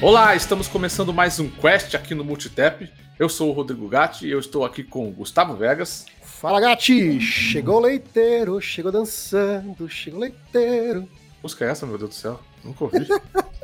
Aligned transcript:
Olá, 0.00 0.36
estamos 0.36 0.68
começando 0.68 1.12
mais 1.12 1.40
um 1.40 1.50
Quest 1.50 1.96
aqui 1.96 2.14
no 2.14 2.24
Multitap. 2.24 2.88
Eu 3.18 3.28
sou 3.28 3.50
o 3.50 3.52
Rodrigo 3.52 3.88
Gatti 3.88 4.24
e 4.24 4.30
eu 4.30 4.38
estou 4.38 4.64
aqui 4.64 4.84
com 4.84 5.08
o 5.08 5.10
Gustavo 5.10 5.56
Vegas. 5.56 6.06
Fala, 6.40 6.60
Gatti! 6.60 7.20
Chegou 7.20 7.76
o 7.76 7.80
leiteiro, 7.80 8.60
chegou 8.60 8.90
dançando, 8.90 9.88
chegou 9.88 10.18
o 10.20 10.22
leiteiro. 10.22 11.02
Que 11.02 11.42
música 11.42 11.64
é 11.66 11.68
essa, 11.70 11.86
meu 11.86 11.98
Deus 11.98 12.10
do 12.10 12.14
céu? 12.14 12.40
Nunca 12.64 12.84
ouvi. 12.84 13.06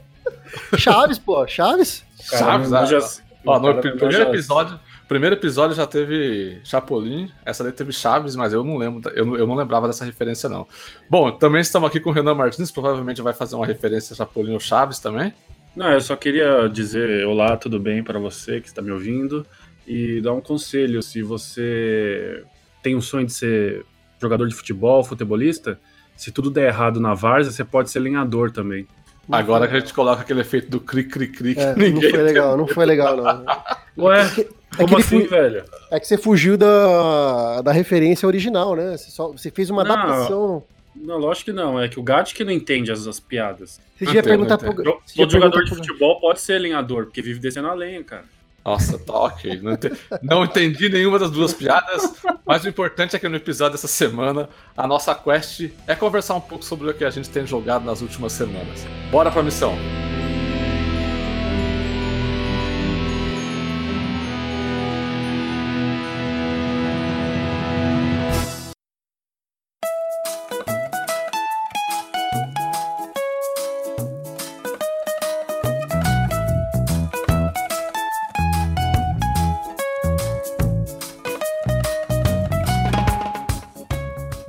Chaves, 0.77 1.19
pô, 1.19 1.47
Chaves? 1.47 2.05
Chaves, 2.21 2.73
ah, 2.73 2.85
já- 2.85 2.99
Ó, 3.47 3.59
no 3.59 3.67
cara, 3.69 3.81
pri- 3.81 3.91
já- 3.91 3.97
primeiro 3.97 4.23
episódio, 4.31 4.81
primeiro 5.09 5.37
episódio 5.37 5.77
já 5.77 5.87
teve 5.87 6.61
Chapolin, 6.65 7.31
essa 7.45 7.63
daí 7.63 7.73
teve 7.73 7.93
Chaves, 7.93 8.35
mas 8.35 8.53
eu 8.53 8.65
não 8.65 8.77
lembro, 8.77 9.09
eu 9.15 9.25
não, 9.25 9.37
eu 9.37 9.47
não 9.47 9.55
lembrava 9.55 9.87
dessa 9.87 10.05
referência 10.05 10.49
não. 10.49 10.67
Bom, 11.09 11.31
também 11.31 11.61
estamos 11.61 11.89
aqui 11.89 12.01
com 12.01 12.11
o 12.11 12.13
Renan 12.13 12.35
Martins, 12.35 12.71
provavelmente 12.73 13.23
vai 13.23 13.33
fazer 13.33 13.55
uma 13.55 13.65
referência 13.67 14.13
a 14.15 14.17
Chapolin 14.17 14.53
ou 14.55 14.61
Chaves 14.61 14.99
também. 14.99 15.33
Não, 15.77 15.93
eu 15.93 16.01
só 16.01 16.17
queria 16.17 16.69
dizer 16.69 17.25
olá, 17.27 17.57
tudo 17.57 17.79
bem 17.79 18.03
para 18.03 18.19
você 18.19 18.61
que 18.61 18.67
está 18.69 18.83
me 18.83 18.91
ouvindo 18.91 19.47
e 19.87 20.21
dar 20.21 20.33
um 20.33 20.41
conselho. 20.41 21.01
Se 21.03 21.23
você 21.23 22.43
tem 22.87 22.95
um 22.95 23.01
sonho 23.01 23.27
de 23.27 23.33
ser 23.33 23.85
jogador 24.21 24.47
de 24.47 24.55
futebol, 24.55 25.03
futebolista, 25.03 25.77
se 26.17 26.31
tudo 26.31 26.49
der 26.53 26.69
errado 26.69 27.01
na 27.01 27.15
várzea, 27.15 27.51
você 27.51 27.65
pode 27.65 27.91
ser 27.91 27.99
lenhador 27.99 28.53
também. 28.53 28.87
Agora 29.29 29.67
que 29.67 29.75
a 29.75 29.81
gente 29.81 29.93
coloca 29.93 30.23
aquele 30.23 30.43
efeito 30.43 30.71
do 30.71 30.79
cri 30.79 31.03
cri 31.03 31.27
cri 31.27 31.55
que 31.57 31.61
É, 31.61 31.75
não 31.75 32.01
foi 32.01 32.23
legal, 32.23 32.57
não 32.57 32.69
foi 32.69 32.87
legal, 32.87 33.17
não. 33.17 33.45
Ué, 34.07 34.23
É 34.23 34.29
que 34.29 34.45
como 34.77 34.95
ele 34.95 35.03
assim, 35.03 35.25
fu- 35.25 35.31
velho? 35.31 35.65
É 35.91 35.99
que 35.99 36.07
você 36.07 36.17
fugiu 36.17 36.57
da, 36.57 37.61
da 37.61 37.73
referência 37.73 38.25
original, 38.25 38.77
né? 38.77 38.97
Você, 38.97 39.11
só, 39.11 39.33
você 39.33 39.51
fez 39.51 39.69
uma 39.69 39.83
Não. 39.83 39.93
adaptação. 39.97 40.63
Não, 40.95 41.19
lógico 41.19 41.47
que 41.47 41.53
não. 41.53 41.81
É 41.81 41.89
que 41.89 41.99
o 41.99 42.05
Gatti 42.05 42.37
que 42.37 42.45
não 42.45 42.53
entende 42.53 42.93
as, 42.93 43.05
as 43.09 43.19
piadas. 43.19 43.81
Você 43.99 44.05
devia 44.07 44.23
perguntar 44.23 44.59
pro. 44.59 44.73
Todo 45.17 45.33
jogador 45.33 45.65
de 45.65 45.71
futebol 45.75 46.21
pode 46.21 46.41
ser 46.41 46.59
lenhador, 46.61 47.07
porque 47.07 47.21
vive 47.21 47.41
descendo 47.41 47.67
a 47.67 47.75
lenha, 47.75 48.05
cara. 48.05 48.25
Nossa, 48.67 49.01
ok. 49.07 49.61
Não, 49.63 49.79
não 50.21 50.45
entendi 50.45 50.89
nenhuma 50.89 51.21
das 51.21 51.31
duas 51.31 51.55
piadas, 51.55 52.15
mas 52.45 52.65
o 52.65 52.69
importante 52.69 53.15
é 53.15 53.19
que 53.19 53.29
no 53.29 53.37
episódio 53.37 53.73
dessa 53.73 53.87
semana, 53.87 54.49
a 54.77 54.89
nossa 54.89 55.15
quest 55.15 55.71
é 55.87 55.95
conversar 55.95 56.35
um 56.35 56.41
pouco 56.41 56.65
sobre 56.65 56.91
o 56.91 56.95
que 56.95 57.05
a 57.05 57.11
gente 57.11 57.31
tem 57.31 57.47
jogado 57.47 57.85
nas 57.85 58.03
últimas 58.03 58.33
semanas. 58.33 58.85
Bora 59.09 59.31
pra 59.31 59.41
missão. 59.45 59.77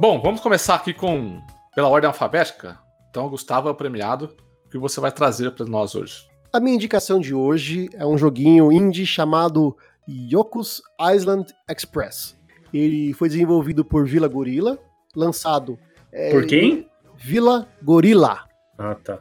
Bom, 0.10 0.22
vamos 0.22 0.40
começar 0.40 0.76
aqui 0.76 0.94
com 0.94 1.42
pela 1.76 1.90
ordem 1.90 2.08
alfabética. 2.08 2.80
Então, 3.10 3.26
o 3.26 3.30
Gustavo 3.30 3.68
é 3.68 3.72
o 3.72 3.76
premiado. 3.76 4.34
O 4.66 4.70
que 4.70 4.78
você 4.78 5.02
vai 5.02 5.12
trazer 5.12 5.52
para 5.52 5.66
nós 5.66 5.96
hoje? 5.96 6.26
A 6.54 6.62
minha 6.62 6.76
indicação 6.76 7.20
de 7.20 7.34
hoje 7.34 7.90
é 7.94 8.06
um 8.06 8.18
joguinho 8.18 8.72
indie 8.72 9.06
chamado 9.06 9.76
Yoku's 10.08 10.82
Island 11.14 11.54
Express. 11.70 12.38
Ele 12.74 13.12
foi 13.16 13.28
desenvolvido 13.28 13.84
por 13.84 14.08
Vila 14.08 14.30
Gorilla, 14.30 14.80
lançado. 15.14 15.78
é, 16.14 16.32
Por 16.32 16.46
quem? 16.46 16.88
Vila 17.18 17.68
Gorilla. 17.84 18.46
Ah, 18.78 18.96
tá. 18.96 19.20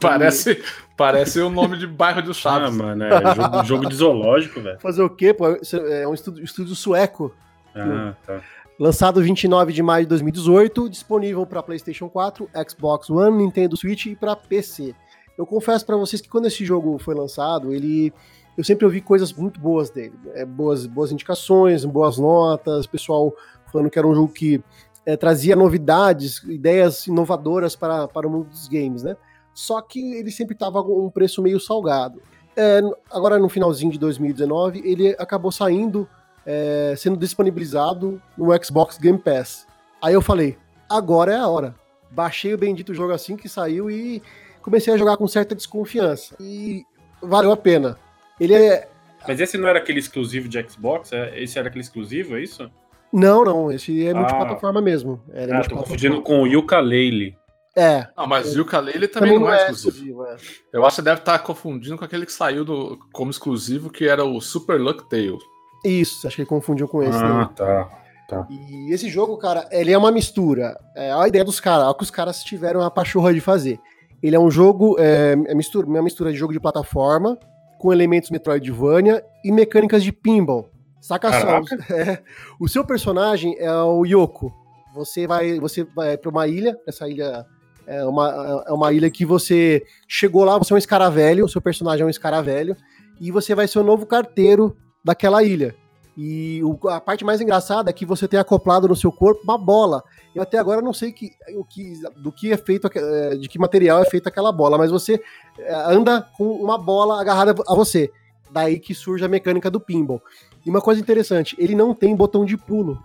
Parece, 0.00 0.60
parece 0.96 1.38
o 1.42 1.48
nome 1.48 1.78
de 1.78 1.86
bairro 1.86 2.22
do 2.22 2.32
Ah, 2.32 2.34
Chaves. 2.34 2.74
mano, 2.74 3.04
é 3.04 3.34
jogo, 3.36 3.62
jogo 3.64 3.88
de 3.88 3.94
zoológico, 3.94 4.60
velho. 4.60 4.80
Fazer 4.80 5.02
o 5.04 5.10
quê? 5.10 5.32
Pô? 5.32 5.46
É 5.72 6.08
um 6.08 6.12
estúdio, 6.14 6.42
estúdio 6.42 6.74
sueco. 6.74 7.32
Ah, 7.72 8.14
tá. 8.26 8.40
Lançado 8.78 9.22
29 9.22 9.72
de 9.72 9.82
maio 9.84 10.04
de 10.04 10.08
2018, 10.08 10.88
disponível 10.88 11.46
para 11.46 11.62
PlayStation 11.62 12.08
4, 12.08 12.50
Xbox 12.68 13.08
One, 13.08 13.36
Nintendo 13.36 13.76
Switch 13.76 14.06
e 14.06 14.16
para 14.16 14.34
PC. 14.34 14.92
Eu 15.38 15.46
confesso 15.46 15.86
para 15.86 15.96
vocês 15.96 16.20
que 16.20 16.28
quando 16.28 16.46
esse 16.46 16.64
jogo 16.64 16.98
foi 16.98 17.14
lançado, 17.14 17.72
ele 17.72 18.12
eu 18.58 18.64
sempre 18.64 18.84
ouvi 18.84 19.00
coisas 19.00 19.32
muito 19.32 19.60
boas 19.60 19.90
dele, 19.90 20.14
é, 20.34 20.44
boas, 20.44 20.86
boas 20.86 21.12
indicações, 21.12 21.84
boas 21.84 22.18
notas, 22.18 22.86
pessoal 22.86 23.32
falando 23.70 23.90
que 23.90 23.98
era 23.98 24.08
um 24.08 24.14
jogo 24.14 24.32
que 24.32 24.62
é, 25.06 25.16
trazia 25.16 25.54
novidades, 25.54 26.42
ideias 26.44 27.06
inovadoras 27.06 27.76
para, 27.76 28.08
para 28.08 28.26
o 28.26 28.30
mundo 28.30 28.48
dos 28.48 28.66
games, 28.66 29.04
né? 29.04 29.16
Só 29.52 29.80
que 29.80 30.14
ele 30.14 30.32
sempre 30.32 30.54
estava 30.54 30.82
com 30.82 31.06
um 31.06 31.10
preço 31.10 31.40
meio 31.40 31.60
salgado. 31.60 32.20
É, 32.56 32.80
agora 33.10 33.38
no 33.38 33.48
finalzinho 33.48 33.92
de 33.92 33.98
2019, 33.98 34.82
ele 34.84 35.10
acabou 35.18 35.52
saindo 35.52 36.08
é, 36.46 36.94
sendo 36.96 37.16
disponibilizado 37.16 38.20
no 38.36 38.48
Xbox 38.64 38.98
Game 38.98 39.18
Pass. 39.18 39.66
Aí 40.02 40.14
eu 40.14 40.20
falei, 40.22 40.56
agora 40.88 41.32
é 41.32 41.36
a 41.38 41.48
hora. 41.48 41.74
Baixei 42.10 42.54
o 42.54 42.58
bendito 42.58 42.94
jogo 42.94 43.12
assim 43.12 43.36
que 43.36 43.48
saiu 43.48 43.90
e 43.90 44.22
comecei 44.62 44.92
a 44.92 44.96
jogar 44.96 45.16
com 45.16 45.26
certa 45.26 45.54
desconfiança. 45.54 46.34
E 46.40 46.84
valeu 47.22 47.50
a 47.52 47.56
pena. 47.56 47.96
Ele 48.38 48.54
é. 48.54 48.88
Mas 49.26 49.40
esse 49.40 49.56
não 49.56 49.66
era 49.68 49.78
aquele 49.78 49.98
exclusivo 49.98 50.48
de 50.48 50.62
Xbox? 50.68 51.12
É- 51.12 51.42
Esse 51.42 51.58
era 51.58 51.68
aquele 51.68 51.82
exclusivo, 51.82 52.36
é 52.36 52.42
isso? 52.42 52.70
Não, 53.12 53.44
não, 53.44 53.72
esse 53.72 54.06
é 54.06 54.10
Ah. 54.10 54.14
multiplataforma 54.14 54.80
mesmo. 54.82 55.22
Era 55.32 55.60
Ah, 55.60 55.64
tô 55.64 55.76
confundindo 55.76 56.20
com 56.20 56.42
o 56.42 56.46
Yooka-Laylee. 56.46 57.36
É. 57.76 58.06
Não, 58.16 58.26
mas 58.26 58.54
o 58.54 58.58
Yooka-Laylee 58.60 59.08
também, 59.08 59.38
não 59.38 59.50
é 59.52 59.70
exclusivo. 59.70 60.24
exclusivo. 60.24 60.26
é. 60.26 60.36
Eu 60.72 60.84
acho 60.84 60.96
que 60.96 61.02
deve 61.02 61.20
estar 61.20 61.38
confundindo 61.40 61.96
com 61.96 62.04
aquele 62.04 62.26
que 62.26 62.32
saiu 62.32 62.64
do, 62.64 62.98
como 63.12 63.30
exclusivo, 63.30 63.90
que 63.90 64.06
era 64.06 64.24
o 64.24 64.40
Super 64.40 64.80
Luck 64.80 65.08
Tale. 65.08 65.38
Isso, 65.84 66.26
acho 66.26 66.36
que 66.36 66.42
ele 66.42 66.48
confundiu 66.48 66.88
com 66.88 67.02
esse. 67.02 67.18
Ah, 67.18 67.38
né? 67.38 67.50
tá. 68.28 68.46
E 68.48 68.92
esse 68.92 69.08
jogo, 69.08 69.36
cara, 69.36 69.68
ele 69.70 69.92
é 69.92 69.98
uma 69.98 70.10
mistura. 70.10 70.78
É 70.96 71.12
a 71.12 71.28
ideia 71.28 71.44
dos 71.44 71.60
caras, 71.60 71.86
é 71.86 71.90
o 71.90 71.94
que 71.94 72.02
os 72.02 72.10
caras 72.10 72.42
tiveram 72.42 72.80
a 72.80 72.90
pachorra 72.90 73.32
de 73.32 73.40
fazer. 73.40 73.78
Ele 74.22 74.34
é 74.34 74.40
um 74.40 74.50
jogo, 74.50 74.96
é, 74.98 75.32
é 75.32 75.54
mistura, 75.54 75.86
uma 75.86 76.02
mistura 76.02 76.32
de 76.32 76.38
jogo 76.38 76.52
de 76.52 76.60
plataforma, 76.60 77.38
com 77.78 77.92
elementos 77.92 78.30
Metroidvania 78.30 79.22
e 79.44 79.52
mecânicas 79.52 80.02
de 80.02 80.10
pinball. 80.10 80.70
Saca 81.00 81.30
só. 81.38 81.60
É, 81.94 82.22
o 82.58 82.66
seu 82.66 82.84
personagem 82.84 83.54
é 83.58 83.70
o 83.70 84.06
Yoko. 84.06 84.50
Você 84.94 85.26
vai, 85.26 85.60
você 85.60 85.84
vai 85.84 86.16
para 86.16 86.30
uma 86.30 86.48
ilha, 86.48 86.78
essa 86.86 87.06
ilha 87.06 87.44
é 87.86 88.04
uma, 88.04 88.64
é 88.66 88.72
uma 88.72 88.92
ilha 88.92 89.10
que 89.10 89.26
você 89.26 89.84
chegou 90.08 90.44
lá, 90.44 90.56
você 90.56 90.72
é 90.72 90.76
um 90.76 90.78
escaravelho, 90.78 91.44
o 91.44 91.48
seu 91.48 91.60
personagem 91.60 92.02
é 92.02 92.06
um 92.06 92.10
escaravelho, 92.10 92.74
e 93.20 93.30
você 93.30 93.54
vai 93.54 93.68
ser 93.68 93.80
o 93.80 93.84
novo 93.84 94.06
carteiro 94.06 94.74
daquela 95.04 95.42
ilha. 95.42 95.74
E 96.16 96.62
o- 96.62 96.88
a 96.88 97.00
parte 97.00 97.24
mais 97.24 97.40
engraçada 97.40 97.90
é 97.90 97.92
que 97.92 98.06
você 98.06 98.28
tem 98.28 98.38
acoplado 98.38 98.86
no 98.86 98.94
seu 98.94 99.10
corpo 99.10 99.42
uma 99.42 99.58
bola. 99.58 100.02
Eu 100.34 100.42
até 100.42 100.58
agora 100.58 100.80
não 100.80 100.92
sei 100.92 101.10
que, 101.12 101.32
o 101.56 101.64
que, 101.64 102.00
do 102.16 102.30
que 102.30 102.52
é 102.52 102.56
feito, 102.56 102.88
eh, 102.94 103.36
de 103.36 103.48
que 103.48 103.58
material 103.58 104.00
é 104.00 104.04
feita 104.04 104.28
aquela 104.28 104.52
bola, 104.52 104.78
mas 104.78 104.90
você 104.92 105.20
eh, 105.58 105.74
anda 105.88 106.22
com 106.36 106.44
uma 106.52 106.78
bola 106.78 107.20
agarrada 107.20 107.54
a 107.66 107.74
você. 107.74 108.10
Daí 108.50 108.78
que 108.78 108.94
surge 108.94 109.24
a 109.24 109.28
mecânica 109.28 109.68
do 109.68 109.80
pinball. 109.80 110.22
E 110.64 110.70
uma 110.70 110.80
coisa 110.80 111.00
interessante, 111.00 111.56
ele 111.58 111.74
não 111.74 111.92
tem 111.92 112.14
botão 112.14 112.44
de 112.44 112.56
pulo. 112.56 112.96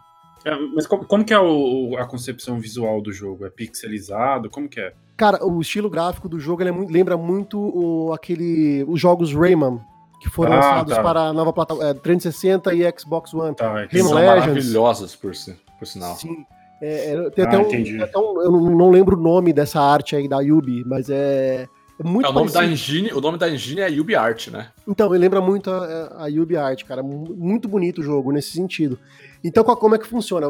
É, 0.46 0.56
mas 0.76 0.86
como, 0.86 1.04
como 1.06 1.26
que 1.26 1.34
é 1.34 1.40
o- 1.40 1.98
a 1.98 2.06
concepção 2.06 2.60
visual 2.60 3.02
do 3.02 3.12
jogo? 3.12 3.44
É 3.46 3.50
pixelizado? 3.50 4.50
Como 4.52 4.70
que 4.70 4.80
é? 4.80 4.94
Cara, 5.18 5.44
o 5.46 5.60
estilo 5.60 5.90
gráfico 5.90 6.30
do 6.30 6.40
jogo 6.40 6.62
ele 6.62 6.70
é 6.70 6.72
muito- 6.72 6.94
lembra 6.94 7.18
muito 7.18 7.60
o, 7.60 8.14
aquele, 8.14 8.86
os 8.88 9.02
jogos 9.02 9.34
Rayman, 9.34 9.82
que 10.20 10.30
foram 10.30 10.54
Ah, 10.54 10.56
lançados 10.56 10.94
tá. 10.96 11.02
para 11.04 11.22
a 11.22 11.34
nova 11.34 11.54
plataforma 11.54 11.94
360 11.96 12.74
e 12.74 12.94
Xbox 13.00 13.34
One. 13.34 13.56
Tá. 13.56 13.68
Rayman 13.74 13.90
são 14.04 14.14
Legends. 14.16 14.46
maravilhosos, 14.46 15.16
por, 15.16 15.36
si- 15.36 15.56
por 15.78 15.88
sinal. 15.88 16.16
Sim. 16.16 16.46
É, 16.82 17.14
é, 17.14 17.30
tem 17.32 17.44
Ah, 17.46 17.48
até 17.48 17.58
um, 17.58 17.66
tem 17.66 18.02
até 18.02 18.18
um- 18.18 18.42
eu 18.42 18.52
não, 18.52 18.90
lembro 18.90 19.18
o 19.18 19.22
nome 19.22 19.52
dessa 19.52 19.82
arte 19.82 20.16
aí 20.16 20.28
da 20.30 20.40
Yubi, 20.40 20.84
mas 20.86 21.10
é, 21.10 21.68
é 22.00 22.04
muito 22.04 22.26
É, 22.26 22.30
o, 22.30 22.34
nome 22.34 22.52
da 22.52 22.66
engine, 22.66 23.12
o 23.12 23.20
nome 23.20 23.38
da 23.38 23.50
engine 23.50 23.82
é 23.82 23.90
UbiArt, 23.90 24.48
né? 24.48 24.70
Então, 24.88 25.14
ele 25.14 25.18
lembra 25.22 25.42
muito 25.42 25.70
a, 25.70 26.24
a 26.24 26.28
Yubi 26.28 26.56
Art, 26.56 26.84
cara. 26.86 27.04
Mu- 27.04 27.36
Muito 27.38 27.68
bonito 27.68 28.00
o 28.00 28.04
jogo 28.04 28.32
nesse 28.32 28.52
sentido. 28.52 28.98
Então, 29.44 29.64
como 29.64 29.96
é 29.96 29.98
que 29.98 30.08
funciona? 30.08 30.48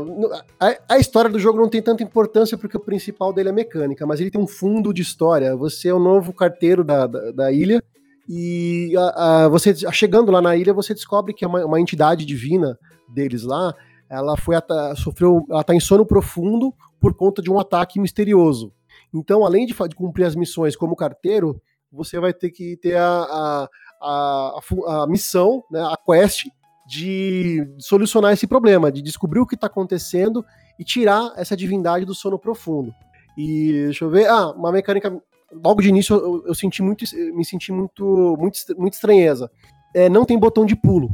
A, 0.59 0.75
a 0.95 0.97
história 0.99 1.29
do 1.31 1.39
jogo 1.39 1.59
não 1.59 1.67
tem 1.69 1.81
tanta 1.81 2.03
importância 2.03 2.57
porque 2.57 2.77
o 2.77 2.79
principal 2.79 3.33
dele 3.33 3.49
é 3.49 3.51
mecânica, 3.51 4.05
mas 4.05 4.19
ele 4.19 4.29
tem 4.31 4.39
um 4.41 4.47
fundo 4.47 4.93
de 4.93 5.01
história. 5.01 5.55
Você 5.55 5.89
é 5.89 5.93
o 5.93 5.99
novo 5.99 6.31
carteiro 6.33 6.83
da, 6.83 7.05
da, 7.07 7.31
da 7.31 7.51
ilha 7.51 7.83
e 8.29 8.93
a- 8.95 9.45
a- 9.45 9.49
você 9.49 9.73
chegando 9.91 10.31
lá 10.31 10.41
na 10.41 10.55
ilha, 10.55 10.73
você 10.73 10.93
descobre 10.93 11.33
que 11.33 11.43
é 11.43 11.47
uma, 11.47 11.65
uma 11.65 11.81
entidade 11.81 12.25
divina 12.25 12.77
deles 13.13 13.43
lá 13.43 13.73
ela 14.09 14.35
foi 14.35 14.55
sofreu, 14.95 15.45
ela 15.49 15.63
tá 15.63 15.75
em 15.75 15.79
sono 15.79 16.05
profundo 16.05 16.73
por 16.99 17.13
conta 17.13 17.41
de 17.41 17.51
um 17.51 17.59
ataque 17.59 17.99
misterioso. 17.99 18.73
Então, 19.13 19.45
além 19.45 19.65
de, 19.65 19.73
de 19.87 19.95
cumprir 19.95 20.25
as 20.25 20.35
missões 20.35 20.75
como 20.75 20.95
carteiro, 20.95 21.61
você 21.91 22.19
vai 22.19 22.33
ter 22.33 22.49
que 22.49 22.75
ter 22.77 22.97
a, 22.97 23.07
a, 23.07 23.69
a, 24.01 25.03
a 25.03 25.07
missão, 25.07 25.63
né, 25.71 25.79
a 25.81 25.95
quest 25.95 26.47
de 26.87 27.67
solucionar 27.77 28.33
esse 28.33 28.47
problema, 28.47 28.91
de 28.91 29.01
descobrir 29.01 29.39
o 29.39 29.45
que 29.45 29.53
está 29.53 29.67
acontecendo 29.67 30.43
e 30.79 30.83
tirar 30.83 31.31
essa 31.35 31.55
divindade 31.55 32.03
do 32.03 32.15
sono 32.15 32.39
profundo. 32.39 32.91
E 33.37 33.71
deixa 33.85 34.05
eu 34.05 34.09
ver, 34.09 34.27
ah, 34.27 34.51
uma 34.51 34.71
mecânica. 34.71 35.21
Logo 35.51 35.81
de 35.81 35.89
início 35.89 36.15
eu, 36.15 36.47
eu 36.47 36.55
senti 36.55 36.81
muito, 36.81 37.03
me 37.33 37.45
senti 37.45 37.71
muito, 37.71 38.37
muito, 38.39 38.57
muito 38.77 38.93
estranheza. 38.93 39.49
É, 39.93 40.07
não 40.09 40.25
tem 40.25 40.37
botão 40.37 40.65
de 40.65 40.75
pulo. 40.75 41.09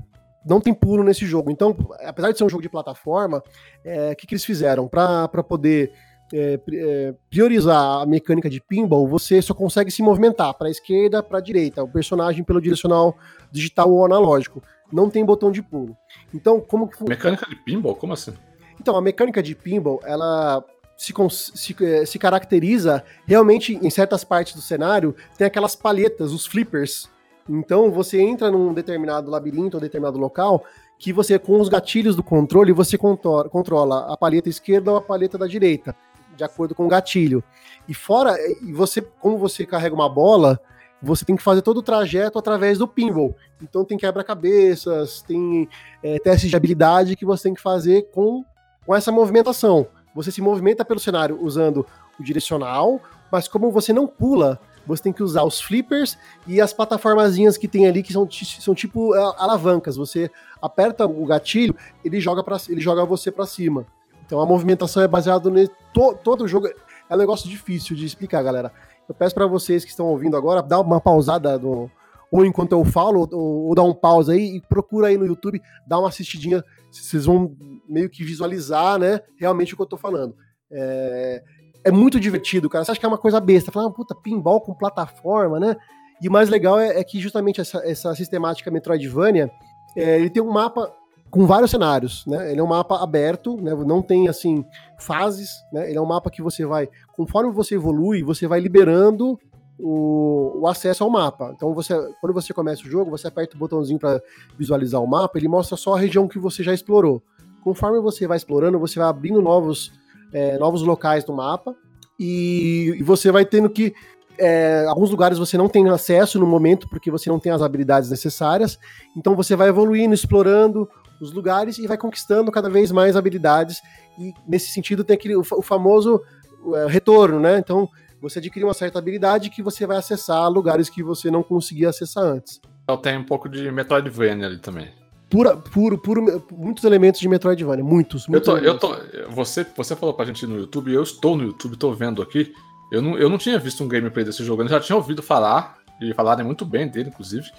Não 0.46 0.62
tem 0.62 0.74
pulo 0.74 1.04
nesse 1.04 1.26
jogo. 1.26 1.50
Então, 1.50 1.76
apesar 2.06 2.32
de 2.32 2.38
ser 2.38 2.44
um 2.44 2.50
jogo 2.50 2.62
de 2.62 2.70
plataforma, 2.70 3.42
é, 3.84 4.10
o 4.10 4.12
é, 4.12 4.16
que, 4.16 4.28
que 4.28 4.34
eles 4.34 4.46
fizeram? 4.46 4.88
Para 4.88 5.28
poder 5.44 5.92
é, 6.34 6.60
é, 6.72 7.14
priorizar 7.30 8.02
a 8.02 8.06
mecânica 8.06 8.50
de 8.50 8.62
pinball, 8.62 9.08
você 9.08 9.42
só 9.42 9.54
consegue 9.54 9.90
se 9.90 10.04
movimentar 10.04 10.54
para 10.54 10.68
a 10.68 10.72
esquerda, 10.72 11.24
para 11.24 11.40
a 11.40 11.42
direita, 11.42 11.84
o 11.84 11.88
personagem 11.88 12.44
pelo 12.44 12.62
direcional 12.62 13.16
digital 13.52 13.92
ou 13.92 14.06
analógico. 14.06 14.62
Não 14.92 15.10
tem 15.10 15.26
botão 15.26 15.52
de 15.52 15.64
pulo. 15.64 15.96
Então, 16.34 16.60
como 16.60 16.88
que 16.88 17.04
Mecânica 17.04 17.48
de 17.50 17.56
pinball? 17.56 17.96
Como 17.96 18.14
assim? 18.14 18.34
Então, 18.80 18.96
a 18.96 19.02
mecânica 19.02 19.42
de 19.42 19.56
pinball, 19.56 20.00
ela 20.04 20.64
se, 20.98 21.14
se, 21.54 21.76
é, 21.84 22.06
se 22.06 22.20
caracteriza 22.20 23.04
realmente 23.26 23.78
em 23.82 23.90
certas 23.90 24.24
partes 24.24 24.56
do 24.56 24.62
cenário, 24.62 25.16
tem 25.38 25.46
aquelas 25.46 25.76
palhetas, 25.76 26.32
os 26.32 26.46
flippers. 26.46 27.10
Então, 27.48 27.92
você 27.92 28.20
entra 28.20 28.50
num 28.50 28.74
determinado 28.74 29.30
labirinto 29.30 29.78
ou 29.78 29.82
determinado 29.82 30.18
local 30.18 30.64
que 30.98 31.14
você, 31.14 31.38
com 31.38 31.60
os 31.60 31.70
gatilhos 31.70 32.16
do 32.16 32.24
controle, 32.24 32.72
você 32.72 32.98
controla 32.98 34.12
a 34.12 34.18
palheta 34.18 34.50
esquerda 34.50 34.92
ou 34.92 34.98
a 34.98 35.02
palheta 35.02 35.38
da 35.38 35.46
direita 35.46 35.96
de 36.36 36.44
acordo 36.44 36.76
com 36.76 36.86
o 36.86 36.90
gatilho. 36.90 37.44
E 37.88 37.94
fora, 37.94 38.36
e 38.62 38.74
você, 38.74 39.02
como 39.02 39.38
você 39.38 39.66
carrega 39.66 39.96
uma 39.96 40.10
bola, 40.10 40.60
você 41.02 41.24
tem 41.26 41.36
que 41.36 41.44
fazer 41.44 41.62
todo 41.62 41.78
o 41.78 41.84
trajeto 41.84 42.38
através 42.38 42.78
do 42.78 42.88
pinball. 42.88 43.36
Então 43.62 43.86
tem 43.86 43.98
quebra-cabeças, 43.98 45.22
tem 45.22 45.70
é, 46.04 46.20
testes 46.20 46.50
de 46.50 46.56
habilidade 46.56 47.16
que 47.16 47.26
você 47.26 47.44
tem 47.44 47.54
que 47.54 47.62
fazer 47.62 48.10
com, 48.12 48.44
com 48.86 48.96
essa 48.96 49.12
movimentação. 49.12 49.88
Você 50.16 50.32
se 50.32 50.42
movimenta 50.42 50.86
pelo 50.86 51.00
cenário 51.00 51.38
usando 51.42 51.86
o 52.18 52.24
direcional, 52.24 53.02
mas 53.30 53.50
como 53.50 53.70
você 53.70 53.92
não 53.92 54.08
pula, 54.08 54.60
você 54.88 55.04
tem 55.04 55.14
que 55.14 55.22
usar 55.22 55.44
os 55.44 55.60
flippers 55.60 56.18
e 56.48 56.62
as 56.62 56.72
plataformazinhas 56.72 57.58
que 57.58 57.68
tem 57.68 57.86
ali 57.86 58.02
que 58.02 58.14
são, 58.14 58.28
são 58.32 58.74
tipo 58.74 59.14
é, 59.14 59.20
alavancas. 59.38 59.98
Você 59.98 60.32
aperta 60.62 61.06
o 61.06 61.26
gatilho, 61.26 61.76
ele 62.04 62.22
joga 62.22 62.42
para 62.44 62.58
ele 62.70 62.80
joga 62.80 63.04
você 63.04 63.30
para 63.30 63.46
cima. 63.46 63.86
Então 64.26 64.40
a 64.40 64.46
movimentação 64.46 65.04
é 65.04 65.08
baseada 65.08 65.50
no. 65.50 65.68
To, 65.94 66.16
todo 66.24 66.46
o 66.46 66.48
jogo. 66.48 66.68
É 67.10 67.14
um 67.14 67.18
negócio 67.18 67.50
difícil 67.50 67.96
de 67.96 68.06
explicar, 68.06 68.42
galera. 68.42 68.72
Eu 69.08 69.14
peço 69.14 69.36
para 69.36 69.46
vocês 69.46 69.84
que 69.84 69.92
estão 69.92 70.08
ouvindo 70.08 70.36
agora, 70.36 70.64
dá 70.64 70.80
uma 70.80 71.00
pausada 71.00 71.60
no, 71.60 71.92
ou 72.32 72.44
enquanto 72.44 72.72
eu 72.72 72.84
falo, 72.84 73.30
ou, 73.32 73.68
ou 73.68 73.76
dá 73.76 73.84
um 73.84 73.94
pause 73.94 74.32
aí 74.32 74.56
e 74.56 74.62
procura 74.62 75.08
aí 75.08 75.18
no 75.18 75.26
YouTube, 75.26 75.62
dá 75.86 76.00
uma 76.00 76.10
assistidinha, 76.10 76.64
vocês 76.92 77.26
vão 77.26 77.56
meio 77.88 78.10
que 78.10 78.24
visualizar, 78.24 78.98
né, 78.98 79.22
realmente 79.38 79.74
o 79.74 79.78
que 79.78 79.84
eu 79.84 79.88
tô 79.88 79.98
falando. 79.98 80.36
É, 80.72 81.44
é 81.86 81.92
muito 81.92 82.20
divertido, 82.20 82.70
cara. 82.70 82.84
Você 82.84 82.92
acha 82.92 83.00
que 83.00 83.06
é 83.06 83.10
uma 83.10 83.18
coisa 83.18 83.40
besta, 83.40 83.72
falar, 83.72 83.88
ah, 83.88 83.92
puta, 83.92 84.16
pinball 84.16 84.60
com 84.62 84.74
plataforma, 84.74 85.60
né? 85.60 85.76
E 86.22 86.28
o 86.28 86.32
mais 86.32 86.50
legal 86.50 86.80
é, 86.80 87.00
é 87.00 87.04
que 87.04 87.20
justamente 87.20 87.62
essa, 87.62 87.78
essa 87.86 88.16
sistemática 88.16 88.72
Metroidvania, 88.72 89.52
é, 89.96 90.18
ele 90.18 90.30
tem 90.30 90.42
um 90.42 90.52
mapa 90.52 90.92
com 91.30 91.46
vários 91.46 91.72
cenários, 91.72 92.26
né? 92.26 92.52
Ele 92.52 92.60
é 92.60 92.64
um 92.64 92.68
mapa 92.68 93.04
aberto, 93.04 93.58
né? 93.62 93.74
Não 93.76 94.02
tem 94.02 94.28
assim 94.28 94.64
fases, 94.98 95.50
né? 95.72 95.90
Ele 95.90 95.98
é 95.98 96.02
um 96.02 96.06
mapa 96.06 96.32
que 96.32 96.42
você 96.42 96.66
vai, 96.66 96.90
conforme 97.16 97.52
você 97.52 97.76
evolui, 97.76 98.24
você 98.24 98.48
vai 98.48 98.60
liberando 98.60 99.38
o, 99.78 100.62
o, 100.62 100.68
acesso 100.68 101.04
ao 101.04 101.10
mapa. 101.10 101.52
Então 101.56 101.74
você, 101.74 101.94
quando 102.22 102.34
você 102.34 102.54
começa 102.54 102.84
o 102.84 102.90
jogo, 102.90 103.12
você 103.12 103.28
aperta 103.28 103.56
o 103.56 103.60
botãozinho 103.60 104.00
para 104.00 104.22
visualizar 104.58 105.02
o 105.02 105.08
mapa, 105.08 105.38
ele 105.38 105.48
mostra 105.48 105.76
só 105.76 105.96
a 105.96 106.00
região 106.00 106.28
que 106.28 106.40
você 106.40 106.64
já 106.64 106.74
explorou. 106.74 107.22
Conforme 107.66 108.00
você 108.00 108.28
vai 108.28 108.38
explorando, 108.38 108.78
você 108.78 109.00
vai 109.00 109.10
abrindo 109.10 109.42
novos, 109.42 109.92
é, 110.32 110.56
novos 110.60 110.84
locais 110.84 111.24
do 111.24 111.34
mapa 111.34 111.76
e, 112.20 112.94
e 113.00 113.02
você 113.02 113.32
vai 113.32 113.44
tendo 113.44 113.68
que 113.68 113.92
é, 114.38 114.86
alguns 114.88 115.10
lugares 115.10 115.40
você 115.40 115.58
não 115.58 115.68
tem 115.68 115.90
acesso 115.90 116.40
no 116.40 116.46
momento 116.46 116.88
porque 116.88 117.10
você 117.10 117.28
não 117.28 117.40
tem 117.40 117.52
as 117.52 117.64
habilidades 117.64 118.12
necessárias. 118.12 118.78
Então 119.18 119.36
você 119.36 119.56
vai 119.56 119.68
evoluindo, 119.68 120.14
explorando 120.14 120.88
os 121.20 121.34
lugares 121.34 121.80
e 121.80 121.88
vai 121.88 121.98
conquistando 121.98 122.52
cada 122.52 122.70
vez 122.70 122.92
mais 122.92 123.16
habilidades. 123.16 123.82
E 124.20 124.32
nesse 124.48 124.70
sentido 124.70 125.04
tem 125.04 125.16
aquele, 125.16 125.36
o, 125.36 125.40
o 125.40 125.62
famoso 125.64 126.22
uh, 126.62 126.86
retorno, 126.88 127.40
né? 127.40 127.58
Então 127.58 127.90
você 128.22 128.38
adquire 128.38 128.64
uma 128.64 128.76
certa 128.76 129.00
habilidade 129.00 129.50
que 129.50 129.64
você 129.64 129.88
vai 129.88 129.98
acessar 129.98 130.48
lugares 130.52 130.88
que 130.88 131.02
você 131.02 131.32
não 131.32 131.42
conseguia 131.42 131.90
acessar 131.90 132.26
antes. 132.26 132.62
Tem 133.02 133.18
um 133.18 133.24
pouco 133.26 133.50
de 133.50 133.72
Metroidvania 133.72 134.46
ali 134.46 134.60
também. 134.60 134.88
Pura, 135.36 135.58
puro, 135.58 135.98
puro, 135.98 136.46
muitos 136.52 136.84
elementos 136.86 137.20
de 137.20 137.28
Metroidvania, 137.28 137.84
muitos. 137.84 138.26
muitos 138.26 138.48
eu 138.48 138.78
tô, 138.78 138.90
eu 138.90 139.00
tô, 139.00 139.32
você, 139.32 139.66
você 139.76 139.94
falou 139.94 140.16
pra 140.16 140.24
gente 140.24 140.48
no 140.48 140.58
YouTube, 140.58 140.94
eu 140.94 141.04
estou 141.04 141.36
no 141.36 141.44
YouTube, 141.44 141.74
estou 141.74 141.94
vendo 141.94 142.22
aqui. 142.22 142.54
Eu 142.90 143.02
não, 143.02 143.18
eu 143.18 143.30
não 143.30 143.38
tinha 143.38 143.60
visto 143.60 143.84
um 143.84 143.88
gameplay 143.88 144.24
desse 144.24 144.46
jogo, 144.46 144.62
eu 144.62 144.68
já 144.70 144.80
tinha 144.80 144.96
ouvido 144.96 145.22
falar, 145.22 145.78
e 146.00 146.14
falarem 146.14 146.46
muito 146.46 146.66
bem 146.66 146.88
dele, 146.88 147.10
inclusive. 147.10 147.50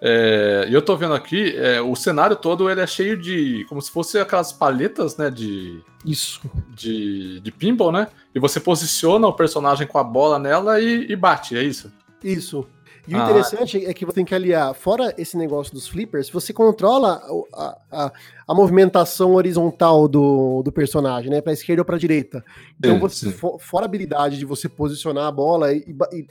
É, 0.00 0.66
e 0.70 0.72
eu 0.72 0.80
tô 0.80 0.96
vendo 0.96 1.12
aqui, 1.12 1.54
é, 1.58 1.78
o 1.82 1.94
cenário 1.94 2.34
todo 2.36 2.70
ele 2.70 2.80
é 2.80 2.86
cheio 2.86 3.18
de. 3.18 3.66
como 3.68 3.82
se 3.82 3.90
fosse 3.90 4.18
aquelas 4.18 4.50
paletas, 4.50 5.18
né? 5.18 5.30
De. 5.30 5.78
Isso. 6.06 6.40
De, 6.74 7.38
de 7.40 7.52
pinball, 7.52 7.92
né? 7.92 8.08
E 8.34 8.40
você 8.40 8.58
posiciona 8.58 9.26
o 9.26 9.34
personagem 9.34 9.86
com 9.86 9.98
a 9.98 10.04
bola 10.04 10.38
nela 10.38 10.80
e, 10.80 11.12
e 11.12 11.16
bate, 11.16 11.54
é 11.54 11.62
isso? 11.62 11.92
Isso. 12.24 12.66
E 13.08 13.14
ah. 13.14 13.18
o 13.18 13.22
interessante 13.22 13.84
é 13.84 13.94
que 13.94 14.04
você 14.04 14.14
tem 14.14 14.24
que 14.24 14.34
aliar, 14.34 14.74
fora 14.74 15.14
esse 15.18 15.36
negócio 15.36 15.72
dos 15.72 15.88
flippers, 15.88 16.30
você 16.30 16.52
controla 16.52 17.20
a, 17.54 17.78
a, 17.90 18.12
a 18.46 18.54
movimentação 18.54 19.34
horizontal 19.34 20.06
do, 20.06 20.62
do 20.62 20.70
personagem, 20.70 21.30
né? 21.30 21.40
Pra 21.40 21.52
esquerda 21.52 21.82
ou 21.82 21.86
pra 21.86 21.98
direita. 21.98 22.44
Então, 22.78 22.98
você. 22.98 23.30
For, 23.30 23.58
fora 23.60 23.84
a 23.84 23.88
habilidade 23.88 24.38
de 24.38 24.44
você 24.44 24.68
posicionar 24.68 25.26
a 25.26 25.32
bola 25.32 25.72
e, 25.72 25.84
e 26.12 26.26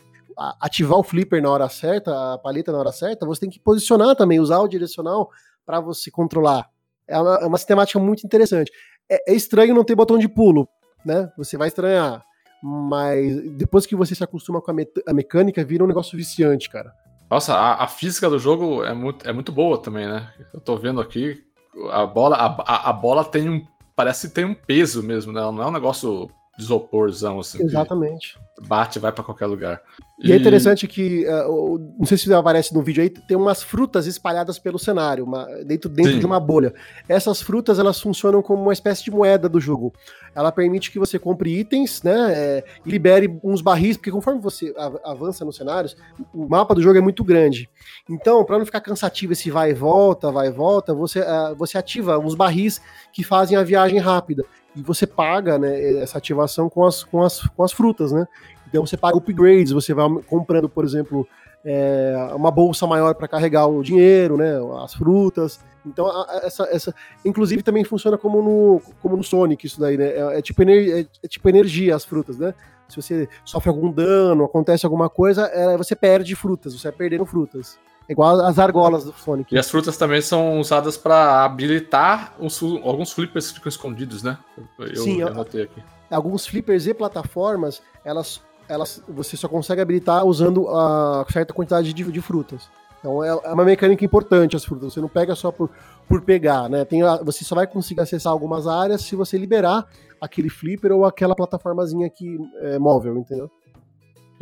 ativar 0.60 0.98
o 0.98 1.04
flipper 1.04 1.42
na 1.42 1.50
hora 1.50 1.68
certa, 1.68 2.34
a 2.34 2.38
paleta 2.38 2.72
na 2.72 2.78
hora 2.78 2.92
certa, 2.92 3.26
você 3.26 3.42
tem 3.42 3.50
que 3.50 3.60
posicionar 3.60 4.16
também, 4.16 4.40
usar 4.40 4.60
o 4.60 4.68
direcional 4.68 5.30
para 5.66 5.82
você 5.82 6.10
controlar. 6.10 6.70
É 7.08 7.20
uma, 7.20 7.36
é 7.36 7.46
uma, 7.46 7.58
sistemática 7.58 8.00
muito 8.00 8.26
interessante. 8.26 8.72
É, 9.10 9.32
é, 9.32 9.36
estranho 9.36 9.76
não 9.76 9.84
ter 9.84 9.96
botão 9.96 10.18
de 10.18 10.30
pulo, 10.30 10.68
né? 11.06 11.30
Você 11.38 11.58
vai 11.58 11.68
estranhar. 11.68 12.24
Mas 12.62 13.42
depois 13.52 13.86
que 13.86 13.96
você 13.96 14.14
se 14.14 14.24
acostuma 14.24 14.62
com 14.62 14.72
a, 14.72 14.76
a 15.08 15.14
mecânica, 15.14 15.64
vira 15.64 15.84
um 15.84 15.88
negócio 15.88 16.18
viciante, 16.18 16.70
cara. 16.70 16.94
Nossa, 17.30 17.54
a, 17.54 17.84
a, 17.84 17.88
física 17.88 18.30
do 18.30 18.40
jogo 18.40 18.84
é 18.84 18.94
muito, 18.94 19.28
é 19.28 19.32
muito 19.32 19.52
boa 19.52 19.78
também, 19.78 20.08
né? 20.08 20.34
Eu 20.54 20.60
tô 20.60 20.76
vendo 20.76 21.00
aqui, 21.00 21.44
a 21.92 22.06
bola, 22.06 22.36
a, 22.36 22.90
a 22.90 22.94
bola 22.94 23.24
tem 23.24 23.50
um. 23.50 23.66
Parece 23.96 24.28
que 24.28 24.34
tem 24.34 24.46
um 24.46 24.54
peso 24.54 25.04
mesmo, 25.04 25.32
né? 25.32 25.42
Não 25.42 25.62
é 25.62 25.68
um 25.68 25.72
negócio 25.72 26.30
isoporzão, 26.60 27.40
assim. 27.40 27.64
Exatamente. 27.64 28.38
Bate 28.62 29.00
vai 29.00 29.12
para 29.12 29.24
qualquer 29.24 29.46
lugar. 29.46 29.82
E, 30.22 30.28
é 30.28 30.30
e, 30.30 30.34
é 30.34 30.40
interessante 30.40 30.86
que, 30.86 31.26
uh, 31.26 31.96
não 31.98 32.06
sei 32.06 32.18
se 32.18 32.32
aparece 32.34 32.74
no 32.74 32.84
vídeo 32.84 33.02
aí, 33.02 33.10
tem 33.10 33.38
umas 33.38 33.64
frutas 33.64 34.06
espalhadas 34.06 34.60
pelo 34.60 34.78
cenário, 34.78 35.24
uma, 35.24 35.46
dentro, 35.64 35.90
dentro 35.90 36.20
de 36.20 36.26
uma 36.26 36.40
bolha. 36.40 36.74
Essas 37.08 37.42
frutas, 37.42 37.80
elas 37.80 38.02
funcionam 38.02 38.42
como 38.42 38.62
uma 38.62 38.74
espécie 38.74 39.04
de 39.04 39.12
moeda 39.12 39.48
do 39.48 39.62
jogo. 39.62 39.94
Ela 40.36 40.52
permite 40.52 40.92
que 40.92 41.00
você 41.00 41.18
compre 41.18 41.58
itens, 41.58 42.04
né, 42.04 42.34
é, 42.36 42.64
e 42.86 42.90
libere 42.90 43.40
uns 43.42 43.62
barris, 43.62 43.96
porque 43.96 44.12
conforme 44.12 44.42
você 44.42 44.74
avança 45.06 45.46
nos 45.46 45.56
cenários, 45.56 45.96
o 46.34 46.48
mapa 46.48 46.76
do 46.76 46.82
jogo 46.82 46.98
é 46.98 47.02
muito 47.02 47.24
grande. 47.24 47.70
Então, 48.10 48.44
para 48.44 48.58
não 48.58 48.66
ficar 48.66 48.82
cansativo 48.82 49.32
esse 49.32 49.50
vai 49.50 49.72
e 49.72 49.74
volta, 49.74 50.30
vai 50.32 50.48
e 50.48 50.52
volta, 50.52 50.94
você, 50.94 51.22
uh, 51.22 51.56
você 51.56 51.78
ativa 51.78 52.20
uns 52.20 52.36
barris 52.36 52.82
que 53.14 53.24
fazem 53.24 53.58
a 53.58 53.64
viagem 53.64 54.00
rápida 54.00 54.44
e 54.80 54.84
você 54.84 55.06
paga 55.06 55.60
né, 55.60 56.02
essa 56.02 56.18
ativação 56.18 56.70
com 56.70 56.86
as, 56.86 57.04
com, 57.04 57.22
as, 57.22 57.42
com 57.42 57.64
as 57.64 57.72
frutas, 57.72 58.12
né? 58.12 58.26
Então 58.68 58.86
você 58.86 58.96
paga 58.96 59.18
upgrades, 59.18 59.72
você 59.72 59.94
vai 59.94 60.08
comprando, 60.24 60.70
por 60.70 60.86
exemplo, 60.86 61.28
é, 61.66 62.16
uma 62.34 62.52
bolsa 62.52 62.88
maior 62.88 63.14
para 63.16 63.28
carregar 63.28 63.68
o 63.68 63.84
dinheiro, 63.84 64.38
né? 64.38 64.54
As 64.84 64.94
frutas. 64.94 65.60
Então, 65.86 66.08
essa, 66.44 66.64
essa. 66.72 66.96
Inclusive 67.26 67.64
também 67.64 67.84
funciona 67.84 68.18
como 68.18 68.42
no, 68.42 68.82
como 69.02 69.18
no 69.18 69.24
Sonic, 69.24 69.66
isso 69.66 69.80
daí, 69.80 69.98
né? 69.98 70.08
É, 70.08 70.40
é 70.40 70.42
tipo, 70.42 70.62
ener, 70.62 71.00
é, 71.00 71.06
é, 71.24 71.28
tipo 71.28 71.50
energia 71.50 71.96
as 71.96 72.06
frutas, 72.06 72.38
né? 72.38 72.54
Se 72.88 72.96
você 72.96 73.28
sofre 73.46 73.70
algum 73.70 73.92
dano, 73.92 74.46
acontece 74.46 74.86
alguma 74.86 75.10
coisa, 75.10 75.46
é, 75.48 75.78
você 75.78 75.96
perde 75.96 76.36
frutas, 76.36 76.74
você 76.74 76.90
vai 76.90 76.98
perdendo 76.98 77.26
frutas. 77.26 77.78
Igual 78.10 78.42
as 78.42 78.58
argolas 78.58 79.04
do 79.04 79.14
Sonic. 79.14 79.54
E 79.54 79.58
as 79.60 79.70
frutas 79.70 79.96
também 79.96 80.20
são 80.20 80.60
usadas 80.60 80.98
para 80.98 81.46
habilitar 81.46 82.34
os, 82.40 82.60
alguns 82.84 83.12
flippers 83.12 83.50
que 83.50 83.56
ficam 83.56 83.70
escondidos, 83.70 84.24
né? 84.24 84.36
Eu, 84.80 84.96
Sim, 84.96 85.22
eu 85.22 85.28
anotei 85.28 85.64
aqui. 85.64 85.84
Alguns 86.10 86.48
flippers 86.48 86.88
e 86.88 86.94
plataformas, 86.96 87.84
elas, 88.04 88.42
elas, 88.68 89.04
você 89.08 89.38
só 89.38 89.48
consegue 89.48 89.80
habilitar 89.80 90.26
usando 90.26 90.68
a 90.70 91.24
certa 91.30 91.54
quantidade 91.54 91.94
de, 91.94 92.04
de 92.12 92.22
frutas. 92.22 92.68
Então 93.00 93.24
é, 93.24 93.30
é 93.30 93.54
uma 93.54 93.64
mecânica 93.64 94.04
importante 94.04 94.56
as 94.56 94.66
frutas. 94.66 94.92
Você 94.92 95.00
não 95.00 95.08
pega 95.08 95.36
só 95.36 95.52
por, 95.52 95.70
por 96.08 96.22
pegar, 96.22 96.68
né? 96.68 96.84
Tem 96.86 97.02
você 97.24 97.46
só 97.46 97.54
vai 97.54 97.68
conseguir 97.68 98.02
acessar 98.02 98.34
algumas 98.34 98.66
áreas 98.66 99.04
se 99.04 99.16
você 99.16 99.38
liberar 99.38 99.88
aquele 100.20 100.50
flipper 100.50 100.92
ou 100.94 101.06
aquela 101.06 101.36
plataformazinha 101.36 102.08
aqui 102.08 102.40
é, 102.62 102.80
móvel, 102.80 103.16
entendeu? 103.18 103.52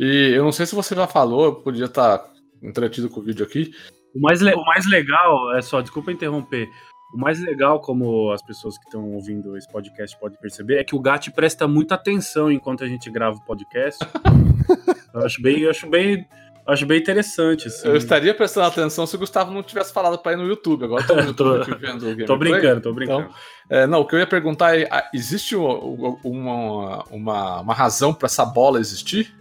E 0.00 0.32
eu 0.34 0.42
não 0.42 0.52
sei 0.52 0.64
se 0.64 0.74
você 0.74 0.94
já 0.94 1.06
falou, 1.06 1.44
eu 1.44 1.54
podia 1.56 1.84
estar 1.84 2.30
entretido 2.62 3.08
com 3.08 3.20
o 3.20 3.22
vídeo 3.22 3.44
aqui. 3.44 3.70
O 4.14 4.20
mais, 4.20 4.40
o 4.42 4.64
mais 4.64 4.86
legal, 4.86 5.54
é 5.56 5.62
só, 5.62 5.80
desculpa 5.80 6.12
interromper. 6.12 6.68
O 7.12 7.18
mais 7.18 7.40
legal, 7.40 7.80
como 7.80 8.30
as 8.32 8.42
pessoas 8.42 8.76
que 8.76 8.84
estão 8.84 9.02
ouvindo 9.12 9.56
esse 9.56 9.70
podcast 9.70 10.18
podem 10.18 10.38
perceber, 10.38 10.78
é 10.78 10.84
que 10.84 10.94
o 10.94 11.00
Gat 11.00 11.30
presta 11.30 11.66
muita 11.66 11.94
atenção 11.94 12.52
enquanto 12.52 12.84
a 12.84 12.88
gente 12.88 13.10
grava 13.10 13.36
o 13.36 13.44
podcast. 13.44 13.98
eu 15.14 15.24
acho 15.24 15.40
bem, 15.40 15.60
eu 15.60 15.70
acho 15.70 15.88
bem, 15.88 16.26
acho 16.66 16.84
bem 16.84 16.98
interessante. 16.98 17.68
Assim. 17.68 17.88
Eu 17.88 17.96
estaria 17.96 18.34
prestando 18.34 18.66
atenção 18.66 19.06
se 19.06 19.16
o 19.16 19.18
Gustavo 19.18 19.50
não 19.50 19.62
tivesse 19.62 19.90
falado 19.90 20.18
para 20.18 20.32
ir 20.32 20.36
no 20.36 20.46
YouTube. 20.46 20.84
Agora 20.84 21.06
tô, 21.06 21.14
no 21.14 21.22
YouTube 21.32 21.80
tô, 21.80 21.86
vendo 21.86 22.10
o 22.10 22.26
Tô 22.26 22.36
brincando, 22.36 22.80
tô 22.82 22.92
brincando. 22.92 23.22
Então, 23.22 23.34
é, 23.70 23.86
não, 23.86 24.00
o 24.00 24.06
que 24.06 24.14
eu 24.14 24.18
ia 24.18 24.26
perguntar 24.26 24.78
é: 24.78 24.86
existe 25.14 25.56
uma, 25.56 26.18
uma, 26.22 27.04
uma, 27.04 27.60
uma 27.62 27.74
razão 27.74 28.12
para 28.12 28.26
essa 28.26 28.44
bola 28.44 28.80
existir? 28.80 29.34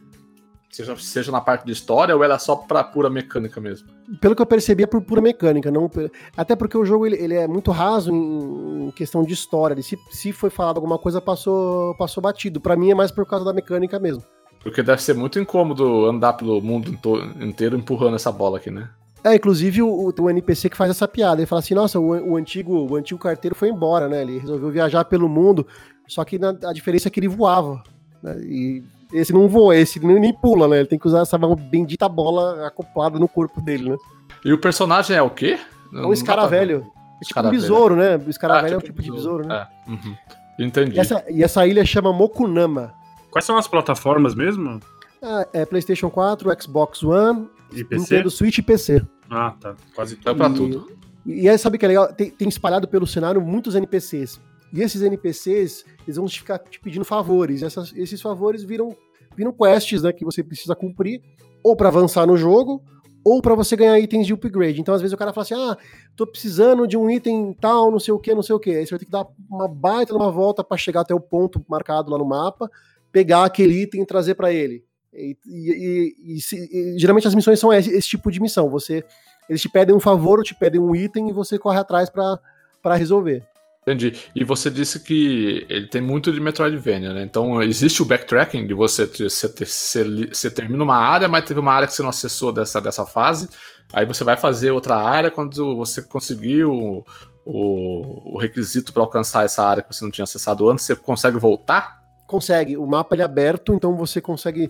Seja, 0.77 0.95
seja 0.95 1.31
na 1.31 1.41
parte 1.41 1.65
de 1.65 1.71
história 1.71 2.15
ou 2.15 2.23
ela 2.23 2.35
é 2.35 2.37
só 2.37 2.55
pra 2.55 2.83
pura 2.83 3.09
mecânica 3.09 3.59
mesmo? 3.59 3.87
Pelo 4.21 4.35
que 4.35 4.41
eu 4.43 4.45
percebi, 4.45 4.83
é 4.83 4.85
por 4.85 5.01
pura 5.01 5.19
mecânica. 5.19 5.71
Não, 5.71 5.89
até 6.35 6.55
porque 6.55 6.77
o 6.77 6.85
jogo 6.85 7.07
ele, 7.07 7.15
ele 7.15 7.33
é 7.33 7.47
muito 7.47 7.71
raso 7.71 8.11
em, 8.11 8.85
em 8.85 8.91
questão 8.91 9.23
de 9.23 9.33
história. 9.33 9.81
se, 9.81 9.97
se 10.11 10.31
foi 10.31 10.51
falado 10.51 10.77
alguma 10.77 10.99
coisa, 10.99 11.19
passou, 11.19 11.95
passou 11.95 12.21
batido. 12.21 12.61
Para 12.61 12.75
mim 12.75 12.91
é 12.91 12.93
mais 12.93 13.09
por 13.09 13.25
causa 13.25 13.43
da 13.43 13.51
mecânica 13.53 13.97
mesmo. 13.97 14.23
Porque 14.61 14.83
deve 14.83 15.01
ser 15.01 15.15
muito 15.15 15.39
incômodo 15.39 16.05
andar 16.05 16.33
pelo 16.33 16.61
mundo 16.61 16.95
inteiro 17.41 17.75
empurrando 17.75 18.15
essa 18.15 18.31
bola 18.31 18.59
aqui, 18.59 18.69
né? 18.69 18.87
É, 19.23 19.33
inclusive 19.33 19.81
o, 19.81 20.13
o, 20.15 20.29
NPC 20.29 20.69
que 20.69 20.77
faz 20.77 20.91
essa 20.91 21.07
piada, 21.07 21.41
ele 21.41 21.47
fala 21.47 21.59
assim, 21.59 21.73
nossa, 21.73 21.99
o, 21.99 22.33
o, 22.33 22.35
antigo, 22.37 22.87
o 22.87 22.95
antigo 22.95 23.19
carteiro 23.19 23.55
foi 23.55 23.69
embora, 23.69 24.07
né? 24.07 24.21
Ele 24.21 24.37
resolveu 24.37 24.69
viajar 24.69 25.05
pelo 25.05 25.27
mundo, 25.27 25.65
só 26.07 26.23
que 26.23 26.37
na, 26.37 26.49
a 26.65 26.71
diferença 26.71 27.07
é 27.07 27.11
que 27.11 27.19
ele 27.19 27.27
voava. 27.27 27.81
Né? 28.21 28.37
E 28.43 28.83
esse 29.13 29.33
não 29.33 29.47
voa, 29.47 29.75
esse 29.75 29.99
nem, 29.99 30.19
nem 30.19 30.33
pula, 30.33 30.67
né? 30.67 30.79
Ele 30.79 30.87
tem 30.87 30.99
que 30.99 31.07
usar 31.07 31.21
essa 31.21 31.37
bendita 31.37 32.07
bola 32.09 32.67
acoplada 32.67 33.17
no 33.17 33.27
corpo 33.27 33.61
dele, 33.61 33.91
né? 33.91 33.97
E 34.43 34.53
o 34.53 34.57
personagem 34.57 35.15
é 35.15 35.21
o 35.21 35.29
quê? 35.29 35.59
É 35.93 36.05
um 36.05 36.13
escaravelho. 36.13 36.85
É 37.21 37.25
tipo 37.25 37.39
um 37.39 37.49
besouro, 37.49 37.95
né? 37.95 38.17
O 38.17 38.29
escaravelho 38.29 38.77
ah, 38.77 38.81
tipo 38.81 38.91
é 38.91 38.91
um 38.91 38.93
tipo 38.93 39.01
de 39.01 39.11
besouro, 39.11 39.47
né? 39.47 39.67
É. 39.87 39.89
Uhum. 39.89 40.15
Entendi. 40.59 40.95
E 40.95 40.99
essa, 40.99 41.23
e 41.29 41.43
essa 41.43 41.65
ilha 41.67 41.85
chama 41.85 42.11
Mokunama. 42.11 42.93
Quais 43.31 43.45
são 43.45 43.57
as 43.57 43.67
plataformas 43.67 44.35
mesmo? 44.35 44.79
Ah, 45.21 45.47
é 45.53 45.65
PlayStation 45.65 46.09
4, 46.09 46.49
Xbox 46.61 47.03
One, 47.03 47.49
e 47.71 47.83
PC? 47.83 48.01
Nintendo 48.01 48.31
Switch 48.31 48.57
e 48.57 48.61
PC. 48.61 49.01
Ah, 49.29 49.53
tá. 49.59 49.75
Quase 49.95 50.15
tudo. 50.15 50.29
É 50.29 50.33
pra 50.33 50.49
tudo. 50.49 50.91
E 51.25 51.49
aí, 51.49 51.57
sabe 51.57 51.75
o 51.75 51.79
que 51.79 51.85
é 51.85 51.89
legal? 51.89 52.13
Tem, 52.13 52.29
tem 52.29 52.47
espalhado 52.47 52.87
pelo 52.87 53.05
cenário 53.05 53.41
muitos 53.41 53.75
NPCs. 53.75 54.39
E 54.73 54.81
esses 54.81 55.01
NPCs, 55.01 55.85
eles 56.05 56.17
vão 56.17 56.27
ficar 56.27 56.59
te 56.59 56.79
pedindo 56.79 57.05
favores. 57.05 57.63
Essas, 57.63 57.93
esses 57.95 58.21
favores 58.21 58.63
viram, 58.63 58.95
viram 59.35 59.51
quests 59.51 60.03
né, 60.03 60.11
que 60.11 60.25
você 60.25 60.43
precisa 60.43 60.75
cumprir, 60.75 61.21
ou 61.63 61.75
para 61.75 61.87
avançar 61.87 62.25
no 62.27 62.37
jogo, 62.37 62.81
ou 63.23 63.41
para 63.41 63.55
você 63.55 63.75
ganhar 63.75 63.99
itens 63.99 64.25
de 64.25 64.33
upgrade. 64.33 64.79
Então, 64.79 64.93
às 64.93 65.01
vezes, 65.01 65.13
o 65.13 65.17
cara 65.17 65.33
fala 65.33 65.43
assim: 65.43 65.53
ah, 65.53 65.77
tô 66.15 66.25
precisando 66.25 66.87
de 66.87 66.97
um 66.97 67.09
item 67.09 67.53
tal, 67.59 67.91
não 67.91 67.99
sei 67.99 68.13
o 68.13 68.19
que, 68.19 68.33
não 68.33 68.41
sei 68.41 68.55
o 68.55 68.59
que. 68.59 68.71
Aí 68.71 68.85
você 68.85 68.91
vai 68.91 68.99
ter 68.99 69.05
que 69.05 69.11
dar 69.11 69.27
uma 69.49 69.67
baita 69.67 70.15
uma 70.15 70.31
volta 70.31 70.63
para 70.63 70.77
chegar 70.77 71.01
até 71.01 71.13
o 71.13 71.19
ponto 71.19 71.63
marcado 71.67 72.09
lá 72.09 72.17
no 72.17 72.25
mapa, 72.25 72.69
pegar 73.11 73.43
aquele 73.43 73.81
item 73.81 74.03
e 74.03 74.05
trazer 74.05 74.35
para 74.35 74.53
ele. 74.53 74.83
E, 75.13 75.35
e, 75.45 76.15
e, 76.25 76.37
e, 76.37 76.99
geralmente 76.99 77.27
as 77.27 77.33
missões 77.33 77.59
são 77.59 77.73
esse, 77.73 77.89
esse, 77.89 78.07
tipo 78.07 78.31
de 78.31 78.39
missão. 78.39 78.69
Você, 78.69 79.03
eles 79.49 79.61
te 79.61 79.67
pedem 79.67 79.95
um 79.95 79.99
favor 79.99 80.37
ou 80.37 80.43
te 80.43 80.55
pedem 80.55 80.79
um 80.79 80.95
item 80.95 81.29
e 81.29 81.33
você 81.33 81.57
corre 81.57 81.79
atrás 81.79 82.09
para 82.09 82.95
resolver. 82.95 83.43
Entendi. 83.87 84.17
E 84.35 84.43
você 84.43 84.69
disse 84.69 84.99
que 84.99 85.65
ele 85.69 85.87
tem 85.87 86.01
muito 86.01 86.29
de 86.29 86.41
Metroidvania, 86.41 87.13
né? 87.13 87.23
Então 87.23 87.63
existe 87.63 88.01
o 88.01 88.05
backtracking 88.05 88.67
de 88.67 88.73
você, 88.73 89.05
você, 89.05 90.51
termina 90.51 90.83
uma 90.83 90.97
área, 90.97 91.29
mas 91.29 91.45
teve 91.45 91.61
uma 91.61 91.71
área 91.71 91.87
que 91.87 91.93
você 91.93 92.01
não 92.01 92.09
acessou 92.09 92.51
dessa, 92.51 92.81
dessa 92.81 93.05
fase. 93.05 93.47
Aí 93.93 94.05
você 94.05 94.25
vai 94.25 94.35
fazer 94.35 94.71
outra 94.71 94.97
área 94.97 95.31
quando 95.31 95.77
você 95.77 96.01
conseguiu 96.01 96.69
o, 96.73 97.05
o, 97.45 98.35
o 98.35 98.37
requisito 98.37 98.91
para 98.91 99.01
alcançar 99.01 99.45
essa 99.45 99.63
área 99.65 99.81
que 99.81 99.95
você 99.95 100.03
não 100.03 100.11
tinha 100.11 100.23
acessado 100.23 100.69
antes, 100.69 100.83
você 100.83 100.93
consegue 100.93 101.39
voltar? 101.39 101.96
Consegue. 102.27 102.75
O 102.75 102.85
mapa 102.85 103.15
é 103.15 103.21
aberto, 103.21 103.73
então 103.73 103.95
você 103.95 104.19
consegue. 104.19 104.69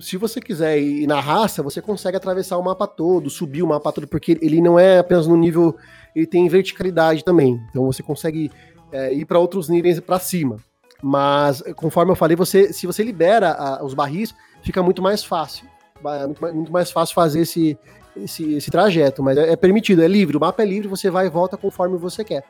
Se 0.00 0.16
você 0.16 0.40
quiser 0.40 0.78
ir 0.78 1.04
na 1.08 1.18
raça, 1.18 1.60
você 1.60 1.82
consegue 1.82 2.16
atravessar 2.16 2.56
o 2.56 2.62
mapa 2.62 2.86
todo, 2.86 3.28
subir 3.28 3.64
o 3.64 3.66
mapa 3.66 3.90
todo, 3.90 4.06
porque 4.06 4.38
ele 4.40 4.60
não 4.60 4.78
é 4.78 5.00
apenas 5.00 5.26
no 5.26 5.36
nível 5.36 5.76
ele 6.14 6.26
tem 6.26 6.48
verticalidade 6.48 7.24
também. 7.24 7.60
Então 7.70 7.84
você 7.86 8.02
consegue 8.02 8.50
é, 8.92 9.12
ir 9.12 9.24
para 9.24 9.38
outros 9.38 9.68
níveis 9.68 9.98
para 9.98 10.18
cima. 10.18 10.56
Mas, 11.02 11.60
conforme 11.74 12.12
eu 12.12 12.16
falei, 12.16 12.36
você, 12.36 12.72
se 12.72 12.86
você 12.86 13.02
libera 13.02 13.50
a, 13.52 13.84
os 13.84 13.92
barris, 13.92 14.32
fica 14.62 14.80
muito 14.82 15.02
mais 15.02 15.24
fácil. 15.24 15.66
Muito, 16.00 16.54
muito 16.54 16.72
mais 16.72 16.92
fácil 16.92 17.14
fazer 17.14 17.40
esse, 17.40 17.76
esse, 18.16 18.54
esse 18.54 18.70
trajeto. 18.70 19.22
Mas 19.22 19.36
é, 19.36 19.52
é, 19.52 19.56
permitido, 19.56 20.02
é 20.02 20.06
livre. 20.06 20.36
O 20.36 20.40
mapa 20.40 20.62
é 20.62 20.66
livre, 20.66 20.86
você 20.86 21.10
vai 21.10 21.26
e 21.26 21.30
volta 21.30 21.56
conforme 21.56 21.98
você 21.98 22.22
quer. 22.22 22.44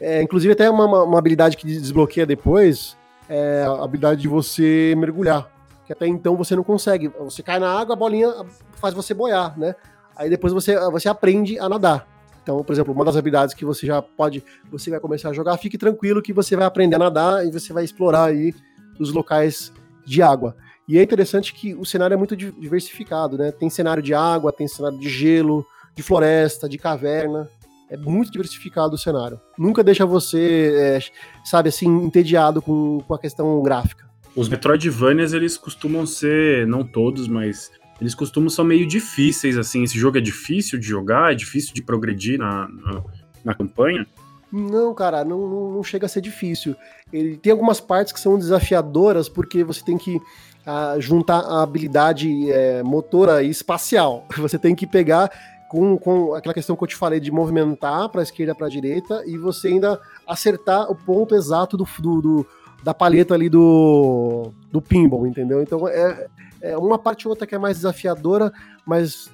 É, 0.00 0.20
inclusive, 0.20 0.52
até 0.52 0.68
uma, 0.68 1.04
uma 1.04 1.18
habilidade 1.18 1.56
que 1.56 1.66
desbloqueia 1.66 2.26
depois 2.26 2.96
é 3.28 3.64
a 3.66 3.84
habilidade 3.84 4.20
de 4.20 4.28
você 4.28 4.94
mergulhar. 4.96 5.50
Que 5.86 5.92
até 5.92 6.06
então 6.06 6.36
você 6.36 6.56
não 6.56 6.64
consegue. 6.64 7.08
Você 7.20 7.42
cai 7.42 7.58
na 7.58 7.70
água, 7.70 7.94
a 7.94 7.96
bolinha 7.96 8.32
faz 8.76 8.94
você 8.94 9.12
boiar, 9.12 9.58
né? 9.58 9.74
Aí 10.16 10.30
depois 10.30 10.52
você, 10.52 10.78
você 10.90 11.08
aprende 11.08 11.58
a 11.58 11.68
nadar. 11.68 12.06
Então, 12.42 12.62
por 12.62 12.72
exemplo, 12.72 12.92
uma 12.92 13.04
das 13.04 13.16
habilidades 13.16 13.54
que 13.54 13.64
você 13.64 13.86
já 13.86 14.02
pode, 14.02 14.44
você 14.70 14.90
vai 14.90 15.00
começar 15.00 15.30
a 15.30 15.32
jogar, 15.32 15.56
fique 15.56 15.78
tranquilo 15.78 16.20
que 16.20 16.32
você 16.32 16.54
vai 16.54 16.66
aprender 16.66 16.96
a 16.96 16.98
nadar 16.98 17.46
e 17.46 17.50
você 17.50 17.72
vai 17.72 17.84
explorar 17.84 18.24
aí 18.24 18.54
os 18.98 19.12
locais 19.12 19.72
de 20.04 20.22
água. 20.22 20.54
E 20.86 20.98
é 20.98 21.02
interessante 21.02 21.54
que 21.54 21.74
o 21.74 21.86
cenário 21.86 22.12
é 22.12 22.16
muito 22.16 22.36
diversificado, 22.36 23.38
né? 23.38 23.50
Tem 23.50 23.70
cenário 23.70 24.02
de 24.02 24.12
água, 24.12 24.52
tem 24.52 24.68
cenário 24.68 24.98
de 24.98 25.08
gelo, 25.08 25.66
de 25.94 26.02
floresta, 26.02 26.68
de 26.68 26.76
caverna. 26.76 27.48
É 27.90 27.96
muito 27.96 28.30
diversificado 28.30 28.94
o 28.94 28.98
cenário. 28.98 29.40
Nunca 29.58 29.84
deixa 29.84 30.06
você, 30.06 30.72
é, 30.74 30.98
sabe, 31.44 31.68
assim, 31.68 31.86
entediado 31.86 32.62
com, 32.62 33.00
com 33.06 33.14
a 33.14 33.18
questão 33.18 33.62
gráfica. 33.62 34.04
Os 34.34 34.48
Metroidvanias, 34.48 35.32
eles 35.32 35.56
costumam 35.56 36.06
ser, 36.06 36.66
não 36.66 36.82
todos, 36.82 37.28
mas 37.28 37.70
eles 38.00 38.14
costumam 38.14 38.50
ser 38.50 38.64
meio 38.64 38.86
difíceis, 38.86 39.56
assim. 39.56 39.84
Esse 39.84 39.98
jogo 39.98 40.18
é 40.18 40.20
difícil 40.20 40.78
de 40.78 40.86
jogar, 40.86 41.32
é 41.32 41.34
difícil 41.34 41.72
de 41.72 41.82
progredir 41.82 42.38
na, 42.38 42.68
na, 42.68 43.02
na 43.44 43.54
campanha. 43.54 44.06
Não, 44.50 44.94
cara, 44.94 45.24
não, 45.24 45.72
não, 45.72 45.82
chega 45.82 46.06
a 46.06 46.08
ser 46.08 46.20
difícil. 46.20 46.76
Ele 47.12 47.36
tem 47.36 47.50
algumas 47.50 47.80
partes 47.80 48.12
que 48.12 48.20
são 48.20 48.38
desafiadoras, 48.38 49.28
porque 49.28 49.64
você 49.64 49.84
tem 49.84 49.98
que 49.98 50.20
ah, 50.66 50.96
juntar 50.98 51.40
a 51.40 51.62
habilidade 51.62 52.50
é, 52.50 52.82
motora 52.82 53.42
e 53.42 53.50
espacial. 53.50 54.26
Você 54.38 54.58
tem 54.58 54.74
que 54.74 54.86
pegar 54.86 55.30
com, 55.74 55.98
com 55.98 56.34
aquela 56.34 56.54
questão 56.54 56.76
que 56.76 56.84
eu 56.84 56.88
te 56.88 56.94
falei 56.94 57.18
de 57.18 57.32
movimentar 57.32 58.08
para 58.08 58.20
a 58.20 58.22
esquerda 58.22 58.54
para 58.54 58.68
a 58.68 58.70
direita 58.70 59.24
e 59.26 59.36
você 59.36 59.68
ainda 59.68 60.00
acertar 60.24 60.88
o 60.88 60.94
ponto 60.94 61.34
exato 61.34 61.76
do, 61.76 61.84
do, 61.98 62.22
do 62.22 62.46
da 62.84 62.94
paleta 62.94 63.34
ali 63.34 63.48
do, 63.48 64.52
do 64.70 64.80
pinball, 64.80 65.26
entendeu? 65.26 65.60
Então 65.60 65.88
é, 65.88 66.28
é, 66.60 66.78
uma 66.78 66.96
parte 66.96 67.26
ou 67.26 67.30
outra 67.30 67.44
que 67.44 67.56
é 67.56 67.58
mais 67.58 67.78
desafiadora, 67.78 68.52
mas, 68.86 69.28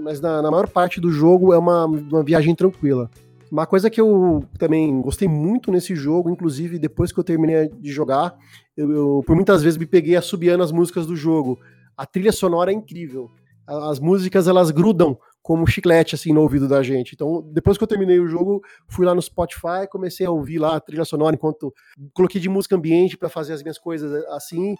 mas 0.00 0.18
na, 0.18 0.40
na 0.40 0.50
maior 0.50 0.66
parte 0.66 0.98
do 0.98 1.10
jogo 1.10 1.52
é 1.52 1.58
uma, 1.58 1.84
uma 1.84 2.22
viagem 2.22 2.54
tranquila. 2.54 3.10
Uma 3.52 3.66
coisa 3.66 3.90
que 3.90 4.00
eu 4.00 4.44
também 4.58 4.98
gostei 5.02 5.28
muito 5.28 5.70
nesse 5.70 5.94
jogo, 5.94 6.30
inclusive 6.30 6.78
depois 6.78 7.12
que 7.12 7.20
eu 7.20 7.24
terminei 7.24 7.68
de 7.68 7.92
jogar, 7.92 8.34
eu, 8.74 8.90
eu 8.90 9.22
por 9.26 9.36
muitas 9.36 9.62
vezes 9.62 9.76
me 9.76 9.84
peguei 9.84 10.16
assobiando 10.16 10.62
as 10.62 10.72
músicas 10.72 11.06
do 11.06 11.14
jogo. 11.14 11.58
A 11.94 12.06
trilha 12.06 12.32
sonora 12.32 12.70
é 12.70 12.74
incrível. 12.74 13.30
As 13.66 13.98
músicas 13.98 14.48
elas 14.48 14.70
grudam 14.70 15.18
como 15.46 15.64
chiclete 15.64 16.16
assim 16.16 16.32
no 16.32 16.40
ouvido 16.40 16.66
da 16.66 16.82
gente. 16.82 17.14
Então, 17.14 17.40
depois 17.52 17.78
que 17.78 17.84
eu 17.84 17.86
terminei 17.86 18.18
o 18.18 18.26
jogo, 18.26 18.60
fui 18.88 19.06
lá 19.06 19.14
no 19.14 19.22
Spotify, 19.22 19.86
comecei 19.88 20.26
a 20.26 20.30
ouvir 20.32 20.58
lá 20.58 20.74
a 20.74 20.80
trilha 20.80 21.04
sonora 21.04 21.36
enquanto 21.36 21.72
coloquei 22.12 22.40
de 22.40 22.48
música 22.48 22.74
ambiente 22.74 23.16
para 23.16 23.28
fazer 23.28 23.52
as 23.52 23.62
minhas 23.62 23.78
coisas 23.78 24.12
assim 24.30 24.74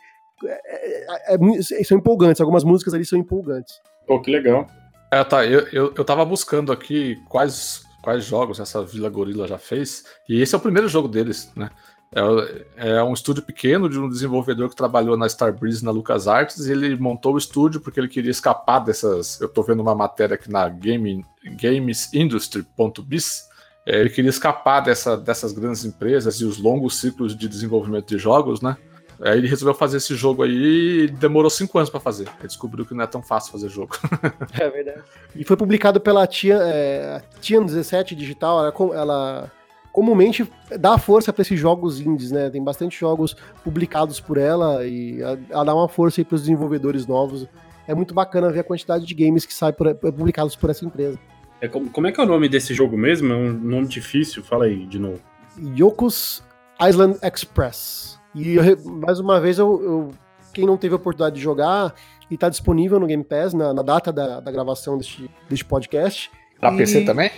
é, 0.45 1.35
é, 1.35 1.37
é, 1.37 1.85
são 1.85 1.97
empolgantes, 1.97 2.41
algumas 2.41 2.65
músicas 2.65 2.95
ali 2.95 3.05
são 3.05 3.17
empolgantes. 3.17 3.81
Pô, 4.09 4.21
que 4.21 4.29
legal. 4.29 4.67
É, 5.13 5.23
tá, 5.23 5.47
eu, 5.47 5.69
eu, 5.69 5.95
eu 5.97 6.05
tava 6.05 6.25
buscando 6.25 6.73
aqui 6.73 7.15
quais, 7.29 7.85
quais 8.03 8.25
jogos 8.25 8.59
essa 8.59 8.83
Vila 8.83 9.09
Gorila 9.09 9.47
já 9.47 9.59
fez, 9.59 10.05
e 10.29 10.43
esse 10.43 10.53
é 10.53 10.59
o 10.59 10.61
primeiro 10.61 10.89
jogo 10.89 11.07
deles, 11.07 11.49
né? 11.55 11.71
É, 12.17 12.97
é, 12.97 13.03
um 13.03 13.13
estúdio 13.13 13.43
pequeno 13.43 13.91
de 13.91 13.99
um 13.99 14.09
desenvolvedor 14.09 14.71
que 14.71 14.75
trabalhou 14.75 15.19
na 15.19 15.27
Starbreeze 15.27 15.85
na 15.85 15.91
LucasArts 15.91 16.67
e 16.67 16.73
ele 16.73 16.97
montou 16.97 17.35
o 17.35 17.39
estúdio 17.39 17.79
porque 17.79 18.01
ele 18.01 18.09
queria 18.09 18.31
escapar 18.31 18.79
dessas. 18.79 19.39
Eu 19.39 19.51
tô 19.51 19.63
vendo 19.63 19.83
uma 19.83 19.95
matéria 19.95 20.35
aqui 20.35 20.51
na 20.51 20.67
Game, 20.67 21.23
GamesIndustry.biz. 21.45 23.47
É, 23.85 24.01
ele 24.01 24.09
queria 24.09 24.31
escapar 24.31 24.81
dessa, 24.81 25.15
dessas 25.15 25.53
grandes 25.53 25.85
empresas 25.85 26.41
e 26.41 26.47
os 26.47 26.57
longos 26.57 26.99
ciclos 26.99 27.37
de 27.37 27.47
desenvolvimento 27.47 28.09
de 28.09 28.17
jogos, 28.17 28.63
né? 28.63 28.79
Aí 29.21 29.37
ele 29.37 29.47
resolveu 29.47 29.75
fazer 29.75 29.99
esse 29.99 30.15
jogo 30.15 30.43
aí 30.43 31.05
e 31.05 31.09
demorou 31.09 31.51
cinco 31.51 31.77
anos 31.77 31.91
para 31.91 32.01
fazer. 32.01 32.29
Ele 32.39 32.49
descobriu 32.49 32.87
que 32.87 32.95
não 32.95 33.05
é 33.05 33.07
tão 33.07 33.23
fácil 33.23 33.53
fazer 33.53 33.69
jogo. 33.69 33.95
É 34.59 34.71
verdade. 34.71 35.03
E 35.35 35.45
foi 35.45 35.57
publicado 35.57 36.01
pela 36.01 36.27
Tian, 36.27 36.61
é, 36.63 37.23
Tian 37.41 37.63
17 37.63 38.15
Digital. 38.15 38.61
Ela, 38.61 38.75
ela 38.95 39.53
comumente 39.97 40.47
dá 40.79 40.99
força 40.99 41.33
para 41.33 41.41
esses 41.41 41.59
jogos 41.59 42.03
indies, 42.03 42.31
né? 42.31 42.51
Tem 42.51 42.63
bastante 42.63 43.01
jogos 43.01 43.35
publicados 43.65 44.21
por 44.21 44.37
ela 44.37 44.87
e 44.87 45.23
ela 45.49 45.65
dá 45.65 45.75
uma 45.75 45.89
força 45.89 46.21
aí 46.21 46.25
para 46.27 46.35
os 46.35 46.43
desenvolvedores 46.43 47.07
novos. 47.07 47.49
É 47.89 47.95
muito 47.95 48.13
bacana 48.13 48.53
ver 48.53 48.61
a 48.61 48.65
quantidade 48.65 49.07
de 49.07 49.15
games 49.15 49.47
que 49.47 49.55
saem 49.55 49.73
por, 49.73 49.95
publicados 49.95 50.55
por 50.55 50.69
essa 50.69 50.85
empresa. 50.85 51.19
É, 51.63 51.67
como 51.67 52.07
é 52.07 52.13
que 52.13 52.21
é 52.21 52.25
o 52.25 52.27
nome 52.27 52.47
desse 52.47 52.75
jogo 52.75 52.95
mesmo? 52.95 53.33
É 53.33 53.37
um 53.37 53.55
nome 53.55 53.87
difícil. 53.87 54.45
Fala 54.45 54.67
aí 54.67 54.85
de 54.85 54.99
novo. 54.99 55.19
Yoko's 55.59 56.45
Island 56.79 57.19
Express. 57.23 58.21
E 58.35 58.57
eu, 58.57 58.63
mais 58.85 59.19
uma 59.19 59.41
vez, 59.41 59.59
eu, 59.59 59.83
eu, 59.83 60.11
quem 60.53 60.67
não 60.67 60.77
teve 60.77 60.93
a 60.93 60.97
oportunidade 60.97 61.37
de 61.37 61.41
jogar, 61.41 61.95
e 62.31 62.35
está 62.35 62.51
disponível 62.51 63.01
no 63.01 63.07
Game 63.07 63.25
Pass 63.25 63.55
na, 63.55 63.73
na 63.73 63.81
data 63.81 64.13
da, 64.13 64.41
da, 64.41 64.51
gravação 64.51 64.99
deste, 64.99 65.31
deste 65.49 65.65
podcast. 65.65 66.31
Pra 66.61 66.71
e... 66.75 66.77
PC 66.77 67.07
também? 67.07 67.31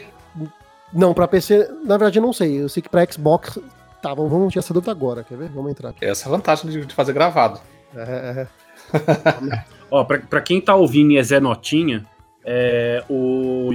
Não, 0.93 1.13
pra 1.13 1.29
PC, 1.29 1.69
na 1.85 1.97
verdade, 1.97 2.19
eu 2.19 2.23
não 2.23 2.33
sei. 2.33 2.61
Eu 2.61 2.69
sei 2.69 2.83
que 2.83 2.89
pra 2.89 3.05
Xbox. 3.11 3.59
Tá, 4.01 4.15
vamos, 4.15 4.31
vamos 4.31 4.53
tirar 4.53 4.61
essa 4.61 4.73
dúvida 4.73 4.93
agora, 4.93 5.25
quer 5.25 5.37
ver? 5.37 5.49
Vamos 5.51 5.71
entrar 5.71 5.91
aqui. 5.91 6.05
Essa 6.05 6.25
é 6.25 6.29
a 6.29 6.31
vantagem 6.31 6.71
de, 6.71 6.95
fazer 6.95 7.13
gravado. 7.13 7.61
É. 7.95 8.47
é. 9.53 9.65
Ó, 9.91 10.05
pra, 10.05 10.19
pra 10.19 10.41
quem 10.41 10.61
tá 10.61 10.75
ouvindo 10.75 11.13
e 11.13 11.19
é 11.19 11.23
Zé 11.23 11.41
Notinha, 11.41 12.07
é, 12.45 13.03
o 13.09 13.71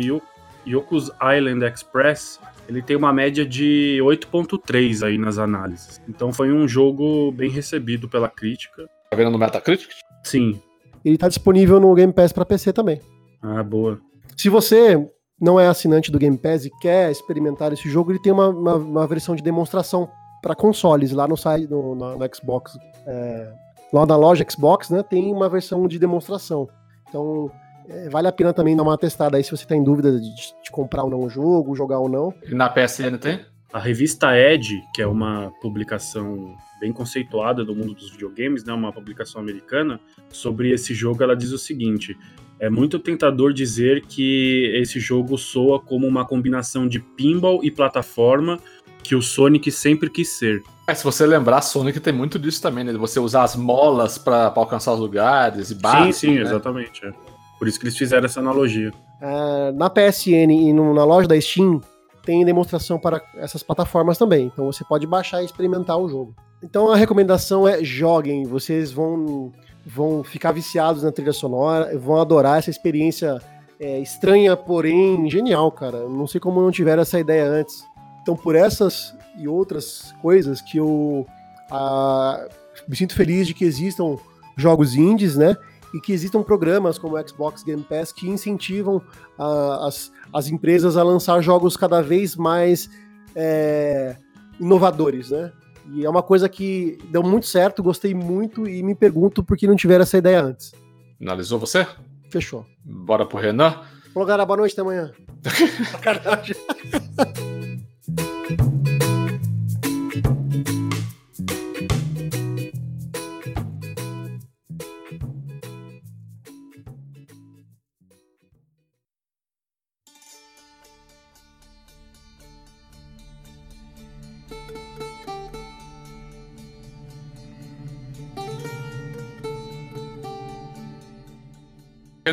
Yoko's 0.66 1.12
Island 1.22 1.66
Express 1.66 2.40
ele 2.68 2.82
tem 2.82 2.96
uma 2.96 3.12
média 3.12 3.46
de 3.46 4.00
8.3 4.02 5.06
aí 5.06 5.18
nas 5.18 5.38
análises. 5.38 6.02
Então 6.08 6.32
foi 6.32 6.52
um 6.52 6.68
jogo 6.68 7.32
bem 7.32 7.50
recebido 7.50 8.08
pela 8.08 8.30
crítica. 8.30 8.88
Tá 9.10 9.18
vendo 9.18 9.32
no 9.32 9.38
Metacritic? 9.38 9.90
Sim. 10.24 10.62
Ele 11.04 11.18
tá 11.18 11.28
disponível 11.28 11.80
no 11.80 11.94
Game 11.94 12.14
Pass 12.14 12.32
para 12.32 12.46
PC 12.46 12.72
também. 12.72 13.02
Ah, 13.42 13.62
boa. 13.62 14.00
Se 14.38 14.48
você 14.48 14.98
não 15.40 15.60
é 15.60 15.68
assinante 15.68 16.12
do 16.12 16.20
Game 16.20 16.38
Pass 16.38 16.66
e 16.66 16.70
quer 16.82 17.12
experimentar 17.12 17.74
esse 17.74 17.90
jogo, 17.90 18.12
ele 18.12 18.22
tem 18.22 18.32
uma, 18.32 18.50
uma, 18.50 18.76
uma 18.76 19.08
versão 19.08 19.36
de 19.36 19.44
demonstração 19.44 20.10
para 20.42 20.56
consoles 20.56 21.12
lá 21.12 21.28
no 21.28 21.38
site, 21.38 21.70
no, 21.70 21.96
no, 21.96 22.18
no 22.18 22.36
Xbox. 22.36 22.78
É, 23.08 23.54
lá 23.92 24.06
na 24.06 24.16
loja 24.16 24.46
Xbox, 24.50 24.90
né, 24.90 25.04
tem 25.04 25.32
uma 25.32 25.48
versão 25.50 25.88
de 25.88 25.98
demonstração. 26.00 26.68
Então, 27.08 27.52
é, 27.88 28.10
vale 28.10 28.28
a 28.28 28.32
pena 28.32 28.54
também 28.54 28.76
dar 28.76 28.84
uma 28.84 28.98
testada 28.98 29.38
aí 29.38 29.44
se 29.44 29.52
você 29.52 29.66
tá 29.66 29.76
em 29.76 29.84
dúvida 29.84 30.20
de, 30.20 30.30
de 30.64 30.72
comprar 30.72 31.04
ou 31.04 31.10
não 31.10 31.22
o 31.22 31.30
jogo, 31.30 31.76
jogar 31.76 32.00
ou 32.00 32.10
não. 32.10 32.34
E 32.46 32.54
na 32.54 32.70
PSN 32.70 33.18
tem? 33.20 33.40
A 33.72 33.80
revista 33.80 34.38
Edge, 34.38 34.84
que 34.94 35.02
é 35.02 35.08
uma 35.08 35.52
publicação 35.62 36.56
bem 36.80 36.92
conceituada 36.92 37.64
do 37.64 37.74
mundo 37.74 37.94
dos 37.94 38.12
videogames, 38.12 38.64
né, 38.64 38.74
uma 38.74 38.92
publicação 38.92 39.42
americana, 39.42 40.00
sobre 40.30 40.72
esse 40.72 40.94
jogo, 40.94 41.24
ela 41.24 41.36
diz 41.36 41.52
o 41.52 41.58
seguinte: 41.58 42.18
é 42.60 42.70
muito 42.70 43.00
tentador 43.00 43.54
dizer 43.54 44.06
que 44.06 44.72
esse 44.76 45.00
jogo 45.00 45.38
soa 45.38 45.80
como 45.80 46.08
uma 46.08 46.26
combinação 46.26 46.88
de 46.88 47.00
pinball 47.00 47.64
e 47.64 47.70
plataforma 47.70 48.60
que 49.04 49.16
o 49.16 49.22
Sonic 49.22 49.70
sempre 49.72 50.10
quis 50.10 50.30
ser. 50.30 50.64
É, 50.88 50.94
se 50.94 51.04
você 51.04 51.26
lembrar, 51.26 51.62
Sonic 51.62 52.00
tem 52.00 52.14
muito 52.14 52.40
disso 52.40 52.62
também, 52.62 52.84
né? 52.84 52.92
De 52.92 52.98
você 52.98 53.20
usar 53.20 53.44
as 53.44 53.56
molas 53.56 54.18
para 54.18 54.52
alcançar 54.56 54.94
os 54.94 55.00
lugares 55.00 55.72
e 55.72 55.76
barras. 55.76 56.16
Sim, 56.16 56.28
sim, 56.28 56.36
né? 56.36 56.42
exatamente. 56.42 57.06
É. 57.06 57.14
Por 57.60 57.68
isso 57.68 57.80
que 57.80 57.86
eles 57.86 57.98
fizeram 57.98 58.26
essa 58.26 58.40
analogia. 58.40 58.92
Uh, 59.22 59.72
na 59.78 59.90
PSN 59.90 60.52
e 60.52 60.74
no, 60.74 60.94
na 60.94 61.06
loja 61.06 61.28
da 61.28 61.40
Steam 61.40 61.82
tem 62.26 62.44
demonstração 62.46 62.98
para 62.98 63.22
essas 63.36 63.64
plataformas 63.64 64.18
também. 64.18 64.46
Então 64.46 64.66
você 64.66 64.84
pode 64.84 65.06
baixar 65.06 65.42
e 65.42 65.46
experimentar 65.46 65.98
o 65.98 66.08
jogo. 66.08 66.36
Então 66.62 66.92
a 66.92 66.96
recomendação 66.96 67.68
é 67.68 67.84
joguem. 67.84 68.46
Vocês 68.46 68.92
vão, 68.92 69.52
vão 69.86 70.24
ficar 70.24 70.52
viciados 70.52 71.04
na 71.04 71.12
trilha 71.12 71.34
sonora, 71.34 71.98
vão 71.98 72.20
adorar 72.20 72.60
essa 72.60 72.70
experiência 72.70 73.42
é, 73.80 74.00
estranha, 74.00 74.56
porém 74.56 75.30
genial, 75.30 75.72
cara. 75.72 76.08
Não 76.08 76.28
sei 76.28 76.40
como 76.40 76.62
não 76.62 76.72
tiveram 76.72 77.02
essa 77.02 77.20
ideia 77.20 77.46
antes. 77.46 77.84
Então 78.22 78.36
por 78.36 78.56
essas 78.56 79.16
e 79.38 79.48
outras 79.48 80.14
coisas 80.22 80.62
que 80.62 80.78
eu 80.78 81.26
a, 81.70 82.48
me 82.88 82.96
sinto 82.96 83.16
feliz 83.16 83.48
de 83.48 83.54
que 83.54 83.66
existam 83.66 84.18
jogos 84.56 84.96
indies, 84.96 85.36
né? 85.36 85.58
e 85.94 86.02
que 86.02 86.12
existam 86.12 86.42
programas 86.42 86.98
como 86.98 87.16
o 87.16 87.28
Xbox 87.28 87.64
Game 87.64 87.84
Pass 87.84 88.12
que 88.12 88.28
incentivam 88.28 88.98
uh, 89.38 89.86
as, 89.86 90.12
as 90.34 90.48
empresas 90.48 90.98
a 90.98 91.04
lançar 91.04 91.40
jogos 91.42 91.78
cada 91.78 92.02
vez 92.02 92.36
mais 92.36 92.90
é, 93.36 94.18
inovadores, 94.60 95.30
né? 95.30 95.52
E 95.92 96.06
é 96.06 96.10
uma 96.10 96.24
coisa 96.24 96.48
que 96.48 96.98
deu 97.10 97.22
muito 97.22 97.46
certo, 97.46 97.84
gostei 97.84 98.14
muito 98.14 98.68
e 98.68 98.82
me 98.82 98.96
pergunto 98.96 99.44
por 99.44 99.58
que 99.58 99.68
não 99.68 99.76
tiveram 99.76 100.04
essa 100.04 100.18
ideia 100.18 100.42
antes. 100.42 100.74
Finalizou 101.18 101.60
você? 101.60 101.86
Fechou. 102.30 102.66
Bora 102.84 103.26
pro 103.26 103.38
Renan? 103.38 103.82
Falou, 104.14 104.28
galera, 104.28 104.46
boa 104.46 104.58
noite, 104.58 104.74
até 104.74 104.82
amanhã. 104.82 105.12
Sacanagem. 105.92 106.56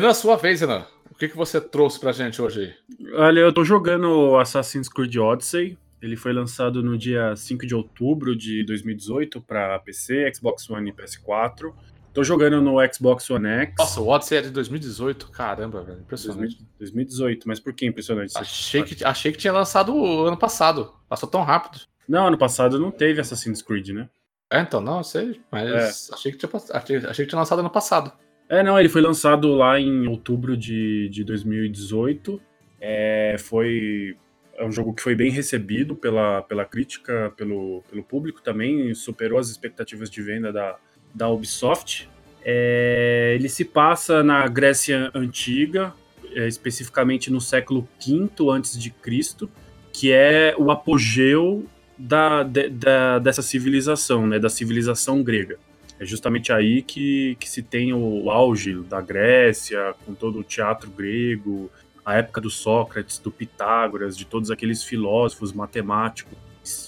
Renan, 0.01 0.15
sua 0.15 0.35
vez, 0.35 0.61
Renan. 0.61 0.83
O 1.11 1.15
que, 1.15 1.29
que 1.29 1.37
você 1.37 1.61
trouxe 1.61 1.99
pra 1.99 2.11
gente 2.11 2.41
hoje? 2.41 2.75
Olha, 3.13 3.41
eu 3.41 3.53
tô 3.53 3.63
jogando 3.63 4.35
Assassin's 4.35 4.89
Creed 4.89 5.15
Odyssey. 5.17 5.77
Ele 6.01 6.15
foi 6.15 6.33
lançado 6.33 6.81
no 6.81 6.97
dia 6.97 7.35
5 7.35 7.67
de 7.67 7.75
outubro 7.75 8.35
de 8.35 8.65
2018 8.65 9.39
para 9.39 9.77
PC, 9.77 10.33
Xbox 10.33 10.67
One 10.71 10.89
e 10.89 10.91
PS4. 10.91 11.71
Tô 12.11 12.23
jogando 12.23 12.59
no 12.59 12.77
Xbox 12.91 13.29
One 13.29 13.47
X. 13.47 13.75
Nossa, 13.77 14.01
o 14.01 14.07
Odyssey 14.07 14.39
é 14.39 14.41
de 14.41 14.49
2018. 14.49 15.29
Caramba, 15.29 15.83
velho. 15.83 15.99
Impressionante. 15.99 16.65
2018, 16.79 17.47
mas 17.47 17.59
por 17.59 17.71
que 17.71 17.85
impressionante? 17.85 18.35
Achei 18.35 18.81
que, 18.81 19.03
achei 19.05 19.31
que 19.31 19.37
tinha 19.37 19.53
lançado 19.53 20.25
ano 20.25 20.35
passado. 20.35 20.91
Passou 21.07 21.29
tão 21.29 21.43
rápido. 21.43 21.79
Não, 22.09 22.25
ano 22.25 22.39
passado 22.39 22.79
não 22.79 22.89
teve 22.89 23.21
Assassin's 23.21 23.61
Creed, 23.61 23.89
né? 23.89 24.09
É, 24.51 24.61
então, 24.61 24.81
não, 24.81 25.03
sei. 25.03 25.39
Mas 25.51 25.69
é. 25.69 26.13
achei, 26.15 26.31
que 26.31 26.39
tinha, 26.39 26.51
achei, 26.73 26.97
achei 26.97 27.25
que 27.25 27.29
tinha 27.29 27.39
lançado 27.39 27.59
ano 27.59 27.69
passado. 27.69 28.11
É, 28.51 28.61
não, 28.61 28.77
ele 28.77 28.89
foi 28.89 28.99
lançado 28.99 29.55
lá 29.55 29.79
em 29.79 30.05
outubro 30.07 30.57
de, 30.57 31.07
de 31.07 31.23
2018. 31.23 32.41
É, 32.81 33.37
foi 33.39 34.17
é 34.57 34.65
um 34.65 34.71
jogo 34.73 34.93
que 34.93 35.01
foi 35.01 35.15
bem 35.15 35.31
recebido 35.31 35.95
pela, 35.95 36.41
pela 36.41 36.65
crítica, 36.65 37.31
pelo, 37.37 37.81
pelo 37.89 38.03
público 38.03 38.41
também, 38.41 38.93
superou 38.93 39.39
as 39.39 39.47
expectativas 39.47 40.09
de 40.09 40.21
venda 40.21 40.51
da, 40.51 40.75
da 41.15 41.29
Ubisoft. 41.29 42.09
É, 42.43 43.37
ele 43.39 43.47
se 43.47 43.63
passa 43.63 44.21
na 44.21 44.45
Grécia 44.49 45.09
Antiga, 45.15 45.93
é, 46.35 46.45
especificamente 46.45 47.31
no 47.31 47.39
século 47.39 47.87
V 48.05 48.29
a.C., 48.53 49.47
que 49.93 50.11
é 50.11 50.53
o 50.57 50.69
apogeu 50.69 51.65
da, 51.97 52.43
de, 52.43 52.67
da, 52.67 53.17
dessa 53.17 53.41
civilização, 53.41 54.27
né, 54.27 54.39
da 54.39 54.49
civilização 54.49 55.23
grega. 55.23 55.57
É 56.01 56.05
justamente 56.05 56.51
aí 56.51 56.81
que, 56.81 57.37
que 57.39 57.47
se 57.47 57.61
tem 57.61 57.93
o 57.93 58.31
auge 58.31 58.73
da 58.81 58.99
Grécia, 58.99 59.93
com 60.03 60.15
todo 60.15 60.39
o 60.39 60.43
teatro 60.43 60.89
grego, 60.89 61.69
a 62.03 62.15
época 62.15 62.41
do 62.41 62.49
Sócrates, 62.49 63.19
do 63.19 63.29
Pitágoras, 63.29 64.17
de 64.17 64.25
todos 64.25 64.49
aqueles 64.49 64.83
filósofos, 64.83 65.53
matemáticos, 65.53 66.35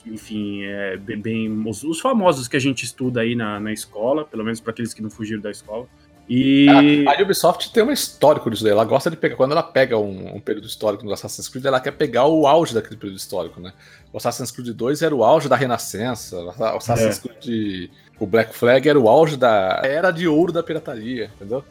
enfim, 0.04 0.64
é, 0.64 0.98
bem, 0.98 1.22
bem 1.22 1.64
os, 1.68 1.84
os, 1.84 2.00
famosos 2.00 2.48
que 2.48 2.58
a 2.58 2.60
gente 2.60 2.86
estuda 2.86 3.22
aí 3.22 3.36
na, 3.36 3.60
na 3.60 3.72
escola, 3.72 4.26
pelo 4.26 4.44
menos 4.44 4.60
para 4.60 4.72
aqueles 4.72 4.96
que 4.96 5.02
não 5.04 5.12
fugiram 5.12 5.44
da 5.44 5.52
escola. 5.52 5.88
E... 6.28 6.68
A, 7.06 7.12
a, 7.12 7.22
Ubisoft 7.22 7.72
tem 7.72 7.84
um 7.84 7.92
histórico 7.92 8.50
disso 8.50 8.64
daí. 8.64 8.72
Ela 8.72 8.86
gosta 8.86 9.12
de 9.12 9.18
pegar. 9.18 9.36
Quando 9.36 9.52
ela 9.52 9.62
pega 9.62 9.98
um, 9.98 10.38
um, 10.38 10.40
período 10.40 10.66
histórico 10.66 11.06
no 11.06 11.12
Assassin's 11.12 11.50
Creed, 11.50 11.66
ela 11.66 11.80
quer 11.80 11.92
pegar 11.92 12.26
o 12.26 12.48
auge 12.48 12.74
daquele 12.74 12.96
período 12.96 13.18
histórico, 13.18 13.60
né? 13.60 13.74
O 14.12 14.18
Assassin's 14.18 14.50
Creed 14.50 14.70
2 14.70 15.02
era 15.02 15.14
o 15.14 15.24
auge 15.24 15.50
da 15.50 15.56
Renascença. 15.56 16.38
O 16.40 16.50
Assassin's 16.50 17.24
é. 17.24 17.28
Creed. 17.28 17.92
O 18.24 18.26
Black 18.26 18.56
Flag 18.56 18.88
era 18.88 18.98
o 18.98 19.10
auge 19.10 19.36
da 19.36 19.82
era 19.84 20.10
de 20.10 20.30
ouro 20.30 20.54
da 20.54 20.64
pirataria, 20.64 21.30
entendeu? 21.36 21.62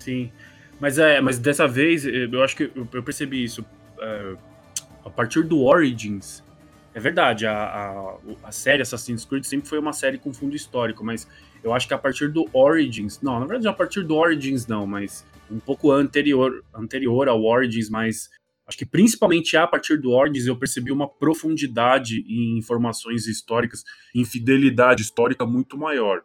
Sim. 0.00 0.32
Mas 0.80 0.98
é, 0.98 1.20
mas 1.20 1.38
dessa 1.38 1.68
vez 1.68 2.04
eu 2.04 2.42
acho 2.42 2.56
que 2.56 2.68
eu 2.74 3.02
percebi 3.02 3.44
isso. 3.44 3.64
É, 4.00 4.34
a 5.04 5.08
partir 5.08 5.44
do 5.44 5.62
Origins, 5.62 6.42
é 6.92 6.98
verdade, 6.98 7.46
a, 7.46 7.54
a, 7.54 8.16
a 8.42 8.50
série 8.50 8.82
Assassin's 8.82 9.24
Creed 9.24 9.44
sempre 9.44 9.68
foi 9.68 9.78
uma 9.78 9.92
série 9.92 10.18
com 10.18 10.34
fundo 10.34 10.56
histórico, 10.56 11.04
mas 11.04 11.28
eu 11.62 11.72
acho 11.72 11.86
que 11.86 11.94
a 11.94 11.98
partir 11.98 12.28
do 12.28 12.48
Origins, 12.52 13.20
não, 13.22 13.38
na 13.38 13.46
verdade 13.46 13.68
a 13.68 13.72
partir 13.72 14.02
do 14.02 14.16
Origins 14.16 14.66
não, 14.66 14.84
mas 14.88 15.24
um 15.48 15.60
pouco 15.60 15.92
anterior, 15.92 16.64
anterior 16.74 17.28
ao 17.28 17.44
Origins, 17.44 17.88
mas 17.88 18.30
acho 18.70 18.78
que 18.78 18.86
principalmente 18.86 19.56
a 19.56 19.66
partir 19.66 19.96
do 20.00 20.12
Origins 20.12 20.46
eu 20.46 20.56
percebi 20.56 20.92
uma 20.92 21.08
profundidade 21.08 22.24
em 22.28 22.56
informações 22.56 23.26
históricas, 23.26 23.82
em 24.14 24.24
fidelidade 24.24 25.02
histórica 25.02 25.44
muito 25.44 25.76
maior. 25.76 26.22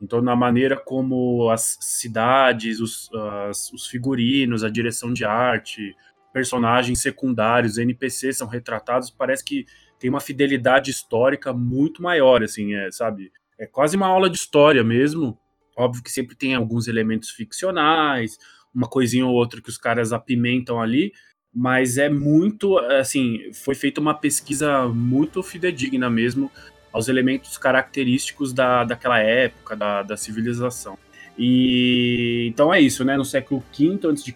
Então, 0.00 0.22
na 0.22 0.34
maneira 0.34 0.76
como 0.76 1.50
as 1.50 1.76
cidades, 1.80 2.80
os, 2.80 3.10
as, 3.48 3.70
os 3.70 3.86
figurinos, 3.86 4.64
a 4.64 4.70
direção 4.70 5.12
de 5.12 5.26
arte, 5.26 5.94
personagens 6.32 7.00
secundários, 7.00 7.76
NPCs 7.76 8.38
são 8.38 8.48
retratados, 8.48 9.10
parece 9.10 9.44
que 9.44 9.66
tem 10.00 10.08
uma 10.08 10.20
fidelidade 10.20 10.90
histórica 10.90 11.52
muito 11.52 12.02
maior, 12.02 12.42
assim, 12.42 12.74
é, 12.74 12.90
sabe? 12.90 13.30
É 13.58 13.66
quase 13.66 13.94
uma 13.94 14.06
aula 14.06 14.30
de 14.30 14.36
história 14.38 14.82
mesmo. 14.82 15.38
Óbvio 15.76 16.02
que 16.02 16.10
sempre 16.10 16.34
tem 16.34 16.54
alguns 16.54 16.88
elementos 16.88 17.28
ficcionais, 17.30 18.38
uma 18.74 18.88
coisinha 18.88 19.26
ou 19.26 19.34
outra 19.34 19.60
que 19.60 19.68
os 19.68 19.76
caras 19.76 20.14
apimentam 20.14 20.80
ali, 20.80 21.12
mas 21.54 21.98
é 21.98 22.08
muito, 22.08 22.78
assim, 22.78 23.50
foi 23.52 23.74
feita 23.74 24.00
uma 24.00 24.14
pesquisa 24.14 24.88
muito 24.88 25.42
fidedigna 25.42 26.10
mesmo 26.10 26.50
aos 26.92 27.08
elementos 27.08 27.56
característicos 27.58 28.52
da, 28.52 28.84
daquela 28.84 29.18
época, 29.18 29.76
da, 29.76 30.02
da 30.02 30.16
civilização. 30.16 30.98
E 31.38 32.46
então 32.48 32.72
é 32.72 32.80
isso, 32.80 33.04
né? 33.04 33.16
No 33.16 33.24
século 33.24 33.62
V 33.76 33.98
a.C., 34.08 34.34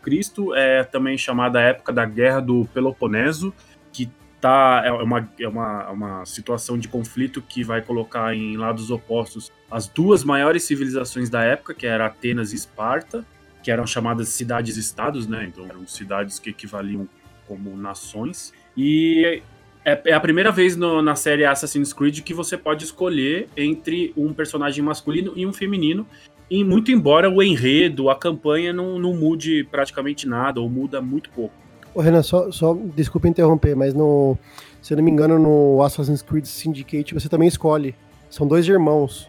é 0.57 0.85
também 0.85 1.17
chamada 1.17 1.59
a 1.59 1.63
época 1.63 1.93
da 1.93 2.05
Guerra 2.05 2.41
do 2.41 2.69
Peloponeso, 2.75 3.55
que 3.93 4.11
tá, 4.41 4.83
é, 4.85 4.91
uma, 4.91 5.29
é 5.39 5.49
uma, 5.49 5.91
uma 5.91 6.27
situação 6.27 6.79
de 6.79 6.89
conflito 6.89 7.41
que 7.41 7.63
vai 7.63 7.83
colocar 7.83 8.35
em 8.35 8.57
lados 8.57 8.91
opostos 8.91 9.53
as 9.71 9.87
duas 9.87 10.25
maiores 10.25 10.65
civilizações 10.65 11.31
da 11.31 11.43
época, 11.43 11.75
que 11.75 11.87
eram 11.87 12.07
Atenas 12.07 12.53
e 12.53 12.57
Esparta, 12.57 13.25
que 13.69 13.73
eram 13.73 13.87
chamadas 13.87 14.31
cidades-estados, 14.31 15.27
né? 15.27 15.47
Então 15.47 15.67
eram 15.67 15.87
cidades 15.87 16.39
que 16.39 16.49
equivaliam 16.49 17.07
como 17.47 17.77
nações. 17.77 18.51
E 18.75 19.43
é, 19.85 20.01
é 20.07 20.15
a 20.15 20.21
primeira 20.21 20.51
vez 20.51 20.75
no, 20.75 21.03
na 21.03 21.15
série 21.15 21.45
Assassin's 21.45 21.93
Creed 21.93 22.21
que 22.21 22.33
você 22.33 22.57
pode 22.57 22.85
escolher 22.85 23.47
entre 23.55 24.11
um 24.17 24.33
personagem 24.33 24.83
masculino 24.83 25.35
e 25.37 25.47
um 25.47 25.53
feminino. 25.53 26.07
E 26.51 26.65
muito 26.65 26.91
embora 26.91 27.29
o 27.29 27.43
enredo, 27.43 28.09
a 28.09 28.17
campanha 28.17 28.73
não, 28.73 28.99
não 28.99 29.15
mude 29.15 29.65
praticamente 29.65 30.27
nada, 30.27 30.63
ou 30.63 30.71
muda 30.71 31.03
muito 31.03 31.29
pouco. 31.29 31.53
Ô 31.95 32.01
Renan, 32.01 32.23
só, 32.23 32.51
só 32.51 32.73
desculpa 32.97 33.29
interromper, 33.29 33.77
mas 33.77 33.93
no, 33.93 34.39
se 34.81 34.95
eu 34.95 34.97
não 34.97 35.05
me 35.05 35.11
engano, 35.11 35.39
no 35.39 35.83
Assassin's 35.83 36.23
Creed 36.23 36.47
Syndicate 36.47 37.13
você 37.13 37.29
também 37.29 37.49
escolhe. 37.49 37.95
São 38.31 38.49
dois 38.49 38.67
irmãos. 38.67 39.29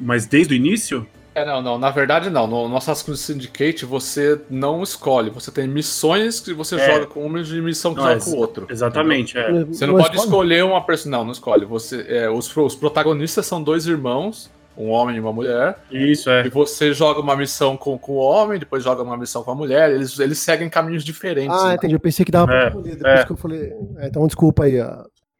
Mas 0.00 0.24
desde 0.24 0.54
o 0.54 0.56
início? 0.56 1.06
É, 1.34 1.44
não, 1.44 1.60
não, 1.60 1.78
na 1.78 1.90
verdade 1.90 2.30
não. 2.30 2.46
No, 2.46 2.68
no 2.68 2.76
Assassin's 2.76 3.02
Creed 3.02 3.18
Syndicate 3.18 3.84
você 3.84 4.40
não 4.48 4.82
escolhe. 4.82 5.30
Você 5.30 5.50
tem 5.50 5.66
missões 5.66 6.40
que 6.40 6.54
você 6.54 6.76
é. 6.76 6.92
joga 6.92 7.06
com 7.06 7.26
um 7.26 7.38
e 7.38 7.60
missão 7.60 7.92
que 7.92 8.00
não, 8.00 8.08
joga 8.08 8.24
com 8.24 8.30
o 8.30 8.36
outro. 8.36 8.66
Exatamente, 8.70 9.36
é. 9.36 9.64
Você 9.64 9.86
não, 9.86 9.94
não 9.94 10.02
pode 10.02 10.16
escolhe. 10.16 10.30
escolher 10.30 10.64
uma 10.64 10.84
pessoa. 10.84 11.10
Não, 11.10 11.24
não 11.24 11.32
escolhe. 11.32 11.64
Você, 11.64 12.06
é, 12.08 12.30
os, 12.30 12.56
os 12.56 12.76
protagonistas 12.76 13.46
são 13.46 13.62
dois 13.62 13.86
irmãos, 13.86 14.50
um 14.76 14.90
homem 14.90 15.16
e 15.16 15.20
uma 15.20 15.32
mulher. 15.32 15.76
Isso, 15.90 16.30
é. 16.30 16.46
E 16.46 16.48
você 16.48 16.92
joga 16.92 17.20
uma 17.20 17.36
missão 17.36 17.76
com, 17.76 17.98
com 17.98 18.12
o 18.12 18.16
homem, 18.16 18.58
depois 18.58 18.84
joga 18.84 19.02
uma 19.02 19.16
missão 19.16 19.42
com 19.42 19.50
a 19.50 19.54
mulher. 19.54 19.90
Eles, 19.90 20.18
eles 20.18 20.38
seguem 20.38 20.68
caminhos 20.68 21.04
diferentes. 21.04 21.56
Ah, 21.56 21.68
né? 21.68 21.74
entendi. 21.74 21.94
Eu 21.94 22.00
pensei 22.00 22.24
que 22.24 22.32
dava 22.32 22.52
é, 22.52 22.56
pra 22.56 22.68
escolher. 22.68 22.96
Depois 22.96 23.20
é. 23.20 23.24
que 23.24 23.32
eu 23.32 23.36
falei. 23.36 23.72
É, 23.98 24.06
então 24.06 24.26
desculpa 24.26 24.64
aí. 24.64 24.78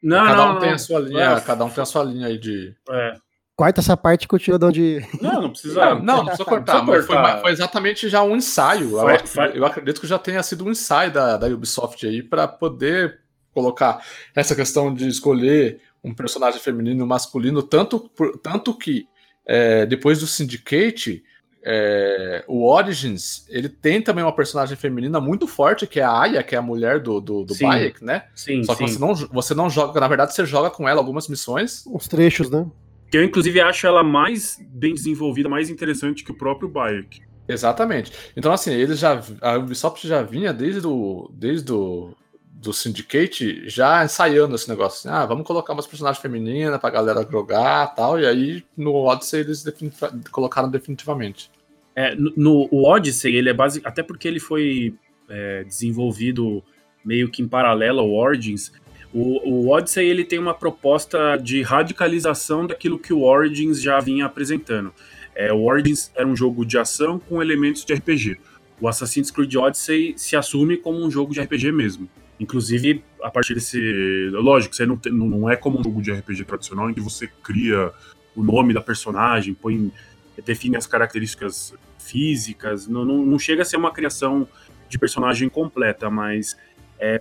Não, 0.03 0.27
cada 0.27 0.45
um 0.45 0.53
não, 0.55 0.59
tem 0.59 0.71
a 0.71 0.79
sua 0.79 1.01
linha, 1.01 1.31
é. 1.31 1.41
cada 1.41 1.65
um 1.65 1.71
tem 1.71 1.83
a 1.83 1.87
sua 1.87 2.05
linha 2.05 2.27
aí 2.27 2.37
de. 2.37 2.75
É. 2.91 3.15
Corta 3.57 3.81
essa 3.81 3.97
parte 3.97 4.25
e 4.25 4.29
continua 4.29 4.59
de 4.59 4.65
onde. 4.65 5.09
Não, 5.23 5.43
não 5.43 5.51
precisa. 5.51 5.95
Não, 5.95 6.03
não, 6.03 6.25
precisa 6.25 6.45
cortar. 6.45 6.79
Não 6.79 6.87
precisa 6.87 7.07
cortar. 7.07 7.33
Foi, 7.35 7.41
foi, 7.43 7.53
exatamente 7.53 8.09
já 8.09 8.21
um 8.23 8.35
ensaio. 8.35 8.91
Foi, 8.91 9.15
eu, 9.15 9.27
foi. 9.27 9.59
eu, 9.59 9.65
acredito 9.65 10.01
que 10.01 10.09
já 10.09 10.19
tenha 10.19 10.43
sido 10.43 10.65
um 10.65 10.71
ensaio 10.73 11.13
da, 11.13 11.37
da 11.37 11.47
Ubisoft 11.47 12.05
aí 12.05 12.21
para 12.21 12.49
poder 12.49 13.21
colocar 13.53 14.05
essa 14.35 14.57
questão 14.57 14.93
de 14.93 15.07
escolher 15.07 15.81
um 16.03 16.13
personagem 16.13 16.61
feminino 16.61 17.01
e 17.01 17.03
um 17.05 17.07
masculino, 17.07 17.63
tanto, 17.63 18.11
tanto 18.43 18.77
que 18.77 19.07
é, 19.47 19.87
depois 19.87 20.21
do 20.21 20.27
Syndicate, 20.27 21.23
é, 21.65 22.45
o 22.47 22.69
Origins, 22.69 23.47
ele 23.49 23.71
tem 23.71 24.03
também 24.03 24.23
uma 24.23 24.35
personagem 24.35 24.77
feminina 24.77 25.19
muito 25.21 25.47
forte, 25.47 25.87
que 25.87 25.99
é 25.99 26.03
a 26.03 26.21
Aya, 26.21 26.43
que 26.43 26.55
é 26.55 26.59
a 26.59 26.63
mulher 26.63 27.01
do, 27.01 27.21
do, 27.21 27.45
do 27.45 27.55
Bayek, 27.57 28.05
né? 28.05 28.27
Sim, 28.35 28.63
Só 28.65 28.75
que 28.75 28.87
sim. 28.87 28.95
Você, 28.95 28.99
não, 28.99 29.15
você 29.15 29.55
não 29.55 29.71
joga, 29.71 29.99
na 29.99 30.09
verdade, 30.09 30.35
você 30.35 30.45
joga 30.45 30.69
com 30.69 30.87
ela 30.87 31.01
algumas 31.01 31.27
missões. 31.27 31.85
Os 31.87 32.07
trechos, 32.07 32.51
né? 32.51 32.67
Que 33.15 33.19
eu, 33.19 33.23
inclusive, 33.23 33.61
acho 33.61 33.87
ela 33.87 34.03
mais 34.03 34.59
bem 34.73 34.93
desenvolvida, 34.93 35.49
mais 35.49 35.71
interessante 35.71 36.25
que 36.25 36.33
o 36.33 36.35
próprio 36.35 36.69
Bayek. 36.69 37.23
Exatamente. 37.47 38.11
Então, 38.37 38.53
assim, 38.53 38.73
eles 38.73 38.99
já. 38.99 39.23
A 39.41 39.57
Ubisoft 39.57 40.05
já 40.09 40.21
vinha 40.21 40.53
desde 40.53 40.85
o. 40.85 41.31
Desde 41.33 41.73
o 41.73 42.13
do 42.55 42.73
Syndicate 42.73 43.69
já 43.69 44.05
ensaiando 44.05 44.57
esse 44.57 44.69
negócio. 44.69 45.09
Assim, 45.09 45.17
ah, 45.17 45.25
vamos 45.27 45.47
colocar 45.47 45.75
umas 45.75 45.87
personagens 45.87 46.21
femininas 46.21 46.81
pra 46.81 46.91
galera 46.91 47.25
jogar 47.31 47.95
tal. 47.95 48.19
E 48.19 48.27
aí 48.27 48.65
no 48.77 48.93
Odyssey 48.93 49.43
eles 49.43 49.65
colocaram 50.33 50.69
definitivamente. 50.69 51.53
É, 51.95 52.17
no, 52.17 52.33
no 52.37 52.69
o 52.73 52.85
Odyssey, 52.85 53.37
ele 53.37 53.49
é 53.49 53.55
base, 53.55 53.81
até 53.85 54.03
porque 54.03 54.27
ele 54.27 54.41
foi 54.41 54.93
é, 55.29 55.63
desenvolvido 55.63 56.65
meio 57.05 57.31
que 57.31 57.43
em 57.43 57.47
paralelo 57.47 58.01
ao 58.01 58.13
Origins, 58.13 58.73
o, 59.15 59.49
o 59.49 59.69
Odyssey 59.71 60.09
ele 60.09 60.25
tem 60.25 60.41
uma 60.41 60.53
proposta 60.53 61.37
de 61.37 61.63
radicalização 61.63 62.67
daquilo 62.67 62.99
que 62.99 63.13
o 63.13 63.23
Origins 63.23 63.81
já 63.81 64.01
vinha 64.01 64.27
apresentando. 64.27 64.93
É, 65.37 65.53
o 65.53 65.63
Origins 65.63 66.11
era 66.17 66.27
um 66.27 66.35
jogo 66.35 66.67
de 66.67 66.77
ação 66.77 67.21
com 67.21 67.41
elementos 67.41 67.85
de 67.85 67.95
RPG. 67.95 68.39
O 68.81 68.89
Assassin's 68.89 69.31
Creed 69.31 69.55
Odyssey 69.55 70.15
se 70.17 70.35
assume 70.35 70.77
como 70.77 71.05
um 71.05 71.09
jogo 71.09 71.33
de 71.33 71.41
RPG 71.41 71.71
mesmo. 71.71 72.09
Inclusive, 72.41 73.05
a 73.23 73.31
partir 73.31 73.55
desse. 73.55 73.79
Lógico, 74.33 74.75
você 74.75 74.85
não, 74.85 74.97
tem, 74.97 75.13
não 75.13 75.49
é 75.49 75.55
como 75.55 75.79
um 75.79 75.85
jogo 75.85 76.03
de 76.03 76.13
RPG 76.13 76.45
tradicional 76.45 76.91
em 76.91 76.95
que 76.95 77.01
você 77.01 77.29
cria 77.41 77.93
o 78.35 78.43
nome 78.43 78.75
da 78.75 78.81
personagem, 78.81 79.55
põe, 79.55 79.93
define 80.45 80.77
as 80.77 80.89
características 80.89 81.73
físicas. 82.01 82.89
Não, 82.89 83.05
não, 83.05 83.25
não 83.25 83.39
chega 83.39 83.63
a 83.63 83.65
ser 83.65 83.77
uma 83.77 83.93
criação 83.93 84.49
de 84.89 84.99
personagem 84.99 85.49
completa, 85.49 86.11
mas 86.11 86.57
é, 86.99 87.21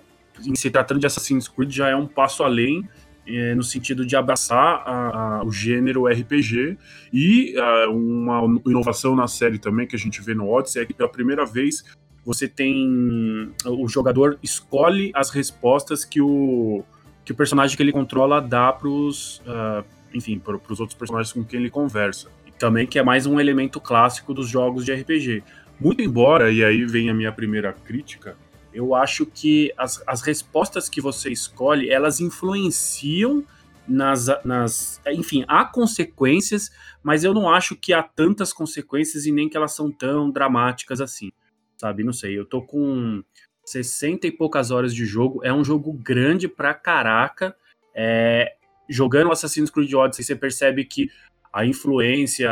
se 0.54 0.70
tratando 0.70 1.00
de 1.00 1.06
Assassin's 1.06 1.48
Creed, 1.48 1.70
já 1.70 1.88
é 1.88 1.96
um 1.96 2.06
passo 2.06 2.42
além 2.42 2.88
é, 3.26 3.54
no 3.54 3.62
sentido 3.62 4.04
de 4.04 4.16
abraçar 4.16 4.82
a, 4.84 5.38
a, 5.38 5.44
o 5.44 5.50
gênero 5.50 6.06
RPG 6.06 6.76
e 7.12 7.56
a, 7.58 7.88
uma 7.88 8.60
inovação 8.66 9.16
na 9.16 9.26
série 9.26 9.58
também 9.58 9.86
que 9.86 9.96
a 9.96 9.98
gente 9.98 10.20
vê 10.20 10.34
no 10.34 10.48
Odyssey 10.50 10.82
é 10.82 10.86
que 10.86 10.92
pela 10.92 11.08
primeira 11.08 11.46
vez 11.46 11.84
você 12.24 12.48
tem 12.48 13.52
o 13.66 13.88
jogador 13.88 14.38
escolhe 14.42 15.10
as 15.14 15.30
respostas 15.30 16.04
que 16.04 16.20
o 16.20 16.84
que 17.24 17.32
o 17.32 17.34
personagem 17.34 17.74
que 17.74 17.82
ele 17.82 17.92
controla 17.92 18.40
dá 18.40 18.70
para 18.72 18.88
os 18.88 19.38
uh, 19.40 19.84
enfim 20.12 20.38
para 20.38 20.56
os 20.68 20.80
outros 20.80 20.98
personagens 20.98 21.32
com 21.32 21.42
quem 21.42 21.60
ele 21.60 21.70
conversa. 21.70 22.28
E 22.46 22.52
também 22.52 22.86
que 22.86 22.98
é 22.98 23.02
mais 23.02 23.26
um 23.26 23.40
elemento 23.40 23.80
clássico 23.80 24.34
dos 24.34 24.48
jogos 24.48 24.84
de 24.84 24.92
RPG 24.92 25.42
muito 25.80 26.02
embora 26.02 26.50
e 26.50 26.62
aí 26.62 26.84
vem 26.84 27.08
a 27.08 27.14
minha 27.14 27.32
primeira 27.32 27.72
crítica 27.72 28.36
eu 28.74 28.94
acho 28.94 29.24
que 29.24 29.72
as, 29.78 30.02
as 30.06 30.20
respostas 30.20 30.88
que 30.88 31.00
você 31.00 31.30
escolhe, 31.30 31.88
elas 31.88 32.20
influenciam 32.20 33.44
nas, 33.86 34.26
nas. 34.44 35.00
Enfim, 35.06 35.44
há 35.46 35.64
consequências, 35.64 36.70
mas 37.02 37.22
eu 37.22 37.32
não 37.32 37.48
acho 37.48 37.76
que 37.76 37.92
há 37.92 38.02
tantas 38.02 38.52
consequências 38.52 39.26
e 39.26 39.32
nem 39.32 39.48
que 39.48 39.56
elas 39.56 39.74
são 39.74 39.90
tão 39.92 40.30
dramáticas 40.30 41.00
assim. 41.00 41.30
Sabe? 41.76 42.02
Não 42.02 42.12
sei. 42.12 42.36
Eu 42.36 42.44
tô 42.44 42.62
com 42.62 43.22
60 43.64 44.26
e 44.26 44.32
poucas 44.32 44.70
horas 44.70 44.92
de 44.92 45.04
jogo. 45.04 45.40
É 45.44 45.52
um 45.52 45.64
jogo 45.64 45.92
grande 45.92 46.48
pra 46.48 46.74
caraca. 46.74 47.54
É, 47.94 48.54
jogando 48.88 49.30
Assassin's 49.30 49.70
Creed 49.70 49.92
Odyssey, 49.92 50.24
você 50.24 50.34
percebe 50.34 50.84
que 50.84 51.10
a 51.52 51.64
influência 51.64 52.50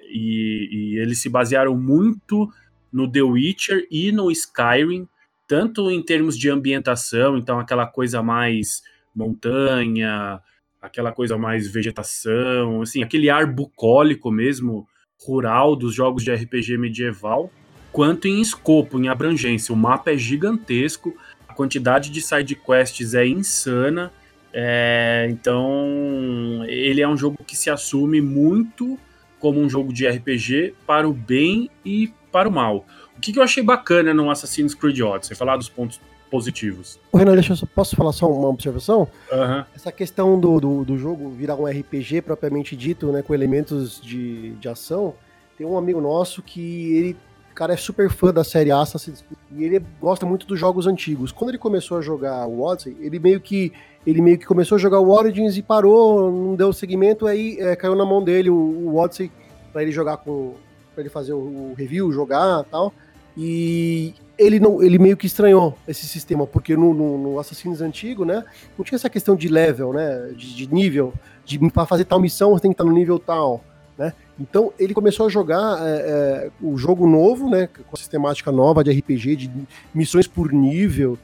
e, 0.00 0.68
e 0.72 0.98
eles 0.98 1.20
se 1.20 1.28
basearam 1.28 1.76
muito 1.76 2.52
no 2.92 3.10
The 3.10 3.22
Witcher 3.22 3.86
e 3.88 4.10
no 4.10 4.30
Skyrim 4.32 5.08
tanto 5.50 5.90
em 5.90 6.00
termos 6.00 6.38
de 6.38 6.48
ambientação, 6.48 7.36
então 7.36 7.58
aquela 7.58 7.84
coisa 7.84 8.22
mais 8.22 8.84
montanha, 9.12 10.40
aquela 10.80 11.10
coisa 11.10 11.36
mais 11.36 11.66
vegetação, 11.66 12.82
assim, 12.82 13.02
aquele 13.02 13.28
ar 13.28 13.48
bucólico 13.48 14.30
mesmo, 14.30 14.86
rural 15.20 15.74
dos 15.74 15.92
jogos 15.92 16.22
de 16.22 16.32
RPG 16.32 16.78
medieval, 16.78 17.50
quanto 17.90 18.28
em 18.28 18.40
escopo, 18.40 18.96
em 18.96 19.08
abrangência. 19.08 19.74
O 19.74 19.76
mapa 19.76 20.12
é 20.12 20.16
gigantesco, 20.16 21.16
a 21.48 21.52
quantidade 21.52 22.10
de 22.10 22.22
side 22.22 22.54
quests 22.54 23.14
é 23.14 23.26
insana, 23.26 24.12
é, 24.52 25.26
então 25.32 26.64
ele 26.68 27.00
é 27.00 27.08
um 27.08 27.16
jogo 27.16 27.42
que 27.44 27.56
se 27.56 27.68
assume 27.68 28.20
muito 28.20 28.96
como 29.40 29.58
um 29.58 29.68
jogo 29.68 29.92
de 29.92 30.06
RPG 30.06 30.74
para 30.86 31.08
o 31.08 31.12
bem 31.12 31.68
e 31.84 32.12
para 32.30 32.48
o 32.48 32.52
mal. 32.52 32.84
O 33.16 33.20
que, 33.20 33.32
que 33.32 33.38
eu 33.38 33.42
achei 33.42 33.62
bacana 33.62 34.14
no 34.14 34.30
Assassin's 34.30 34.74
Creed 34.74 35.00
Odyssey? 35.00 35.36
Falar 35.36 35.56
dos 35.56 35.68
pontos 35.68 36.00
positivos. 36.30 36.98
Ô, 37.10 37.18
Renan, 37.18 37.34
deixa 37.34 37.52
eu 37.52 37.56
só, 37.56 37.66
posso 37.66 37.96
falar 37.96 38.12
só 38.12 38.30
uma 38.30 38.48
observação? 38.48 39.08
Uhum. 39.30 39.64
Essa 39.74 39.90
questão 39.90 40.38
do, 40.38 40.60
do, 40.60 40.84
do, 40.84 40.96
jogo 40.96 41.28
virar 41.30 41.56
um 41.56 41.66
RPG 41.66 42.22
propriamente 42.22 42.76
dito, 42.76 43.10
né, 43.10 43.20
com 43.20 43.34
elementos 43.34 44.00
de, 44.00 44.52
de 44.52 44.68
ação, 44.68 45.14
tem 45.58 45.66
um 45.66 45.76
amigo 45.76 46.00
nosso 46.00 46.40
que 46.40 46.94
ele, 46.94 47.16
cara, 47.54 47.74
é 47.74 47.76
super 47.76 48.08
fã 48.08 48.32
da 48.32 48.44
série 48.44 48.70
Assassin's 48.70 49.22
Creed 49.22 49.60
e 49.60 49.64
ele 49.64 49.84
gosta 50.00 50.24
muito 50.24 50.46
dos 50.46 50.58
jogos 50.58 50.86
antigos. 50.86 51.32
Quando 51.32 51.50
ele 51.50 51.58
começou 51.58 51.98
a 51.98 52.00
jogar 52.00 52.46
o 52.46 52.62
Odyssey, 52.62 52.96
ele 53.00 53.18
meio 53.18 53.40
que 53.40 53.72
ele 54.06 54.22
meio 54.22 54.38
que 54.38 54.46
começou 54.46 54.76
a 54.76 54.78
jogar 54.78 55.00
o 55.00 55.10
Origins 55.10 55.56
e 55.56 55.62
parou, 55.62 56.32
não 56.32 56.54
deu 56.54 56.72
seguimento, 56.72 57.26
aí 57.26 57.58
é, 57.60 57.76
caiu 57.76 57.94
na 57.94 58.04
mão 58.06 58.22
dele 58.22 58.48
o, 58.48 58.54
o 58.54 58.96
Odyssey 58.96 59.30
para 59.72 59.82
ele 59.82 59.92
jogar 59.92 60.18
com. 60.18 60.54
Para 60.94 61.02
ele 61.02 61.10
fazer 61.10 61.32
o, 61.32 61.74
review, 61.76 62.12
jogar 62.12 62.64
tal. 62.64 62.92
E 63.36 64.14
ele 64.36 64.58
não, 64.58 64.82
ele 64.82 64.98
meio 64.98 65.16
que 65.16 65.26
estranhou 65.26 65.76
esse 65.86 66.06
sistema, 66.06 66.46
porque 66.46 66.76
no, 66.76 66.92
no, 66.92 67.18
no 67.18 67.38
Assassin's 67.38 67.80
antigo, 67.80 68.24
né, 68.24 68.44
não 68.76 68.84
tinha 68.84 68.96
essa 68.96 69.10
questão 69.10 69.36
de 69.36 69.48
level, 69.48 69.92
né, 69.92 70.32
de, 70.36 70.54
de 70.54 70.72
nível, 70.72 71.12
de 71.44 71.58
para 71.70 71.86
fazer 71.86 72.04
tal 72.04 72.18
missão 72.18 72.50
você 72.50 72.62
tem 72.62 72.70
que 72.70 72.74
estar 72.74 72.84
no 72.84 72.92
nível 72.92 73.18
tal, 73.18 73.62
né. 73.96 74.12
Então 74.38 74.72
ele 74.78 74.94
começou 74.94 75.26
a 75.26 75.28
jogar 75.28 75.78
é, 75.86 75.90
é, 75.90 76.50
o 76.60 76.76
jogo 76.76 77.06
novo, 77.06 77.48
né, 77.48 77.68
com 77.68 77.94
a 77.94 77.96
sistemática 77.96 78.50
nova 78.50 78.82
de 78.82 78.90
RPG, 78.90 79.36
de 79.36 79.50
missões 79.94 80.26
por 80.26 80.52
nível, 80.52 81.18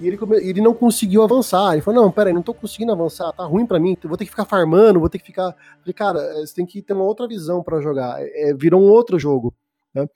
e 0.00 0.06
ele, 0.06 0.18
ele 0.40 0.60
não 0.60 0.72
conseguiu 0.72 1.22
avançar. 1.22 1.72
Ele 1.72 1.82
falou: 1.82 2.02
Não, 2.02 2.10
peraí, 2.10 2.32
não 2.32 2.42
tô 2.42 2.54
conseguindo 2.54 2.92
avançar, 2.92 3.32
tá 3.32 3.44
ruim 3.44 3.66
para 3.66 3.80
mim, 3.80 3.96
vou 4.04 4.16
ter 4.16 4.24
que 4.24 4.30
ficar 4.30 4.44
farmando, 4.44 5.00
vou 5.00 5.08
ter 5.08 5.18
que 5.18 5.26
ficar. 5.26 5.54
Falei, 5.80 5.92
cara, 5.92 6.20
é, 6.20 6.40
você 6.40 6.54
tem 6.54 6.64
que 6.64 6.80
ter 6.80 6.92
uma 6.92 7.04
outra 7.04 7.26
visão 7.26 7.62
para 7.62 7.80
jogar. 7.80 8.16
É, 8.20 8.54
virou 8.54 8.80
um 8.80 8.88
outro 8.88 9.18
jogo. 9.18 9.52
Né? 9.92 10.06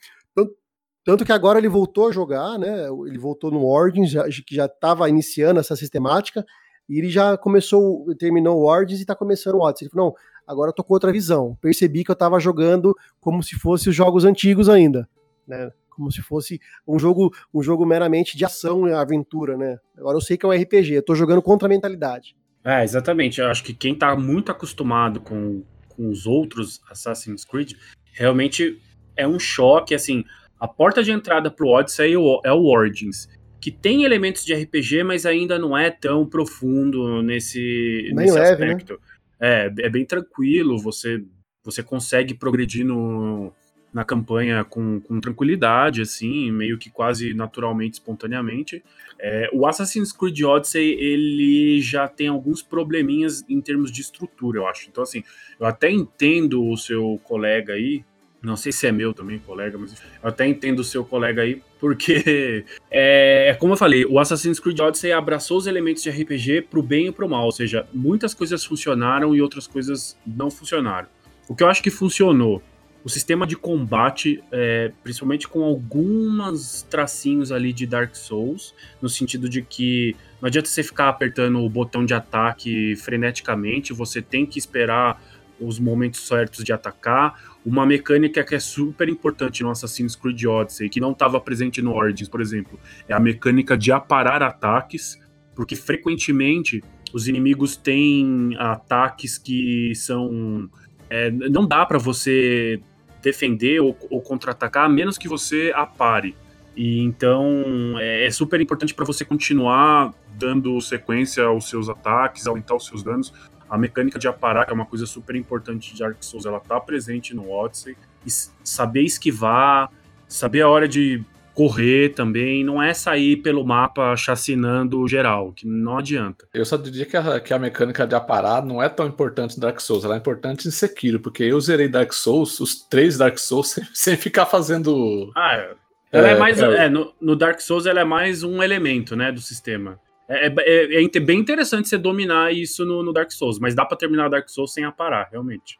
Tanto, 1.05 1.25
que 1.25 1.33
agora 1.33 1.59
ele 1.59 1.68
voltou 1.68 2.09
a 2.09 2.12
jogar, 2.12 2.57
né? 2.59 2.87
Ele 3.07 3.18
voltou 3.18 3.51
no 3.51 3.66
Origins, 3.66 4.12
que 4.47 4.55
já 4.55 4.66
estava 4.66 5.09
iniciando 5.09 5.59
essa 5.59 5.75
sistemática, 5.75 6.47
e 6.88 6.97
ele 6.97 7.11
já 7.11 7.37
começou, 7.37 8.07
terminou 8.16 8.59
o 8.59 8.66
Origins 8.68 9.01
e 9.01 9.05
tá 9.05 9.16
começando 9.16 9.57
o 9.57 9.62
Odyssey. 9.62 9.87
Ele 9.87 9.90
falou: 9.90 10.11
Não, 10.11 10.14
agora 10.47 10.71
eu 10.71 10.73
tô 10.73 10.85
com 10.85 10.95
outra 10.95 11.11
visão. 11.11 11.59
Percebi 11.61 12.05
que 12.05 12.11
eu 12.12 12.16
tava 12.16 12.38
jogando 12.38 12.97
como 13.21 13.42
se 13.42 13.57
fosse 13.57 13.88
os 13.88 13.97
jogos 13.97 14.25
antigos 14.25 14.68
ainda. 14.68 15.09
Né? 15.45 15.73
Como 16.03 16.11
se 16.11 16.21
fosse 16.21 16.61
um 16.87 16.99
jogo, 16.99 17.33
um 17.55 17.62
jogo 17.62 17.87
meramente 17.87 18.37
de 18.37 18.45
ação 18.45 18.88
e 18.88 18.93
aventura, 18.93 19.57
né? 19.57 19.79
Agora 19.97 20.17
eu 20.17 20.21
sei 20.21 20.37
que 20.37 20.45
é 20.45 20.49
um 20.49 20.53
RPG, 20.53 20.95
eu 20.95 21.05
tô 21.05 21.15
jogando 21.15 21.41
contra 21.41 21.67
a 21.67 21.69
mentalidade. 21.69 22.35
É, 22.65 22.83
exatamente. 22.83 23.41
Eu 23.41 23.47
acho 23.47 23.62
que 23.62 23.73
quem 23.73 23.95
tá 23.95 24.17
muito 24.17 24.51
acostumado 24.51 25.21
com, 25.21 25.62
com 25.88 26.11
os 26.11 26.27
outros 26.27 26.81
Assassin's 26.91 27.45
Creed, 27.45 27.75
realmente 28.12 28.81
é 29.17 29.27
um 29.27 29.38
choque, 29.38 29.95
assim, 29.95 30.25
a 30.59 30.67
porta 30.67 31.03
de 31.03 31.12
entrada 31.12 31.51
pro 31.51 31.69
Odyssey 31.69 32.15
é 32.15 32.19
o, 32.19 32.41
é 32.45 32.53
o 32.53 32.65
Origins, 32.65 33.29
que 33.61 33.71
tem 33.71 34.03
elementos 34.03 34.45
de 34.45 34.55
RPG, 34.55 35.05
mas 35.05 35.25
ainda 35.25 35.59
não 35.59 35.77
é 35.77 35.88
tão 35.88 36.27
profundo 36.27 37.23
nesse, 37.23 38.11
bem 38.15 38.27
nesse 38.27 38.35
leve, 38.35 38.65
né? 38.65 38.73
aspecto. 38.73 38.93
Né? 38.95 38.99
É, 39.41 39.87
é 39.87 39.88
bem 39.88 40.05
tranquilo, 40.05 40.79
você, 40.79 41.23
você 41.65 41.83
consegue 41.83 42.35
progredir 42.35 42.85
no, 42.85 43.53
na 43.92 44.05
campanha 44.05 44.64
com, 44.64 45.00
com 45.00 45.20
tranquilidade, 45.20 46.00
assim, 46.00 46.50
meio 46.50 46.78
que 46.78 46.88
quase 46.88 47.35
naturalmente, 47.35 47.94
espontaneamente. 47.94 48.83
É, 49.20 49.50
o 49.52 49.66
Assassin's 49.66 50.12
Creed 50.12 50.40
Odyssey, 50.42 50.94
ele 50.98 51.81
já 51.81 52.09
tem 52.09 52.28
alguns 52.28 52.62
probleminhas 52.62 53.44
em 53.48 53.61
termos 53.61 53.92
de 53.92 54.00
estrutura, 54.00 54.59
eu 54.59 54.66
acho. 54.66 54.88
Então, 54.88 55.02
assim, 55.02 55.22
eu 55.61 55.66
até 55.66 55.90
entendo 55.90 56.64
o 56.64 56.76
seu 56.76 57.20
colega 57.22 57.74
aí, 57.74 58.02
não 58.42 58.57
sei 58.57 58.72
se 58.72 58.87
é 58.87 58.92
meu 58.92 59.12
também, 59.12 59.38
colega, 59.38 59.78
mas 59.78 59.92
eu 59.92 60.28
até 60.28 60.46
entendo 60.46 60.81
o 60.81 60.85
seu 60.85 61.05
colega 61.05 61.42
aí, 61.42 61.62
porque 61.78 62.64
é, 62.90 63.50
é 63.50 63.55
como 63.55 63.74
eu 63.74 63.76
falei, 63.76 64.05
o 64.07 64.18
Assassin's 64.18 64.59
Creed 64.59 64.81
Odyssey 64.81 65.12
abraçou 65.12 65.59
os 65.59 65.66
elementos 65.66 66.02
de 66.02 66.11
RPG 66.11 66.62
pro 66.62 66.83
bem 66.83 67.09
e 67.09 67.12
pro 67.12 67.28
mal, 67.28 67.44
ou 67.44 67.52
seja, 67.52 67.87
muitas 67.92 68.33
coisas 68.33 68.64
funcionaram 68.64 69.35
e 69.35 69.42
outras 69.42 69.66
coisas 69.66 70.18
não 70.26 70.50
funcionaram. 70.50 71.09
O 71.48 71.55
que 71.55 71.62
eu 71.62 71.68
acho 71.68 71.83
que 71.83 71.90
funcionou 71.90 72.62
o 73.05 73.09
sistema 73.09 73.47
de 73.47 73.57
combate, 73.57 74.43
é, 74.53 74.93
principalmente 75.03 75.49
com 75.49 75.62
alguns 75.62 76.83
tracinhos 76.83 77.51
ali 77.51 77.73
de 77.73 77.87
Dark 77.87 78.15
Souls, 78.15 78.75
no 79.01 79.09
sentido 79.09 79.49
de 79.49 79.62
que 79.62 80.15
não 80.41 80.47
adianta 80.47 80.69
você 80.69 80.83
ficar 80.83 81.09
apertando 81.09 81.59
o 81.59 81.69
botão 81.69 82.05
de 82.05 82.15
ataque 82.15 82.95
freneticamente, 82.97 83.93
você 83.93 84.23
tem 84.23 84.47
que 84.47 84.59
esperar 84.59 85.21
os 85.61 85.79
momentos 85.79 86.27
certos 86.27 86.65
de 86.65 86.73
atacar. 86.73 87.53
Uma 87.65 87.87
mecânica 87.87 88.43
que 88.43 88.55
é 88.55 88.61
super 88.61 89.09
importante 89.09 89.62
no 89.62 89.71
Assassin's 89.71 90.17
Creed 90.17 90.45
Odyssey, 90.45 90.88
que 90.88 91.01
não 91.01 91.12
estava 91.12 91.41
presente 91.41 91.81
no 91.81 91.95
Origins, 91.95 92.29
por 92.29 92.41
exemplo, 92.41 92.79
é 93.09 93.15
a 93.15 93.21
mecânica 93.21 93.77
de 93.77 93.93
aparar 93.93 94.43
ataques, 94.43 95.21
porque 95.55 95.77
frequentemente 95.77 96.83
os 97.12 97.29
inimigos 97.29 97.77
têm 97.77 98.57
ataques 98.59 99.38
que 99.38 99.93
são. 99.95 100.69
É, 101.11 101.31
não 101.31 101.67
dá 101.67 101.85
para 101.85 101.99
você 101.99 102.81
defender 103.23 103.81
ou, 103.81 103.97
ou 104.11 104.21
contra-atacar, 104.21 104.85
a 104.85 104.89
menos 104.89 105.17
que 105.17 105.29
você 105.29 105.73
apare. 105.75 106.37
E 106.77 107.01
então 107.01 107.97
é, 107.99 108.27
é 108.27 108.31
super 108.31 108.61
importante 108.61 108.95
para 108.95 109.05
você 109.05 109.25
continuar 109.25 110.13
dando 110.39 110.81
sequência 110.81 111.45
aos 111.45 111.69
seus 111.69 111.89
ataques, 111.89 112.47
aumentar 112.47 112.75
os 112.75 112.87
seus 112.87 113.03
danos. 113.03 113.33
A 113.69 113.79
mecânica 113.79 114.19
de 114.19 114.29
aparar, 114.29 114.65
que 114.67 114.71
é 114.71 114.75
uma 114.75 114.85
coisa 114.85 115.07
super 115.07 115.35
importante 115.37 115.95
de 115.95 116.01
Dark 116.01 116.17
Souls, 116.21 116.45
ela 116.45 116.61
tá 116.61 116.79
presente 116.81 117.35
no 117.35 117.51
Odyssey. 117.51 117.97
E 118.27 118.31
saber 118.63 119.03
esquivar, 119.03 119.91
saber 120.29 120.63
a 120.63 120.69
hora 120.69 120.87
de 120.87 121.25
correr 121.55 122.11
também, 122.11 122.65
não 122.65 122.83
é 122.83 122.95
sair 122.95 123.37
pelo 123.37 123.65
mapa 123.65 124.17
chacinando 124.17 125.07
geral, 125.07 125.53
que 125.53 125.67
não 125.67 125.99
adianta. 125.99 126.47
Eu 126.53 126.65
só 126.65 126.77
diria 126.77 127.05
que 127.05 127.17
a, 127.17 127.41
que 127.41 127.53
a 127.53 127.59
mecânica 127.59 128.07
de 128.07 128.15
aparar 128.15 128.65
não 128.65 128.83
é 128.83 128.88
tão 128.88 129.07
importante 129.07 129.57
em 129.57 129.61
Dark 129.61 129.81
Souls, 129.81 130.05
ela 130.05 130.15
é 130.15 130.19
importante 130.19 130.67
em 130.67 130.71
Sekiro, 130.71 131.21
porque 131.21 131.45
eu 131.45 131.61
zerei 131.61 131.88
Dark 131.88 132.12
Souls, 132.12 132.59
os 132.61 132.83
três 132.87 133.19
Dark 133.19 133.38
Souls, 133.38 133.69
sem, 133.73 133.85
sem 133.93 134.17
ficar 134.17 134.47
fazendo. 134.47 135.31
Ah, 135.37 135.55
é. 135.57 135.75
Ela 136.11 136.29
é, 136.29 136.33
é 136.33 136.38
mais. 136.38 136.61
É, 136.61 136.85
é, 136.85 136.88
no, 136.88 137.12
no, 137.21 137.35
Dark 137.35 137.61
Souls 137.61 137.87
ela 137.87 138.01
é 138.01 138.05
mais 138.05 138.43
um 138.43 138.62
elemento, 138.62 139.17
né, 139.17 139.33
do 139.33 139.41
sistema. 139.41 139.99
É, 140.29 140.47
é, 140.47 141.03
é, 141.03 141.05
é 141.05 141.21
bem 141.21 141.41
interessante 141.41 141.88
você 141.88 141.99
dominar 141.99 142.53
isso 142.53 142.85
no, 142.85 143.03
no 143.03 143.12
Dark 143.12 143.31
Souls, 143.31 143.59
mas 143.59 143.75
dá 143.75 143.85
para 143.85 143.97
terminar 143.97 144.29
Dark 144.29 144.49
Souls 144.49 144.73
sem 144.73 144.85
aparar, 144.85 145.29
realmente. 145.31 145.79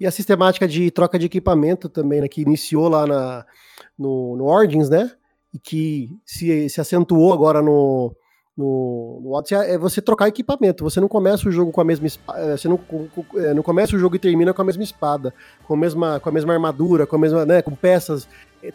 E 0.00 0.06
a 0.06 0.10
sistemática 0.10 0.66
de 0.66 0.90
troca 0.90 1.18
de 1.18 1.26
equipamento 1.26 1.88
também, 1.88 2.20
né, 2.20 2.28
que 2.28 2.40
iniciou 2.40 2.88
lá 2.88 3.06
na, 3.06 3.46
no, 3.98 4.36
no 4.36 4.44
Origins, 4.46 4.88
né? 4.88 5.10
E 5.52 5.58
que 5.58 6.10
se, 6.24 6.68
se 6.68 6.80
acentuou 6.80 7.32
agora 7.32 7.62
no, 7.62 8.14
no, 8.58 9.20
no 9.22 9.32
Odyssey 9.34 9.56
é 9.56 9.78
você 9.78 10.02
trocar 10.02 10.28
equipamento. 10.28 10.82
Você 10.82 11.00
não 11.00 11.06
começa 11.06 11.48
o 11.48 11.52
jogo 11.52 11.70
com 11.70 11.80
a 11.80 11.84
mesma 11.84 12.08
espada. 12.08 12.40
É, 12.40 12.56
você 12.56 12.68
não, 12.68 12.80
é, 13.36 13.54
não 13.54 13.62
começa 13.62 13.94
o 13.94 13.98
jogo 13.98 14.16
e 14.16 14.18
termina 14.18 14.52
com 14.52 14.60
a 14.60 14.64
mesma 14.64 14.82
espada, 14.82 15.32
com 15.64 15.74
a 15.74 15.76
mesma, 15.76 16.18
com 16.18 16.28
a 16.28 16.32
mesma 16.32 16.52
armadura, 16.52 17.06
com 17.06 17.14
a 17.14 17.18
mesma, 17.18 17.46
né, 17.46 17.62
com 17.62 17.74
peças. 17.74 18.28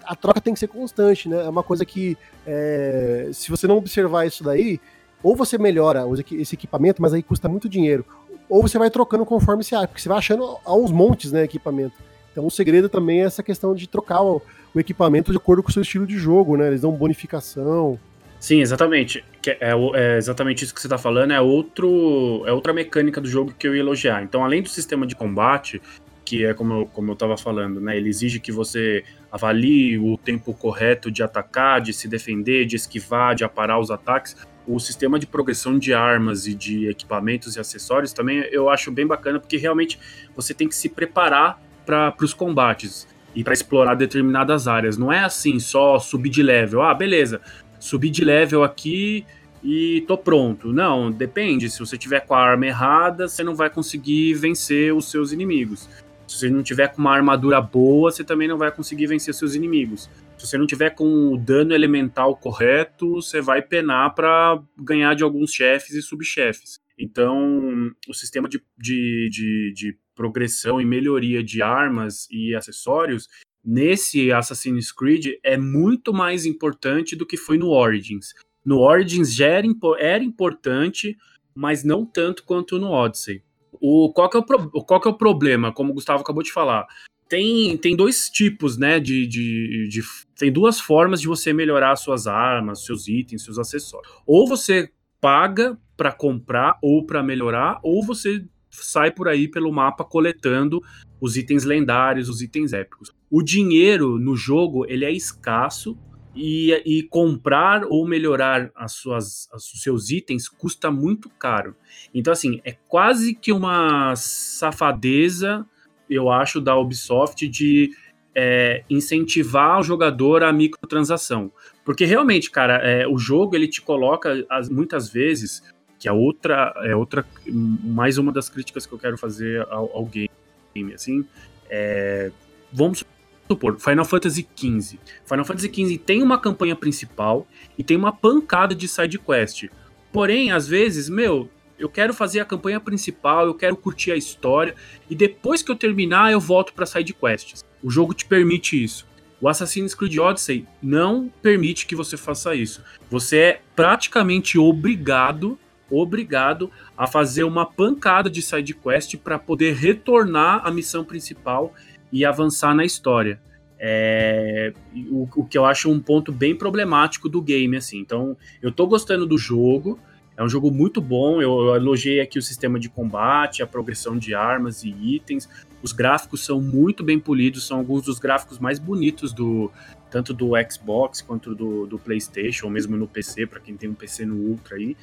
A 0.06 0.16
troca 0.16 0.40
tem 0.40 0.54
que 0.54 0.60
ser 0.60 0.70
constante, 0.70 1.28
né? 1.28 1.46
É 1.46 1.50
uma 1.50 1.64
coisa 1.64 1.86
que, 1.86 2.18
é, 2.48 3.30
se 3.34 3.52
você 3.52 3.68
não 3.68 3.76
observar 3.76 4.26
isso 4.26 4.42
daí, 4.42 4.80
ou 5.22 5.36
você 5.36 5.58
melhora 5.58 6.06
esse 6.32 6.56
equipamento, 6.56 7.02
mas 7.02 7.14
aí 7.14 7.22
custa 7.22 7.50
muito 7.50 7.68
dinheiro, 7.68 8.06
ou 8.50 8.62
você 8.62 8.78
vai 8.78 8.90
trocando 8.90 9.26
conforme 9.26 9.64
você 9.64 9.76
acha, 9.76 9.88
porque 9.88 10.02
você 10.02 10.08
vai 10.08 10.18
achando 10.18 10.58
aos 10.64 10.92
montes, 10.92 11.34
né, 11.34 11.44
equipamento. 11.44 11.96
Então 12.32 12.46
o 12.46 12.52
segredo 12.52 12.88
também 12.88 13.22
é 13.22 13.26
essa 13.26 13.44
questão 13.44 13.76
de 13.76 13.88
trocar 13.88 14.22
o, 14.22 14.42
o 14.74 14.80
equipamento 14.80 15.32
de 15.32 15.38
acordo 15.38 15.62
com 15.62 15.70
o 15.70 15.72
seu 15.72 15.82
estilo 15.82 16.08
de 16.08 16.18
jogo, 16.18 16.58
né? 16.58 16.68
Eles 16.68 16.82
dão 16.82 16.92
bonificação. 16.92 18.00
Sim, 18.40 18.60
exatamente. 18.60 19.24
É, 19.48 19.72
é, 19.94 20.18
exatamente 20.18 20.66
isso 20.66 20.74
que 20.74 20.82
você 20.82 20.88
está 20.88 20.98
falando. 20.98 21.32
É, 21.32 21.40
outro, 21.40 22.44
é 22.46 22.52
outra 22.52 22.74
mecânica 22.74 23.22
do 23.22 23.28
jogo 23.30 23.54
que 23.58 23.68
eu 23.68 23.76
ia 23.76 23.80
elogiar. 23.80 24.22
Então, 24.24 24.44
além 24.44 24.62
do 24.62 24.68
sistema 24.68 25.08
de 25.08 25.16
combate, 25.16 25.82
que 26.26 26.46
é 26.46 26.54
como 26.54 26.74
eu, 26.74 26.86
como 26.88 27.12
eu 27.12 27.14
estava 27.14 27.38
falando, 27.38 27.80
né? 27.80 27.96
Ele 27.96 28.10
exige 28.10 28.40
que 28.40 28.52
você 28.52 29.04
avalie 29.32 29.98
o 29.98 30.18
tempo 30.18 30.54
correto 30.54 31.10
de 31.12 31.24
atacar, 31.24 31.80
de 31.80 31.94
se 31.94 32.08
defender, 32.08 32.66
de 32.66 32.76
esquivar, 32.76 33.36
de 33.36 33.44
aparar 33.44 33.80
os 33.80 33.92
ataques. 33.92 34.36
O 34.68 34.80
sistema 34.80 35.20
de 35.20 35.28
progressão 35.28 35.78
de 35.78 35.94
armas 35.94 36.48
e 36.48 36.54
de 36.54 36.88
equipamentos 36.90 37.56
e 37.56 37.60
acessórios 37.60 38.14
também 38.14 38.40
eu 38.52 38.70
acho 38.70 38.92
bem 38.92 39.06
bacana, 39.06 39.40
porque 39.40 39.58
realmente 39.58 40.00
você 40.36 40.54
tem 40.54 40.68
que 40.68 40.76
se 40.76 40.90
preparar 40.90 41.62
para 41.86 42.14
os 42.22 42.34
combates 42.34 43.08
e 43.36 43.44
para 43.44 43.54
explorar 43.54 43.96
determinadas 43.96 44.68
áreas. 44.68 44.98
Não 44.98 45.12
é 45.12 45.20
assim, 45.20 45.60
só 45.60 46.00
subir 46.00 46.30
de 46.30 46.44
level. 46.44 46.82
Ah, 46.82 46.94
beleza, 46.94 47.42
subi 47.80 48.10
de 48.10 48.24
level 48.24 48.64
aqui 48.64 49.26
e 49.64 50.04
tô 50.08 50.18
pronto. 50.18 50.74
Não, 50.74 51.12
depende. 51.12 51.70
Se 51.70 51.80
você 51.80 51.98
tiver 51.98 52.22
com 52.22 52.34
a 52.34 52.40
arma 52.40 52.68
errada, 52.68 53.28
você 53.28 53.44
não 53.44 53.56
vai 53.56 53.70
conseguir 53.70 54.34
vencer 54.34 54.94
os 54.94 55.10
seus 55.10 55.32
inimigos. 55.32 55.90
Se 56.28 56.40
você 56.40 56.50
não 56.50 56.64
tiver 56.64 56.88
com 56.88 57.02
uma 57.02 57.14
armadura 57.14 57.62
boa, 57.62 58.12
você 58.12 58.24
também 58.24 58.48
não 58.48 58.58
vai 58.58 58.72
conseguir 58.72 59.08
vencer 59.08 59.32
os 59.32 59.38
seus 59.38 59.56
inimigos. 59.56 60.10
Se 60.38 60.48
você 60.48 60.58
não 60.58 60.66
tiver 60.66 60.90
com 60.92 61.34
o 61.34 61.38
dano 61.38 61.74
elemental 61.74 62.36
correto, 62.36 63.16
você 63.16 63.40
vai 63.40 63.62
penar 63.62 64.14
para 64.16 64.62
ganhar 64.78 65.14
de 65.16 65.24
alguns 65.24 65.52
chefes 65.52 65.94
e 65.94 66.02
subchefes. 66.02 66.80
Então, 66.98 67.92
o 68.08 68.14
sistema 68.14 68.48
de, 68.48 68.62
de, 68.78 69.30
de, 69.32 69.74
de 69.74 69.98
progressão 70.16 70.80
e 70.80 70.86
melhoria 70.86 71.44
de 71.44 71.62
armas 71.62 72.28
e 72.30 72.56
acessórios 72.56 73.28
nesse 73.64 74.32
Assassin's 74.32 74.92
Creed 74.92 75.38
é 75.44 75.58
muito 75.58 76.14
mais 76.14 76.46
importante 76.46 77.16
do 77.16 77.26
que 77.26 77.38
foi 77.38 77.58
no 77.58 77.70
Origins. 77.70 78.34
No 78.66 78.80
Origins 78.80 79.34
já 79.34 79.48
era, 79.48 79.68
era 80.00 80.24
importante, 80.24 81.18
mas 81.56 81.84
não 81.84 82.06
tanto 82.06 82.44
quanto 82.44 82.80
no 82.80 82.92
Odyssey. 82.92 83.42
O, 83.80 84.12
qual, 84.14 84.30
que 84.30 84.38
é 84.38 84.40
o 84.40 84.46
pro, 84.46 84.70
qual 84.84 85.02
que 85.02 85.08
é 85.08 85.12
o 85.12 85.18
problema, 85.18 85.74
como 85.74 85.92
o 85.92 85.94
Gustavo 85.94 86.22
acabou 86.22 86.44
de 86.44 86.52
falar? 86.52 86.86
Tem, 87.28 87.78
tem 87.78 87.96
dois 87.96 88.30
tipos, 88.30 88.78
né? 88.78 89.00
De, 89.00 89.26
de, 89.26 89.88
de, 89.90 90.02
tem 90.38 90.52
duas 90.52 90.80
formas 90.80 91.20
de 91.20 91.28
você 91.28 91.52
melhorar 91.52 91.96
suas 91.96 92.28
armas, 92.28 92.86
seus 92.86 93.08
itens, 93.08 93.44
seus 93.44 93.58
acessórios. 93.58 94.12
Ou 94.26 94.48
você 94.48 94.92
paga 95.20 95.78
para 95.98 96.12
comprar 96.12 96.78
ou 96.82 97.06
para 97.06 97.24
melhorar, 97.24 97.80
ou 97.82 98.06
você 98.06 98.46
sai 98.74 99.12
por 99.12 99.28
aí 99.28 99.48
pelo 99.48 99.72
mapa 99.72 100.04
coletando 100.04 100.82
os 101.20 101.38
itens 101.38 101.64
lendários, 101.64 102.30
os 102.30 102.42
itens 102.42 102.74
épicos. 102.74 103.12
O 103.30 103.42
dinheiro 103.42 104.20
no 104.20 104.36
jogo 104.36 104.86
ele 104.88 105.06
é 105.06 105.12
escasso 105.12 105.98
e, 106.36 106.74
e 106.86 107.04
comprar 107.04 107.86
ou 107.86 108.08
melhorar 108.08 108.72
as 108.76 108.94
suas, 108.94 109.48
os 109.54 109.82
seus 109.82 110.10
itens 110.10 110.50
custa 110.50 110.90
muito 110.92 111.30
caro. 111.30 111.76
Então, 112.14 112.34
assim, 112.34 112.60
é 112.64 112.76
quase 112.88 113.36
que 113.36 113.52
uma 113.52 114.16
safadeza, 114.16 115.66
eu 116.10 116.30
acho, 116.30 116.60
da 116.60 116.76
Ubisoft 116.76 117.48
de 117.48 117.92
é, 118.36 118.84
incentivar 118.90 119.80
o 119.80 119.84
jogador 119.84 120.44
à 120.44 120.52
microtransação. 120.52 121.52
Porque 121.86 122.06
realmente, 122.06 122.50
cara, 122.50 122.78
é, 122.78 123.08
o 123.08 123.18
jogo 123.18 123.56
ele 123.56 123.68
te 123.68 123.82
coloca 123.82 124.46
as, 124.50 124.70
muitas 124.70 125.10
vezes, 125.10 125.62
que 126.04 126.10
é 126.10 126.12
outra, 126.12 126.74
é 126.84 126.94
outra, 126.94 127.26
mais 127.48 128.18
uma 128.18 128.30
das 128.30 128.50
críticas 128.50 128.86
que 128.86 128.92
eu 128.92 129.00
quero 129.00 129.18
fazer 129.18 129.66
ao, 129.70 129.90
ao 129.96 130.06
game, 130.06 130.94
assim, 130.94 131.26
é, 131.70 132.30
vamos 132.74 133.06
supor, 133.50 133.80
Final 133.80 134.04
Fantasy 134.04 134.46
XV. 134.54 135.00
Final 135.26 135.46
Fantasy 135.46 135.72
XV 135.74 135.98
tem 136.00 136.22
uma 136.22 136.38
campanha 136.38 136.76
principal 136.76 137.48
e 137.78 137.86
tem 137.86 137.96
uma 137.96 138.12
pancada 138.12 138.76
de 138.76 138.86
side 138.86 139.18
quest. 139.18 139.70
Porém, 140.12 140.52
às 140.52 140.68
vezes, 140.68 141.08
meu, 141.08 141.50
eu 141.80 141.88
quero 141.88 142.14
fazer 142.14 142.42
a 142.42 142.46
campanha 142.46 142.82
principal, 142.82 143.46
eu 143.46 143.54
quero 143.54 143.78
curtir 143.78 144.12
a 144.12 144.18
história 144.18 144.76
e 145.10 145.16
depois 145.16 145.64
que 145.64 145.72
eu 145.72 145.76
terminar 145.78 146.34
eu 146.34 146.40
volto 146.42 146.74
para 146.74 146.86
side 146.86 147.14
quests. 147.14 147.64
O 147.82 147.90
jogo 147.90 148.14
te 148.14 148.26
permite 148.26 148.84
isso. 148.84 149.08
O 149.40 149.48
Assassin's 149.48 149.96
Creed 149.96 150.18
Odyssey 150.18 150.68
não 150.82 151.32
permite 151.42 151.86
que 151.86 151.96
você 151.96 152.18
faça 152.18 152.54
isso. 152.54 152.84
Você 153.10 153.38
é 153.38 153.62
praticamente 153.74 154.58
obrigado, 154.58 155.58
obrigado 155.90 156.72
a 156.98 157.08
fazer 157.08 157.44
uma 157.44 157.66
pancada 157.66 158.30
de 158.30 158.42
side 158.42 158.74
quest 158.74 159.18
para 159.18 159.38
poder 159.38 159.76
retornar 159.76 160.66
à 160.66 160.72
missão 160.72 161.04
principal 161.04 161.74
e 162.12 162.26
avançar 162.26 162.74
na 162.76 162.86
história. 162.86 163.40
É, 163.80 164.72
o, 165.10 165.28
o, 165.36 165.46
que 165.46 165.58
eu 165.58 165.66
acho 165.66 165.92
um 165.92 166.00
ponto 166.00 166.32
bem 166.32 166.56
problemático 166.56 167.28
do 167.28 167.42
game, 167.42 167.76
assim. 167.76 168.00
Então, 168.00 168.38
eu 168.62 168.72
tô 168.72 168.88
gostando 168.88 169.26
do 169.26 169.38
jogo, 169.38 170.00
é 170.38 170.44
um 170.44 170.50
jogo 170.50 170.72
muito 170.72 171.02
bom. 171.02 171.42
Eu, 171.42 171.68
eu 171.68 171.76
elogiei 171.76 172.22
aqui 172.22 172.40
o 172.40 172.42
sistema 172.42 172.80
de 172.80 172.90
combate, 172.90 173.62
a 173.62 173.68
progressão 173.68 174.18
de 174.18 174.34
armas 174.34 174.84
e 174.84 174.90
itens. 174.90 175.50
Os 175.82 175.92
gráficos 175.92 176.46
são 176.46 176.62
muito 176.62 177.04
bem 177.04 177.20
polidos, 177.20 177.68
são 177.68 177.80
alguns 177.80 178.04
dos 178.04 178.20
gráficos 178.20 178.58
mais 178.58 178.80
bonitos 178.80 179.34
do 179.34 179.70
tanto 180.10 180.34
do 180.34 180.52
Xbox 180.72 181.22
quanto 181.22 181.56
do, 181.56 181.88
do 181.88 181.98
PlayStation, 181.98 182.68
ou 182.68 182.72
mesmo 182.72 182.96
no 182.96 183.08
PC, 183.08 183.48
para 183.48 183.60
quem 183.60 183.76
tem 183.76 183.90
um 183.90 183.96
PC 183.96 184.26
no 184.26 184.36
Ultra 184.36 184.78
aí. 184.78 184.96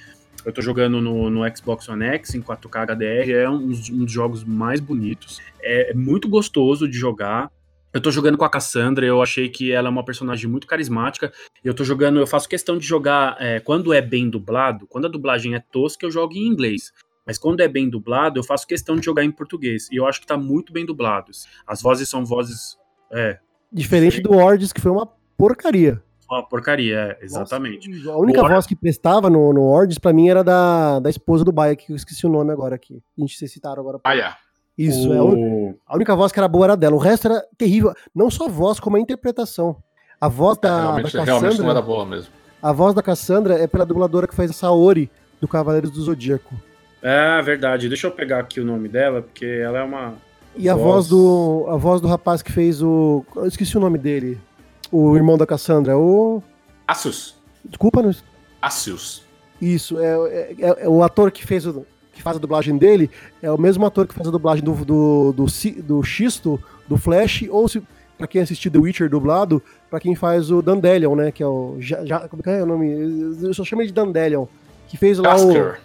Eu 0.44 0.52
tô 0.52 0.62
jogando 0.62 1.00
no, 1.00 1.28
no 1.28 1.56
Xbox 1.56 1.88
One 1.88 2.04
X 2.04 2.34
em 2.34 2.40
4K 2.40 2.86
HDR, 2.86 3.30
é 3.30 3.50
um, 3.50 3.70
um 3.92 4.04
dos 4.04 4.12
jogos 4.12 4.42
mais 4.42 4.80
bonitos. 4.80 5.38
É, 5.60 5.90
é 5.90 5.94
muito 5.94 6.28
gostoso 6.28 6.88
de 6.88 6.96
jogar. 6.96 7.50
Eu 7.92 8.00
tô 8.00 8.10
jogando 8.10 8.38
com 8.38 8.44
a 8.44 8.48
Cassandra, 8.48 9.04
eu 9.04 9.20
achei 9.20 9.48
que 9.48 9.72
ela 9.72 9.88
é 9.88 9.90
uma 9.90 10.04
personagem 10.04 10.48
muito 10.48 10.66
carismática. 10.66 11.32
Eu 11.62 11.74
tô 11.74 11.84
jogando, 11.84 12.20
eu 12.20 12.26
faço 12.26 12.48
questão 12.48 12.78
de 12.78 12.86
jogar 12.86 13.36
é, 13.38 13.60
quando 13.60 13.92
é 13.92 14.00
bem 14.00 14.30
dublado, 14.30 14.86
quando 14.86 15.06
a 15.06 15.10
dublagem 15.10 15.54
é 15.54 15.60
tosca, 15.72 16.06
eu 16.06 16.10
jogo 16.10 16.34
em 16.34 16.46
inglês. 16.46 16.92
Mas 17.26 17.36
quando 17.36 17.60
é 17.60 17.68
bem 17.68 17.88
dublado, 17.90 18.38
eu 18.38 18.44
faço 18.44 18.66
questão 18.66 18.96
de 18.96 19.04
jogar 19.04 19.24
em 19.24 19.30
português. 19.30 19.88
E 19.90 19.96
eu 19.96 20.06
acho 20.06 20.20
que 20.20 20.26
tá 20.26 20.36
muito 20.36 20.72
bem 20.72 20.86
dublado. 20.86 21.30
As 21.66 21.82
vozes 21.82 22.08
são 22.08 22.24
vozes. 22.24 22.78
É. 23.12 23.38
Diferente 23.70 24.20
do 24.20 24.32
Ords, 24.32 24.72
que 24.72 24.80
foi 24.80 24.90
uma 24.90 25.06
porcaria 25.36 26.02
uma 26.30 26.42
porcaria, 26.42 27.16
é, 27.20 27.24
exatamente. 27.24 27.88
Nossa, 27.88 28.12
a 28.12 28.18
única 28.18 28.42
voz 28.42 28.66
que 28.66 28.76
prestava 28.76 29.28
no, 29.28 29.52
no 29.52 29.62
Ords 29.62 29.98
pra 29.98 30.12
mim 30.12 30.28
era 30.28 30.44
da, 30.44 31.00
da 31.00 31.10
esposa 31.10 31.44
do 31.44 31.52
Baia, 31.52 31.74
que 31.74 31.92
eu 31.92 31.96
esqueci 31.96 32.26
o 32.26 32.30
nome 32.30 32.52
agora 32.52 32.74
aqui. 32.74 33.02
A 33.18 33.20
gente 33.20 33.36
se 33.36 33.48
citaram 33.48 33.80
agora. 33.80 33.98
Baia. 34.02 34.36
Isso, 34.76 35.10
o... 35.10 35.12
é 35.12 35.74
a, 35.86 35.94
única 35.94 36.16
voz 36.16 36.32
que 36.32 36.38
era 36.38 36.48
boa 36.48 36.66
era 36.66 36.76
dela. 36.76 36.96
O 36.96 36.98
resto 36.98 37.28
era 37.28 37.44
terrível. 37.58 37.92
Não 38.14 38.30
só 38.30 38.46
a 38.46 38.48
voz, 38.48 38.80
como 38.80 38.96
a 38.96 39.00
interpretação. 39.00 39.76
A 40.20 40.28
voz 40.28 40.56
da, 40.58 40.68
é, 40.68 40.72
realmente, 40.72 41.02
da 41.02 41.10
Cassandra. 41.10 41.34
Realmente 41.34 41.60
não 41.60 41.70
era 41.70 41.82
boa 41.82 42.06
mesmo. 42.06 42.32
A 42.62 42.72
voz 42.72 42.94
da 42.94 43.02
Cassandra 43.02 43.54
é 43.58 43.66
pela 43.66 43.84
dubladora 43.84 44.26
que 44.26 44.34
faz 44.34 44.50
a 44.50 44.54
Saori 44.54 45.10
do 45.40 45.48
Cavaleiros 45.48 45.90
do 45.90 46.00
Zodíaco. 46.00 46.54
É 47.02 47.42
verdade. 47.42 47.88
Deixa 47.88 48.06
eu 48.06 48.10
pegar 48.10 48.40
aqui 48.40 48.60
o 48.60 48.64
nome 48.64 48.88
dela, 48.88 49.22
porque 49.22 49.44
ela 49.44 49.78
é 49.78 49.82
uma. 49.82 50.14
E 50.56 50.68
voz... 50.68 50.68
a 50.68 50.74
voz 50.74 51.08
do. 51.08 51.66
A 51.68 51.76
voz 51.76 52.00
do 52.00 52.08
rapaz 52.08 52.42
que 52.42 52.52
fez 52.52 52.82
o. 52.82 53.24
Eu 53.36 53.46
esqueci 53.46 53.76
o 53.76 53.80
nome 53.80 53.98
dele. 53.98 54.38
O 54.90 55.16
irmão 55.16 55.38
da 55.38 55.46
Cassandra. 55.46 55.96
O. 55.96 56.42
Asus. 56.86 57.36
Desculpa, 57.64 58.02
não. 58.02 58.14
Asus. 58.60 59.24
Isso, 59.60 59.98
é, 59.98 60.06
é, 60.06 60.54
é, 60.58 60.84
é, 60.84 60.88
o 60.88 61.02
ator 61.02 61.30
que 61.30 61.46
fez 61.46 61.66
o, 61.66 61.84
que 62.14 62.22
faz 62.22 62.36
a 62.36 62.40
dublagem 62.40 62.78
dele 62.78 63.10
é 63.42 63.50
o 63.50 63.58
mesmo 63.58 63.84
ator 63.84 64.06
que 64.06 64.14
faz 64.14 64.26
a 64.26 64.30
dublagem 64.30 64.64
do, 64.64 64.72
do, 64.84 65.32
do, 65.32 65.46
do 65.82 66.02
Xisto, 66.02 66.58
do 66.88 66.96
Flash, 66.96 67.44
ou 67.50 67.68
se, 67.68 67.82
pra 68.16 68.26
quem 68.26 68.40
assistiu 68.40 68.70
The 68.70 68.78
Witcher 68.78 69.10
dublado, 69.10 69.62
pra 69.88 70.00
quem 70.00 70.14
faz 70.14 70.50
o 70.50 70.62
Dandelion, 70.62 71.14
né? 71.14 71.30
Que 71.30 71.42
é 71.42 71.46
o. 71.46 71.76
Já, 71.78 72.04
já, 72.04 72.20
como 72.28 72.42
é 72.46 72.62
o 72.62 72.66
nome? 72.66 72.90
Eu 73.42 73.52
só 73.52 73.64
chamo 73.64 73.82
ele 73.82 73.88
de 73.88 73.94
Dandelion. 73.94 74.46
Que 74.88 74.96
fez 74.96 75.18
lá 75.18 75.34
Oscar. 75.34 75.80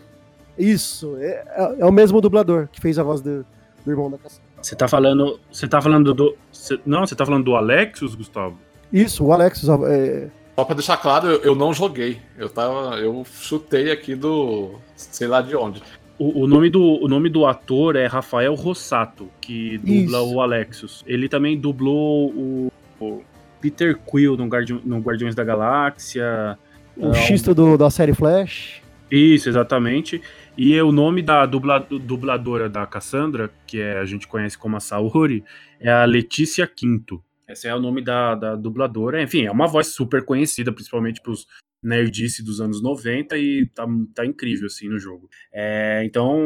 o. 0.58 0.62
Isso, 0.62 1.18
é, 1.18 1.44
é, 1.48 1.76
é, 1.80 1.86
o 1.86 1.92
mesmo 1.92 2.22
dublador 2.22 2.70
que 2.72 2.80
fez 2.80 2.98
a 2.98 3.04
voz 3.04 3.22
do, 3.22 3.46
do 3.84 3.92
irmão 3.92 4.10
da 4.10 4.18
Cassandra. 4.18 4.46
Você 4.62 4.76
tá 4.76 4.88
falando. 4.88 5.40
Você 5.52 5.68
tá 5.68 5.82
falando 5.82 6.14
do. 6.14 6.36
Cê, 6.52 6.80
não, 6.86 7.06
você 7.06 7.16
tá 7.16 7.26
falando 7.26 7.44
do 7.44 7.56
Alexis, 7.56 8.16
Gustavo? 8.16 8.58
Isso, 8.92 9.26
o 9.26 9.34
Alexis. 9.34 9.68
É, 9.68 10.28
só 10.56 10.64
pra 10.64 10.76
deixar 10.76 10.98
claro, 10.98 11.28
eu, 11.28 11.42
eu, 11.42 11.56
não 11.56 11.74
joguei. 11.74 12.20
Eu 12.38 12.48
tava. 12.48 12.98
Eu 12.98 13.26
chutei 13.26 13.92
aqui 13.92 14.16
do. 14.16 14.76
sei 14.96 15.28
lá 15.28 15.42
de 15.42 15.56
onde. 15.56 15.84
O, 16.18 16.44
o, 16.44 16.48
nome 16.48 16.70
do, 16.70 16.82
o 16.82 17.10
nome 17.10 17.30
do 17.30 17.46
ator 17.46 17.98
é 17.98 18.06
Rafael 18.06 18.56
Rossato, 18.56 19.30
que 19.42 19.78
dubla 19.80 20.20
Isso. 20.20 20.34
o 20.34 20.42
Alexis. 20.42 21.04
Ele 21.06 21.28
também 21.28 21.60
dublou 21.60 22.30
o, 22.30 22.72
o 23.02 23.22
Peter 23.60 23.98
Quill 23.98 24.38
no, 24.38 24.48
Guardi 24.48 24.80
no 24.86 25.00
Guardiões 25.00 25.36
da 25.36 25.44
Galáxia. 25.44 26.58
O 26.96 27.10
é, 27.10 27.14
Xisto 27.16 27.54
do, 27.54 27.78
da 27.78 27.90
série 27.90 28.14
Flash. 28.14 28.82
Isso, 29.12 29.50
exatamente. 29.50 30.22
E 30.58 30.80
o 30.82 30.94
nome 30.94 31.22
da 31.22 31.46
dubla, 31.46 31.80
dubladora 31.80 32.70
da 32.70 32.86
Cassandra, 32.86 33.52
que 33.68 33.82
é, 33.82 34.00
a 34.00 34.06
gente 34.06 34.26
conhece 34.26 34.58
como 34.58 34.78
a 34.78 34.80
Saori, 34.80 35.44
é 35.82 35.92
a 35.92 36.06
Letícia 36.06 36.66
Quinto. 36.66 37.22
Esse 37.48 37.68
é 37.68 37.76
o 37.76 37.80
nome 37.80 38.04
da, 38.04 38.36
da 38.36 38.56
dubladora. 38.56 39.22
Enfim, 39.22 39.46
é 39.46 39.52
uma 39.52 39.68
voz 39.68 39.88
super 39.88 40.24
conhecida, 40.24 40.72
principalmente 40.72 41.22
pros 41.22 41.46
nerdice 41.82 42.44
dos 42.44 42.60
anos 42.60 42.82
90 42.82 43.38
e 43.38 43.68
tá, 43.68 43.86
tá 44.14 44.26
incrível, 44.26 44.66
assim, 44.66 44.90
no 44.90 44.98
jogo. 44.98 45.30
É, 45.54 46.04
então, 46.04 46.40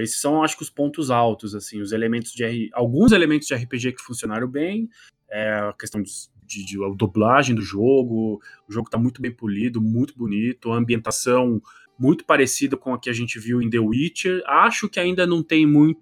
esses 0.00 0.20
são, 0.20 0.42
acho 0.44 0.56
que, 0.56 0.62
os 0.62 0.70
pontos 0.70 1.10
altos, 1.10 1.54
assim, 1.54 1.80
os 1.80 1.92
elementos 1.92 2.32
de... 2.32 2.70
Alguns 2.72 3.10
elementos 3.10 3.48
de 3.48 3.54
RPG 3.54 3.92
que 3.92 4.02
funcionaram 4.02 4.46
bem, 4.46 4.88
é, 5.28 5.54
a 5.54 5.72
questão 5.72 6.00
de, 6.00 6.10
de, 6.46 6.64
de, 6.64 6.84
a 6.84 6.88
dublagem 6.94 7.56
do 7.56 7.62
jogo, 7.62 8.40
o 8.68 8.72
jogo 8.72 8.88
tá 8.88 8.96
muito 8.96 9.20
bem 9.20 9.32
polido, 9.32 9.82
muito 9.82 10.16
bonito, 10.16 10.70
a 10.70 10.76
ambientação 10.76 11.60
muito 11.98 12.24
parecida 12.24 12.76
com 12.76 12.94
a 12.94 12.98
que 12.98 13.10
a 13.10 13.12
gente 13.12 13.38
viu 13.38 13.60
em 13.60 13.68
The 13.68 13.78
Witcher. 13.78 14.42
Acho 14.46 14.88
que 14.88 15.00
ainda 15.00 15.26
não 15.26 15.42
tem 15.42 15.66
muito, 15.66 16.00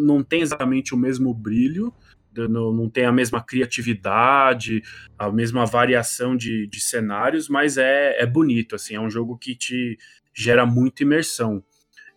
não 0.00 0.22
tem 0.22 0.42
exatamente 0.42 0.94
o 0.94 0.98
mesmo 0.98 1.32
brilho, 1.32 1.92
não, 2.36 2.72
não 2.72 2.88
tem 2.88 3.04
a 3.04 3.12
mesma 3.12 3.42
criatividade, 3.42 4.82
a 5.18 5.30
mesma 5.30 5.66
variação 5.66 6.36
de, 6.36 6.66
de 6.66 6.80
cenários, 6.80 7.48
mas 7.48 7.76
é, 7.76 8.20
é 8.20 8.26
bonito, 8.26 8.74
assim, 8.74 8.94
é 8.94 9.00
um 9.00 9.10
jogo 9.10 9.36
que 9.36 9.54
te 9.54 9.98
gera 10.34 10.64
muita 10.64 11.02
imersão. 11.02 11.62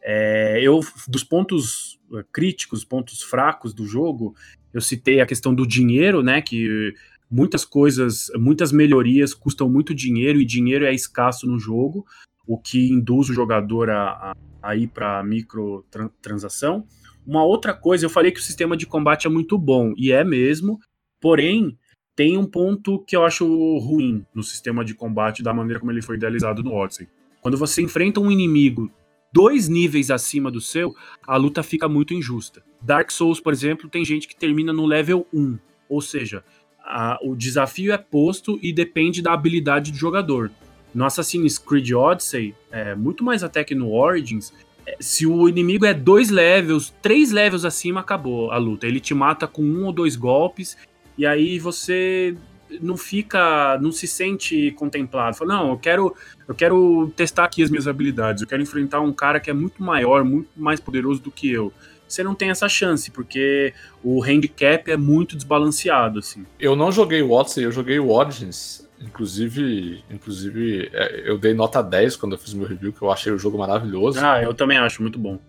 É, 0.02 0.60
eu, 0.62 0.80
dos 1.08 1.24
pontos 1.24 2.00
é, 2.14 2.24
críticos, 2.32 2.86
pontos 2.86 3.22
fracos 3.22 3.74
do 3.74 3.86
jogo, 3.86 4.36
eu 4.74 4.82
citei 4.82 5.20
a 5.20 5.26
questão 5.26 5.54
do 5.54 5.66
dinheiro, 5.66 6.22
né, 6.22 6.42
que 6.42 6.94
muitas 7.30 7.66
coisas, 7.66 8.28
muitas 8.36 8.72
melhorias 8.72 9.34
custam 9.34 9.68
muito 9.70 9.94
dinheiro 9.94 10.40
e 10.40 10.46
dinheiro 10.46 10.86
é 10.86 10.94
escasso 10.94 11.48
no 11.48 11.60
jogo, 11.60 12.06
o 12.48 12.58
que 12.58 12.92
induz 12.92 13.30
o 13.30 13.34
jogador 13.34 13.90
a, 13.90 14.10
a, 14.12 14.36
a 14.62 14.76
ir 14.76 14.88
para 14.88 15.24
microtransação. 15.24 16.86
Uma 17.26 17.44
outra 17.44 17.74
coisa, 17.74 18.06
eu 18.06 18.10
falei 18.10 18.32
que 18.32 18.40
o 18.40 18.44
sistema 18.44 18.78
de 18.78 18.86
combate 18.86 19.26
é 19.28 19.30
muito 19.30 19.58
bom, 19.58 19.94
e 19.98 20.12
é 20.12 20.24
mesmo, 20.24 20.80
porém, 21.20 21.78
tem 22.16 22.38
um 22.38 22.46
ponto 22.46 23.00
que 23.00 23.16
eu 23.16 23.26
acho 23.26 23.46
ruim 23.80 24.26
no 24.34 24.44
sistema 24.44 24.86
de 24.86 24.94
combate 24.94 25.44
da 25.44 25.54
maneira 25.54 25.80
como 25.80 25.92
ele 25.92 26.02
foi 26.02 26.16
idealizado 26.16 26.64
no 26.64 26.74
Odyssey. 26.74 27.08
Quando 27.42 27.58
você 27.58 27.82
enfrenta 27.82 28.20
um 28.20 28.32
inimigo 28.32 28.92
dois 29.34 29.68
níveis 29.68 30.10
acima 30.10 30.50
do 30.50 30.62
seu, 30.62 30.96
a 31.28 31.36
luta 31.36 31.62
fica 31.62 31.90
muito 31.90 32.14
injusta. 32.14 32.64
Dark 32.82 33.12
Souls, 33.12 33.42
por 33.42 33.52
exemplo, 33.52 33.90
tem 33.90 34.06
gente 34.06 34.28
que 34.30 34.36
termina 34.36 34.72
no 34.72 34.86
level 34.86 35.28
1, 35.34 35.58
ou 35.90 36.02
seja, 36.02 36.42
a, 36.80 37.20
o 37.22 37.36
desafio 37.36 37.92
é 37.92 37.98
posto 37.98 38.58
e 38.62 38.72
depende 38.72 39.22
da 39.22 39.34
habilidade 39.34 39.92
do 39.92 39.98
jogador. 39.98 40.52
No 40.94 41.04
Assassin's 41.04 41.58
Creed 41.58 41.92
Odyssey, 41.92 42.56
é, 42.72 42.96
muito 42.96 43.26
mais 43.26 43.44
até 43.44 43.64
que 43.64 43.76
no 43.76 43.92
Origins, 43.92 44.54
se 45.00 45.26
o 45.26 45.48
inimigo 45.50 45.86
é 45.86 45.94
dois 45.94 46.30
levels, 46.30 46.94
três 47.02 47.32
levels 47.32 47.66
acima, 47.66 48.02
acabou 48.02 48.52
a 48.52 48.58
luta. 48.58 48.88
Ele 48.88 49.00
te 49.00 49.14
mata 49.14 49.48
com 49.48 49.62
um 49.62 49.86
ou 49.86 49.92
dois 49.92 50.16
golpes, 50.16 50.78
e 51.18 51.26
aí 51.26 51.60
você 51.60 52.36
não 52.82 52.98
fica, 52.98 53.78
não 53.82 53.92
se 53.92 54.08
sente 54.08 54.72
contemplado. 54.72 55.38
Fala, 55.38 55.56
não, 55.56 55.70
eu 55.72 55.78
quero, 55.78 56.16
eu 56.48 56.56
quero 56.56 57.12
testar 57.16 57.46
aqui 57.46 57.64
as 57.64 57.70
minhas 57.70 57.88
habilidades, 57.88 58.42
eu 58.42 58.48
quero 58.48 58.62
enfrentar 58.62 59.02
um 59.02 59.14
cara 59.14 59.40
que 59.40 59.50
é 59.50 59.54
muito 59.54 59.84
maior, 59.84 60.24
muito 60.24 60.50
mais 60.56 60.80
poderoso 60.80 61.22
do 61.22 61.32
que 61.32 61.52
eu. 61.52 61.72
Você 62.08 62.24
não 62.24 62.36
tem 62.36 62.52
essa 62.52 62.70
chance, 62.70 63.10
porque 63.10 63.74
o 64.04 64.24
handicap 64.24 64.90
é 64.92 64.98
muito 64.98 65.36
desbalanceado, 65.36 66.20
assim. 66.20 66.46
Eu 66.60 66.76
não 66.76 66.92
joguei 66.92 67.22
o 67.22 67.32
Odyssey, 67.32 67.64
eu 67.64 67.72
joguei 67.72 68.00
o 68.00 68.10
Origins. 68.10 68.85
Inclusive, 69.06 70.04
inclusive, 70.10 70.90
é, 70.92 71.30
eu 71.30 71.38
dei 71.38 71.54
nota 71.54 71.82
10 71.82 72.16
quando 72.16 72.34
eu 72.34 72.40
fiz 72.40 72.54
meu 72.54 72.68
review, 72.68 72.92
que 72.92 73.02
eu 73.02 73.12
achei 73.12 73.32
o 73.32 73.38
jogo 73.38 73.58
maravilhoso. 73.58 74.20
Ah, 74.20 74.42
eu 74.42 74.54
também 74.54 74.78
acho 74.78 75.02
muito 75.02 75.20
bom. 75.20 75.40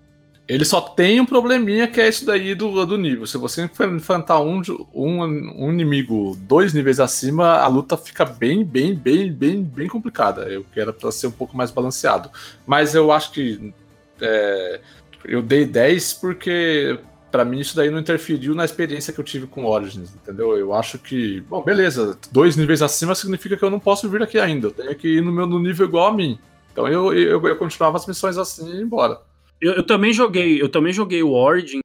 Ele 0.48 0.64
só 0.64 0.80
tem 0.80 1.20
um 1.20 1.26
probleminha 1.26 1.88
que 1.88 2.00
é 2.00 2.08
isso 2.08 2.24
daí 2.24 2.54
do, 2.54 2.86
do 2.86 2.96
nível. 2.96 3.26
Se 3.26 3.36
você 3.36 3.64
enfrentar 3.64 4.40
um, 4.40 4.62
um, 4.94 5.22
um 5.22 5.72
inimigo 5.72 6.36
dois 6.42 6.72
níveis 6.72 7.00
acima, 7.00 7.56
a 7.56 7.66
luta 7.66 7.96
fica 7.96 8.24
bem, 8.24 8.64
bem, 8.64 8.94
bem, 8.94 9.32
bem, 9.32 9.62
bem 9.62 9.88
complicada. 9.88 10.42
Eu 10.42 10.64
quero 10.72 10.92
para 10.92 11.10
ser 11.10 11.26
um 11.26 11.32
pouco 11.32 11.56
mais 11.56 11.72
balanceado. 11.72 12.30
Mas 12.64 12.94
eu 12.94 13.10
acho 13.10 13.32
que 13.32 13.74
é, 14.20 14.80
eu 15.24 15.42
dei 15.42 15.64
10 15.64 16.12
porque 16.14 16.96
para 17.36 17.44
mim 17.44 17.60
isso 17.60 17.76
daí 17.76 17.90
não 17.90 17.98
interferiu 17.98 18.54
na 18.54 18.64
experiência 18.64 19.12
que 19.12 19.20
eu 19.20 19.24
tive 19.24 19.46
com 19.46 19.66
Origins, 19.66 20.14
entendeu? 20.14 20.56
Eu 20.56 20.72
acho 20.72 20.98
que, 20.98 21.42
bom, 21.42 21.62
beleza, 21.62 22.18
dois 22.32 22.56
níveis 22.56 22.80
acima 22.80 23.14
significa 23.14 23.58
que 23.58 23.62
eu 23.62 23.68
não 23.68 23.78
posso 23.78 24.08
vir 24.08 24.22
aqui 24.22 24.38
ainda. 24.38 24.68
Eu 24.68 24.70
tenho 24.70 24.94
que 24.94 25.06
ir 25.06 25.20
no 25.20 25.30
meu 25.30 25.46
no 25.46 25.58
nível 25.58 25.86
igual 25.86 26.06
a 26.06 26.14
mim. 26.14 26.38
Então 26.72 26.88
eu, 26.88 27.12
eu, 27.12 27.46
eu 27.46 27.56
continuava 27.56 27.98
as 27.98 28.06
missões 28.06 28.38
assim 28.38 28.70
e 28.70 28.76
ir 28.76 28.82
embora. 28.82 29.20
Eu, 29.60 29.74
eu, 29.74 29.82
também 29.82 30.14
joguei, 30.14 30.62
eu 30.62 30.70
também 30.70 30.94
joguei 30.94 31.22
o 31.22 31.32
Origin 31.32 31.80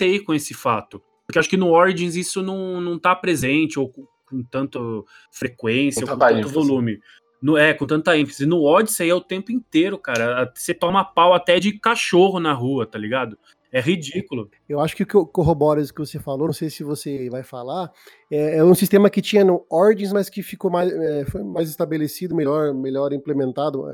e 0.00 0.18
com 0.18 0.34
esse 0.34 0.54
fato. 0.54 1.00
Porque 1.24 1.38
acho 1.38 1.48
que 1.48 1.56
no 1.56 1.70
Origins 1.70 2.16
isso 2.16 2.42
não, 2.42 2.80
não 2.80 2.98
tá 2.98 3.14
presente, 3.14 3.78
ou 3.78 3.88
com, 3.88 4.08
com 4.28 4.42
tanta 4.42 4.80
frequência, 5.30 6.04
com 6.04 6.10
ou 6.10 6.18
com 6.18 6.24
tanto 6.24 6.38
ênfase. 6.38 6.52
volume. 6.52 7.00
No, 7.40 7.56
é, 7.56 7.72
com 7.72 7.86
tanta 7.86 8.18
ênfase. 8.18 8.44
No 8.44 8.64
Odyssey 8.64 9.08
é 9.08 9.14
o 9.14 9.20
tempo 9.20 9.52
inteiro, 9.52 9.98
cara. 9.98 10.52
Você 10.52 10.74
toma 10.74 11.04
pau 11.04 11.32
até 11.32 11.60
de 11.60 11.78
cachorro 11.78 12.40
na 12.40 12.52
rua, 12.52 12.84
tá 12.84 12.98
ligado? 12.98 13.38
É 13.76 13.80
ridículo. 13.80 14.48
Eu 14.66 14.80
acho 14.80 14.96
que 14.96 15.02
o 15.02 15.06
que 15.06 15.12
corrobora 15.30 15.82
isso 15.82 15.92
que 15.92 16.00
você 16.00 16.18
falou, 16.18 16.46
não 16.46 16.54
sei 16.54 16.70
se 16.70 16.82
você 16.82 17.28
vai 17.28 17.42
falar, 17.42 17.92
é, 18.30 18.56
é 18.56 18.64
um 18.64 18.74
sistema 18.74 19.10
que 19.10 19.20
tinha 19.20 19.44
no 19.44 19.66
Origins, 19.68 20.14
mas 20.14 20.30
que 20.30 20.42
ficou 20.42 20.70
mais, 20.70 20.90
é, 20.90 21.26
foi 21.26 21.42
mais 21.42 21.68
estabelecido, 21.68 22.34
melhor, 22.34 22.72
melhor 22.72 23.12
implementado. 23.12 23.84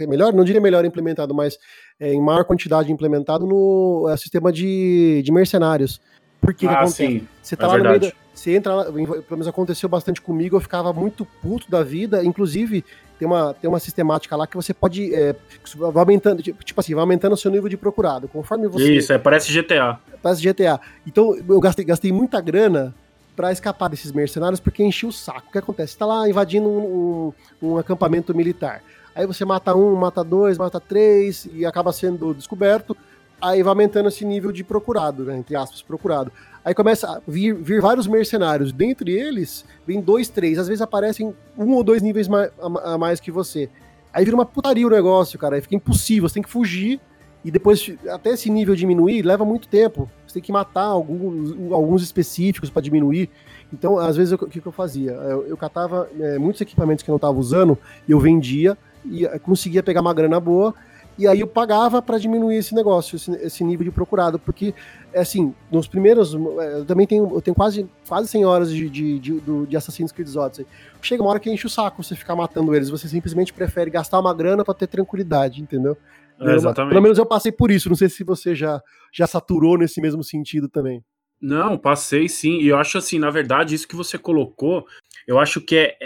É, 0.00 0.06
melhor, 0.06 0.32
não 0.32 0.42
diria 0.42 0.58
melhor 0.58 0.86
implementado, 0.86 1.34
mas 1.34 1.58
é, 2.00 2.14
em 2.14 2.22
maior 2.22 2.46
quantidade 2.46 2.90
implementado 2.90 3.46
no 3.46 4.08
é, 4.08 4.16
sistema 4.16 4.50
de, 4.50 5.20
de 5.22 5.30
mercenários. 5.30 6.00
Por 6.40 6.54
que, 6.54 6.64
ah, 6.64 6.70
que 6.70 6.74
acontece? 6.74 7.06
Sim, 7.06 7.28
você 7.42 7.56
tá 7.56 7.66
lá 7.66 7.74
verdade. 7.74 7.94
no 7.94 8.00
meio 8.00 8.12
da, 8.14 8.25
Você 8.36 8.54
entra 8.54 8.74
lá, 8.74 8.84
pelo 8.84 9.24
menos 9.30 9.48
aconteceu 9.48 9.88
bastante 9.88 10.20
comigo, 10.20 10.56
eu 10.56 10.60
ficava 10.60 10.92
muito 10.92 11.24
puto 11.24 11.70
da 11.70 11.82
vida, 11.82 12.22
inclusive 12.22 12.84
tem 13.18 13.26
uma, 13.26 13.54
tem 13.54 13.68
uma 13.68 13.80
sistemática 13.80 14.36
lá 14.36 14.46
que 14.46 14.54
você 14.54 14.74
pode. 14.74 15.14
É, 15.14 15.34
vai 15.74 16.02
aumentando, 16.02 16.42
tipo, 16.42 16.62
tipo 16.62 16.78
assim, 16.78 16.94
vai 16.94 17.00
aumentando 17.00 17.32
o 17.32 17.36
seu 17.36 17.50
nível 17.50 17.68
de 17.68 17.76
procurado. 17.76 18.28
Conforme 18.28 18.68
você. 18.68 18.96
Isso, 18.96 19.10
é, 19.10 19.16
parece 19.16 19.50
GTA. 19.50 19.98
Parece 20.22 20.42
GTA. 20.42 20.78
Então, 21.06 21.34
eu 21.48 21.60
gastei, 21.60 21.82
gastei 21.82 22.12
muita 22.12 22.38
grana 22.42 22.94
para 23.34 23.50
escapar 23.52 23.88
desses 23.88 24.12
mercenários 24.12 24.60
porque 24.60 24.84
enchi 24.84 25.06
o 25.06 25.12
saco. 25.12 25.48
O 25.48 25.52
que 25.52 25.58
acontece? 25.58 25.94
Você 25.94 25.98
tá 25.98 26.04
lá 26.04 26.28
invadindo 26.28 26.68
um, 26.68 27.32
um, 27.62 27.68
um, 27.70 27.78
acampamento 27.78 28.34
militar. 28.34 28.82
Aí 29.14 29.26
você 29.26 29.46
mata 29.46 29.74
um, 29.74 29.96
mata 29.96 30.22
dois, 30.22 30.58
mata 30.58 30.78
três 30.78 31.48
e 31.54 31.64
acaba 31.64 31.92
sendo 31.92 32.34
descoberto. 32.34 32.94
Aí 33.40 33.62
vai 33.62 33.70
aumentando 33.70 34.08
esse 34.08 34.24
nível 34.24 34.50
de 34.50 34.64
procurado, 34.64 35.24
né, 35.24 35.36
entre 35.36 35.54
aspas, 35.54 35.82
procurado. 35.82 36.32
Aí 36.64 36.74
começa 36.74 37.06
a 37.06 37.20
vir, 37.28 37.54
vir 37.54 37.80
vários 37.80 38.06
mercenários. 38.06 38.72
Dentre 38.72 39.12
eles, 39.12 39.64
vem 39.86 40.00
dois, 40.00 40.28
três. 40.28 40.58
Às 40.58 40.66
vezes 40.66 40.82
aparecem 40.82 41.34
um 41.56 41.72
ou 41.74 41.84
dois 41.84 42.02
níveis 42.02 42.26
mais, 42.26 42.50
a, 42.60 42.94
a 42.94 42.98
mais 42.98 43.20
que 43.20 43.30
você. 43.30 43.68
Aí 44.12 44.24
vira 44.24 44.36
uma 44.36 44.44
putaria 44.46 44.86
o 44.86 44.90
negócio, 44.90 45.38
cara. 45.38 45.54
Aí 45.54 45.60
fica 45.60 45.76
impossível. 45.76 46.28
Você 46.28 46.34
tem 46.34 46.42
que 46.42 46.48
fugir. 46.48 47.00
E 47.44 47.50
depois, 47.52 47.92
até 48.08 48.30
esse 48.30 48.50
nível 48.50 48.74
diminuir, 48.74 49.22
leva 49.22 49.44
muito 49.44 49.68
tempo. 49.68 50.10
Você 50.26 50.34
tem 50.34 50.42
que 50.42 50.50
matar 50.50 50.86
alguns, 50.86 51.72
alguns 51.72 52.02
específicos 52.02 52.68
para 52.68 52.82
diminuir. 52.82 53.30
Então, 53.72 53.98
às 53.98 54.16
vezes, 54.16 54.32
o 54.32 54.38
que, 54.38 54.60
que 54.60 54.66
eu 54.66 54.72
fazia? 54.72 55.12
Eu, 55.12 55.46
eu 55.46 55.56
catava 55.56 56.08
é, 56.18 56.36
muitos 56.36 56.60
equipamentos 56.60 57.04
que 57.04 57.10
eu 57.10 57.12
não 57.12 57.18
estava 57.18 57.38
usando, 57.38 57.78
eu 58.08 58.18
vendia 58.18 58.76
e 59.04 59.24
eh, 59.24 59.38
conseguia 59.38 59.82
pegar 59.82 60.00
uma 60.00 60.12
grana 60.12 60.40
boa 60.40 60.74
e 61.18 61.26
aí 61.26 61.40
eu 61.40 61.46
pagava 61.46 62.02
para 62.02 62.18
diminuir 62.18 62.56
esse 62.56 62.74
negócio, 62.74 63.16
esse, 63.16 63.30
esse, 63.36 63.64
nível 63.64 63.84
de 63.84 63.90
procurado, 63.90 64.38
porque, 64.38 64.74
é 65.12 65.20
assim, 65.20 65.54
nos 65.70 65.88
primeiros. 65.88 66.34
É, 66.34 66.80
eu 66.80 66.84
também 66.84 67.06
tenho, 67.06 67.30
eu 67.34 67.40
tenho 67.40 67.54
quase, 67.54 67.88
quase 68.06 68.28
100 68.28 68.44
horas 68.44 68.70
de, 68.70 68.88
de, 68.90 69.18
de, 69.18 69.40
de 69.66 69.76
Assassin's 69.76 70.12
Creed 70.12 70.34
Odyssey. 70.36 70.66
Chega 71.00 71.22
uma 71.22 71.30
hora 71.30 71.40
que 71.40 71.50
enche 71.50 71.66
o 71.66 71.70
saco 71.70 72.02
você 72.02 72.14
ficar 72.14 72.36
matando 72.36 72.74
eles, 72.74 72.90
você 72.90 73.08
simplesmente 73.08 73.52
prefere 73.52 73.90
gastar 73.90 74.20
uma 74.20 74.34
grana 74.34 74.64
para 74.64 74.74
ter 74.74 74.86
tranquilidade, 74.86 75.62
entendeu? 75.62 75.96
É, 76.38 76.54
exatamente. 76.54 76.90
Pelo 76.90 77.02
menos 77.02 77.16
eu 77.18 77.24
passei 77.24 77.50
por 77.50 77.70
isso, 77.70 77.88
não 77.88 77.96
sei 77.96 78.08
se 78.08 78.22
você 78.22 78.54
já, 78.54 78.82
já 79.12 79.26
saturou 79.26 79.78
nesse 79.78 80.00
mesmo 80.00 80.22
sentido 80.22 80.68
também. 80.68 81.02
Não, 81.40 81.78
passei 81.78 82.28
sim, 82.28 82.60
e 82.60 82.68
eu 82.68 82.78
acho 82.78 82.98
assim, 82.98 83.18
na 83.18 83.30
verdade, 83.30 83.74
isso 83.74 83.88
que 83.88 83.96
você 83.96 84.18
colocou, 84.18 84.86
eu 85.26 85.38
acho 85.38 85.60
que 85.60 85.76
é, 85.76 85.96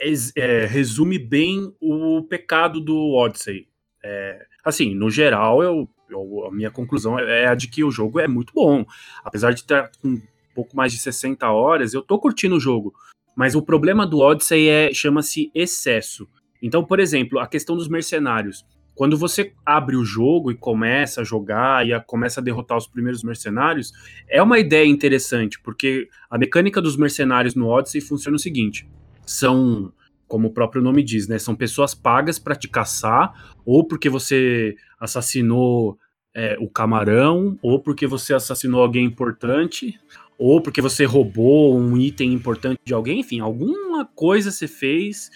é, 0.00 0.12
é 0.36 0.66
resume 0.66 1.18
bem 1.18 1.74
o 1.80 2.22
pecado 2.22 2.80
do 2.80 3.12
Odyssey. 3.14 3.66
É, 4.02 4.46
assim, 4.64 4.94
no 4.94 5.10
geral, 5.10 5.62
eu, 5.62 5.88
eu, 6.08 6.46
a 6.46 6.50
minha 6.50 6.70
conclusão 6.70 7.18
é 7.18 7.46
a 7.46 7.54
de 7.54 7.68
que 7.68 7.84
o 7.84 7.90
jogo 7.90 8.18
é 8.18 8.26
muito 8.26 8.52
bom. 8.54 8.84
Apesar 9.24 9.52
de 9.52 9.60
estar 9.60 9.90
com 10.00 10.08
um 10.08 10.22
pouco 10.54 10.76
mais 10.76 10.92
de 10.92 10.98
60 10.98 11.50
horas, 11.50 11.92
eu 11.92 12.02
tô 12.02 12.18
curtindo 12.18 12.56
o 12.56 12.60
jogo. 12.60 12.94
Mas 13.36 13.54
o 13.54 13.62
problema 13.62 14.06
do 14.06 14.20
Odyssey 14.20 14.68
é 14.68 14.92
chama-se 14.92 15.50
excesso. 15.54 16.28
Então, 16.62 16.84
por 16.84 17.00
exemplo, 17.00 17.38
a 17.38 17.46
questão 17.46 17.76
dos 17.76 17.88
mercenários. 17.88 18.64
Quando 18.94 19.18
você 19.18 19.52
abre 19.66 19.96
o 19.96 20.04
jogo 20.04 20.52
e 20.52 20.54
começa 20.54 21.20
a 21.20 21.24
jogar 21.24 21.84
e 21.84 21.92
a, 21.92 22.00
começa 22.00 22.40
a 22.40 22.42
derrotar 22.42 22.78
os 22.78 22.86
primeiros 22.86 23.24
mercenários, 23.24 23.92
é 24.28 24.40
uma 24.40 24.58
ideia 24.58 24.86
interessante, 24.86 25.60
porque 25.60 26.08
a 26.30 26.38
mecânica 26.38 26.80
dos 26.80 26.96
mercenários 26.96 27.56
no 27.56 27.66
Odyssey 27.66 28.00
funciona 28.00 28.36
o 28.36 28.40
seguinte: 28.40 28.88
são 29.26 29.92
como 30.34 30.48
o 30.48 30.50
próprio 30.50 30.82
nome 30.82 31.00
diz, 31.04 31.28
né? 31.28 31.38
São 31.38 31.54
pessoas 31.54 31.94
pagas 31.94 32.40
para 32.40 32.56
te 32.56 32.66
caçar, 32.66 33.54
ou 33.64 33.86
porque 33.86 34.10
você 34.10 34.74
assassinou 34.98 35.96
é, 36.34 36.56
o 36.58 36.68
camarão, 36.68 37.56
ou 37.62 37.78
porque 37.78 38.04
você 38.04 38.34
assassinou 38.34 38.82
alguém 38.82 39.04
importante, 39.04 39.96
ou 40.36 40.60
porque 40.60 40.82
você 40.82 41.04
roubou 41.04 41.78
um 41.78 41.96
item 41.96 42.32
importante 42.32 42.80
de 42.84 42.92
alguém, 42.92 43.20
enfim, 43.20 43.38
alguma 43.38 44.04
coisa 44.04 44.50
você 44.50 44.66
fez 44.66 45.30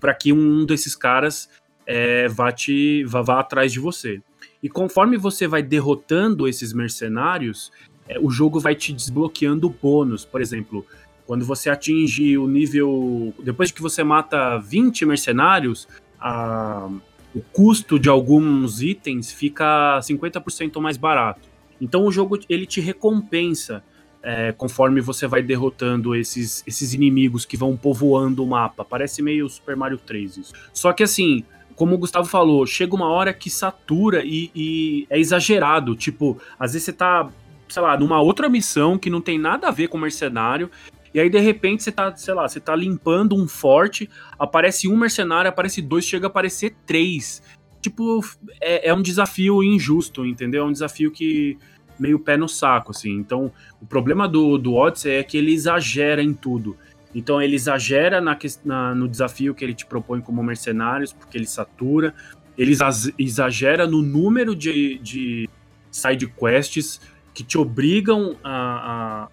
para 0.00 0.14
que 0.14 0.32
um 0.32 0.64
desses 0.64 0.96
caras 0.96 1.50
é, 1.86 2.26
vá, 2.26 2.50
te, 2.50 3.04
vá, 3.04 3.20
vá 3.20 3.40
atrás 3.40 3.70
de 3.70 3.78
você. 3.78 4.22
E 4.62 4.70
conforme 4.70 5.18
você 5.18 5.46
vai 5.46 5.62
derrotando 5.62 6.48
esses 6.48 6.72
mercenários, 6.72 7.70
é, 8.08 8.18
o 8.18 8.30
jogo 8.30 8.58
vai 8.58 8.74
te 8.74 8.94
desbloqueando 8.94 9.68
bônus. 9.68 10.24
Por 10.24 10.40
exemplo, 10.40 10.86
quando 11.26 11.44
você 11.44 11.68
atinge 11.68 12.38
o 12.38 12.46
nível. 12.46 13.34
Depois 13.42 13.68
de 13.68 13.74
que 13.74 13.82
você 13.82 14.04
mata 14.04 14.58
20 14.58 15.04
mercenários, 15.04 15.88
a, 16.20 16.88
o 17.34 17.40
custo 17.52 17.98
de 17.98 18.08
alguns 18.08 18.80
itens 18.80 19.32
fica 19.32 19.98
50% 20.00 20.80
mais 20.80 20.96
barato. 20.96 21.48
Então 21.80 22.04
o 22.04 22.12
jogo 22.12 22.38
ele 22.48 22.64
te 22.64 22.80
recompensa 22.80 23.82
é, 24.22 24.52
conforme 24.52 25.00
você 25.00 25.26
vai 25.26 25.42
derrotando 25.42 26.14
esses, 26.14 26.64
esses 26.66 26.94
inimigos 26.94 27.44
que 27.44 27.56
vão 27.56 27.76
povoando 27.76 28.42
o 28.42 28.46
mapa. 28.46 28.84
Parece 28.84 29.20
meio 29.20 29.48
Super 29.48 29.76
Mario 29.76 29.98
3 29.98 30.38
isso. 30.38 30.52
Só 30.72 30.92
que 30.92 31.02
assim, 31.02 31.44
como 31.74 31.94
o 31.94 31.98
Gustavo 31.98 32.26
falou, 32.26 32.66
chega 32.66 32.94
uma 32.94 33.08
hora 33.08 33.32
que 33.34 33.50
satura 33.50 34.22
e, 34.24 34.50
e 34.54 35.06
é 35.10 35.18
exagerado. 35.18 35.94
Tipo, 35.94 36.40
às 36.58 36.72
vezes 36.72 36.86
você 36.86 36.92
tá 36.92 37.30
sei 37.68 37.82
lá, 37.82 37.98
numa 37.98 38.20
outra 38.20 38.48
missão 38.48 38.98
que 38.98 39.10
não 39.10 39.20
tem 39.20 39.38
nada 39.38 39.68
a 39.68 39.70
ver 39.70 39.88
com 39.88 39.98
mercenário, 39.98 40.70
e 41.16 41.20
aí, 41.20 41.30
de 41.30 41.40
repente, 41.40 41.82
você 41.82 41.90
tá, 41.90 42.14
sei 42.14 42.34
lá, 42.34 42.46
você 42.46 42.60
tá 42.60 42.76
limpando 42.76 43.34
um 43.34 43.48
forte, 43.48 44.06
aparece 44.38 44.86
um 44.86 44.98
mercenário, 44.98 45.48
aparece 45.48 45.80
dois, 45.80 46.04
chega 46.04 46.26
a 46.26 46.28
aparecer 46.28 46.76
três. 46.84 47.42
Tipo, 47.80 48.20
é, 48.60 48.90
é 48.90 48.92
um 48.92 49.00
desafio 49.00 49.62
injusto, 49.62 50.26
entendeu? 50.26 50.64
É 50.64 50.66
um 50.66 50.72
desafio 50.72 51.10
que 51.10 51.56
meio 51.98 52.18
pé 52.18 52.36
no 52.36 52.46
saco, 52.46 52.90
assim. 52.90 53.12
Então, 53.12 53.50
o 53.80 53.86
problema 53.86 54.28
do, 54.28 54.58
do 54.58 54.74
Odyssey 54.74 55.12
é 55.12 55.22
que 55.22 55.38
ele 55.38 55.54
exagera 55.54 56.22
em 56.22 56.34
tudo. 56.34 56.76
Então, 57.14 57.40
ele 57.40 57.56
exagera 57.56 58.20
na, 58.20 58.36
na, 58.62 58.94
no 58.94 59.08
desafio 59.08 59.54
que 59.54 59.64
ele 59.64 59.72
te 59.72 59.86
propõe 59.86 60.20
como 60.20 60.42
mercenários, 60.42 61.14
porque 61.14 61.38
ele 61.38 61.46
satura. 61.46 62.14
Ele 62.58 62.76
exagera 63.18 63.86
no 63.86 64.02
número 64.02 64.54
de, 64.54 64.98
de 64.98 65.48
side 65.90 66.26
quests 66.26 67.00
que 67.32 67.42
te 67.42 67.56
obrigam 67.56 68.36
a, 68.44 69.24
a 69.24 69.28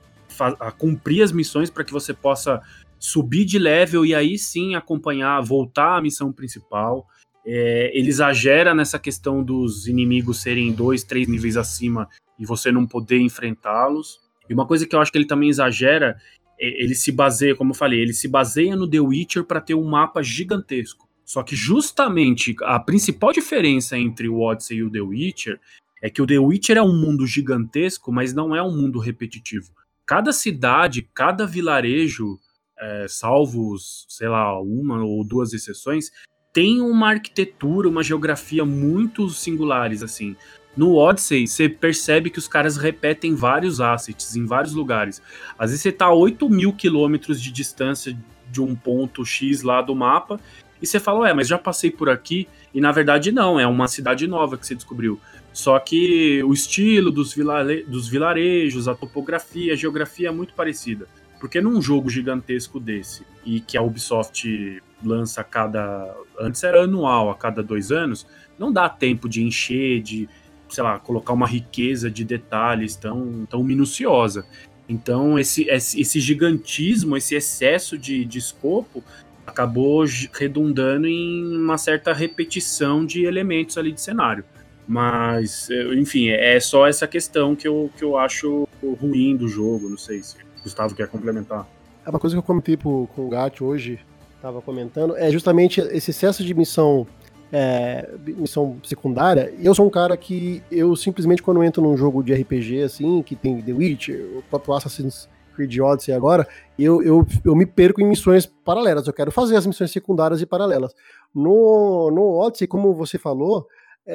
cumprir 0.78 1.24
as 1.24 1.32
missões 1.32 1.70
para 1.70 1.84
que 1.84 1.92
você 1.92 2.14
possa 2.14 2.62
subir 3.00 3.46
de 3.46 3.60
level 3.60 4.06
e 4.06 4.16
aí 4.16 4.38
sim 4.38 4.76
acompanhar, 4.76 5.42
voltar 5.42 5.98
à 5.98 6.02
missão 6.02 6.32
principal. 6.32 7.08
É, 7.46 7.92
ele 7.94 8.10
exagera 8.10 8.74
nessa 8.74 8.98
questão 8.98 9.44
dos 9.44 9.88
inimigos 9.88 10.42
serem 10.42 10.72
dois, 10.72 11.04
três 11.04 11.28
níveis 11.28 11.58
acima 11.58 12.08
e 12.40 12.46
você 12.46 12.72
não 12.72 12.86
poder 12.86 13.20
enfrentá-los. 13.20 14.20
E 14.50 14.54
uma 14.54 14.66
coisa 14.66 14.88
que 14.88 14.96
eu 14.96 15.02
acho 15.02 15.12
que 15.12 15.18
ele 15.18 15.28
também 15.28 15.50
exagera 15.50 16.18
ele 16.64 16.96
se 16.96 17.12
baseia, 17.12 17.56
como 17.56 17.72
eu 17.72 17.76
falei, 17.76 18.00
ele 18.00 18.14
se 18.14 18.28
baseia 18.28 18.76
no 18.76 18.90
The 18.90 19.00
Witcher 19.00 19.44
para 19.44 19.60
ter 19.60 19.74
um 19.74 19.84
mapa 19.84 20.22
gigantesco. 20.22 21.10
Só 21.26 21.42
que 21.44 21.56
justamente 21.56 22.56
a 22.64 22.80
principal 22.80 23.32
diferença 23.32 23.98
entre 23.98 24.28
o 24.30 24.40
Odyssey 24.40 24.78
e 24.78 24.84
o 24.84 24.92
The 24.92 25.02
Witcher 25.02 25.60
é 26.02 26.10
que 26.10 26.22
o 26.22 26.28
The 26.28 26.40
Witcher 26.40 26.78
é 26.78 26.82
um 26.82 26.96
mundo 26.96 27.26
gigantesco, 27.26 28.12
mas 28.12 28.34
não 28.34 28.56
é 28.56 28.62
um 28.62 28.76
mundo 28.76 29.00
repetitivo. 29.00 29.72
Cada 30.06 30.34
cidade, 30.34 31.10
cada 31.14 31.46
vilarejo, 31.46 32.40
é, 32.80 33.06
salvos, 33.08 34.06
sei 34.10 34.28
lá, 34.28 34.60
uma 34.62 35.04
ou 35.04 35.24
duas 35.24 35.54
exceções, 35.54 36.12
tem 36.52 36.82
uma 36.82 37.10
arquitetura, 37.10 37.90
uma 37.90 38.04
geografia 38.04 38.64
muito 38.64 39.30
singulares, 39.30 40.04
assim. 40.04 40.36
No 40.76 40.96
Odyssey, 40.96 41.48
você 41.48 41.70
percebe 41.70 42.30
que 42.30 42.40
os 42.40 42.48
caras 42.48 42.78
repetem 42.78 43.36
vários 43.36 43.80
assets 43.80 44.36
em 44.36 44.46
vários 44.46 44.74
lugares. 44.74 45.22
Às 45.58 45.70
vezes 45.70 45.82
você 45.82 45.92
tá 45.92 46.08
a 46.08 46.14
8 46.14 46.50
mil 46.50 46.74
quilômetros 46.74 47.42
de 47.42 47.52
distância 47.52 48.18
de 48.52 48.62
um 48.62 48.76
ponto 48.76 49.26
X 49.26 49.62
lá 49.62 49.82
do 49.82 49.96
mapa, 49.96 50.40
e 50.82 50.86
você 50.86 51.00
fala, 51.00 51.22
ué, 51.22 51.34
mas 51.34 51.48
já 51.48 51.58
passei 51.58 51.90
por 51.90 52.10
aqui, 52.10 52.48
e 52.74 52.82
na 52.82 52.92
verdade 52.92 53.32
não, 53.32 53.60
é 53.60 53.66
uma 53.66 53.88
cidade 53.88 54.28
nova 54.28 54.58
que 54.58 54.68
você 54.68 54.76
descobriu. 54.76 55.20
Só 55.54 55.78
que 55.80 56.44
o 56.44 56.52
estilo 56.52 57.12
dos, 57.12 57.34
vilare 57.34 57.84
dos 57.84 58.10
vilarejos, 58.10 58.88
a 58.88 58.96
topografia, 58.96 59.74
a 59.74 59.76
geografia 59.76 60.30
é 60.30 60.32
muito 60.32 60.54
parecida. 60.54 61.08
Porque 61.40 61.62
num 61.62 61.82
jogo 61.82 62.10
gigantesco 62.10 62.80
desse, 62.80 63.24
e 63.46 63.60
que 63.60 63.78
a 63.78 63.82
Ubisoft 63.82 64.82
lança 65.04 65.42
a 65.42 65.44
cada. 65.44 66.16
Antes 66.40 66.64
era 66.64 66.84
anual, 66.84 67.30
a 67.30 67.36
cada 67.36 67.62
dois 67.62 67.92
anos, 67.92 68.26
não 68.58 68.72
dá 68.72 68.90
tempo 68.90 69.28
de 69.30 69.44
encher, 69.44 70.02
de, 70.02 70.28
sei 70.70 70.84
lá, 70.84 70.98
colocar 70.98 71.34
uma 71.34 71.46
riqueza 71.46 72.10
de 72.10 72.24
detalhes 72.24 72.96
tão, 72.96 73.46
tão 73.46 73.64
minuciosa. 73.64 74.46
Então, 74.88 75.38
esse, 75.38 75.68
esse 75.70 76.20
gigantismo, 76.20 77.16
esse 77.16 77.36
excesso 77.36 77.98
de, 77.98 78.26
de 78.26 78.40
escopo, 78.40 79.04
acabou 79.46 80.06
redundando 80.32 81.08
em 81.08 81.58
uma 81.58 81.78
certa 81.78 82.14
repetição 82.14 83.06
de 83.06 83.26
elementos 83.26 83.78
ali 83.78 83.92
de 83.92 84.02
cenário. 84.02 84.44
Mas, 84.88 85.70
enfim, 85.98 86.30
é 86.30 86.60
só 86.60 86.88
essa 86.88 87.08
questão 87.08 87.56
que 87.56 87.68
eu, 87.68 87.90
que 87.98 88.04
eu 88.04 88.18
acho 88.18 88.68
ruim 89.00 89.36
do 89.36 89.48
jogo. 89.48 89.90
Não 89.90 89.98
sei 89.98 90.22
se 90.22 90.36
o 90.36 90.64
Gustavo 90.64 90.94
quer 90.94 91.08
complementar. 91.08 91.68
É 92.06 92.10
uma 92.10 92.20
coisa 92.20 92.36
que 92.36 92.40
eu 92.40 92.44
comentei 92.44 92.76
com 92.76 93.08
o 93.16 93.30
Gat 93.30 93.64
hoje, 93.64 94.00
estava 94.36 94.62
comentando, 94.62 95.16
é 95.16 95.32
justamente 95.32 95.80
esse 95.80 96.12
excesso 96.12 96.44
de 96.44 96.54
missão 96.54 97.08
é, 97.54 98.10
missão 98.36 98.78
secundária. 98.84 99.54
Eu 99.62 99.76
sou 99.76 99.86
um 99.86 99.90
cara 99.90 100.18
que 100.18 100.62
eu 100.72 100.96
simplesmente 100.96 101.42
quando 101.42 101.64
entro 101.64 101.82
num 101.84 101.96
jogo 101.96 102.24
de 102.24 102.34
RPG 102.34 102.82
assim, 102.82 103.22
que 103.22 103.36
tem 103.36 103.62
The 103.62 103.72
Witcher, 103.72 104.38
o 104.38 104.44
próprio 104.50 104.74
Assassin's 104.74 105.30
Creed 105.56 105.80
Odyssey 105.80 106.14
agora, 106.14 106.48
eu, 106.80 107.04
eu, 107.04 107.26
eu 107.46 107.56
me 107.56 107.66
perco 107.68 108.02
em 108.02 108.08
missões 108.08 108.46
paralelas. 108.46 109.06
Eu 109.06 109.14
quero 109.14 109.32
fazer 109.32 109.56
as 109.56 109.68
missões 109.68 109.92
secundárias 109.92 110.42
e 110.42 110.48
paralelas. 110.48 110.96
No, 111.34 112.10
no 112.12 112.40
Odyssey, 112.40 112.68
como 112.68 112.94
você 112.96 113.20
falou, 113.20 113.68
é, 113.68 113.68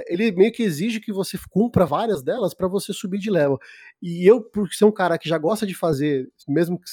ele 0.07 0.33
meio 0.33 0.53
que 0.53 0.63
exige 0.63 1.01
que 1.01 1.13
você 1.13 1.39
cumpra 1.51 1.87
várias 1.87 2.23
delas 2.23 2.53
para 2.55 2.69
você 2.69 2.93
subir 2.93 3.19
de 3.19 3.31
level. 3.31 3.59
E 4.03 4.27
eu, 4.27 4.43
por 4.43 4.69
ser 4.73 4.85
um 4.85 4.93
cara 4.93 5.19
que 5.19 5.29
já 5.29 5.39
gosta 5.39 5.67
de 5.67 5.75
fazer, 5.75 6.31
mesmo 6.47 6.79
que, 6.79 6.89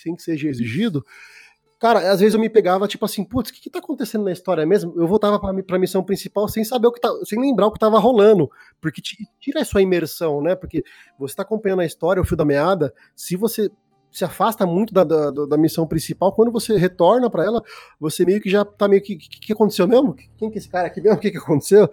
sem 0.00 0.14
que 0.14 0.22
seja 0.22 0.48
exigido, 0.48 1.04
cara, 1.78 2.10
às 2.12 2.20
vezes 2.20 2.34
eu 2.34 2.40
me 2.40 2.48
pegava 2.48 2.86
tipo 2.86 3.04
assim, 3.04 3.24
putz, 3.24 3.50
o 3.50 3.54
que, 3.54 3.62
que 3.62 3.70
tá 3.70 3.80
acontecendo 3.80 4.24
na 4.24 4.32
história 4.32 4.64
mesmo? 4.64 4.94
Eu 4.96 5.06
voltava 5.06 5.38
pra, 5.40 5.62
pra 5.62 5.78
missão 5.78 6.02
principal 6.02 6.48
sem 6.48 6.64
saber 6.64 6.86
o 6.86 6.92
que 6.92 7.00
tá, 7.00 7.10
sem 7.24 7.40
lembrar 7.40 7.66
o 7.66 7.72
que 7.72 7.78
tava 7.78 7.98
rolando, 7.98 8.50
porque 8.80 9.02
tira 9.40 9.60
a 9.60 9.64
sua 9.64 9.82
imersão, 9.82 10.40
né? 10.40 10.54
Porque 10.54 10.84
você 11.18 11.34
tá 11.34 11.42
acompanhando 11.42 11.80
a 11.80 11.86
história, 11.86 12.22
o 12.22 12.24
fio 12.24 12.36
da 12.36 12.44
meada, 12.44 12.94
se 13.16 13.36
você 13.36 13.70
se 14.10 14.24
afasta 14.24 14.66
muito 14.66 14.92
da, 14.92 15.04
da, 15.04 15.30
da 15.30 15.56
missão 15.56 15.86
principal, 15.86 16.32
quando 16.32 16.50
você 16.50 16.76
retorna 16.76 17.28
para 17.28 17.44
ela, 17.44 17.62
você 18.00 18.24
meio 18.24 18.40
que 18.40 18.48
já 18.48 18.64
tá 18.64 18.88
meio 18.88 19.02
que. 19.02 19.14
O 19.14 19.18
que, 19.18 19.40
que, 19.40 19.52
aconteceu 19.52 19.86
mesmo? 19.86 20.14
Quem 20.36 20.50
que 20.50 20.56
é 20.56 20.58
esse 20.58 20.68
cara 20.68 20.86
aqui 20.86 21.00
mesmo? 21.00 21.18
O 21.18 21.20
que, 21.20 21.30
que 21.30 21.38
aconteceu? 21.38 21.90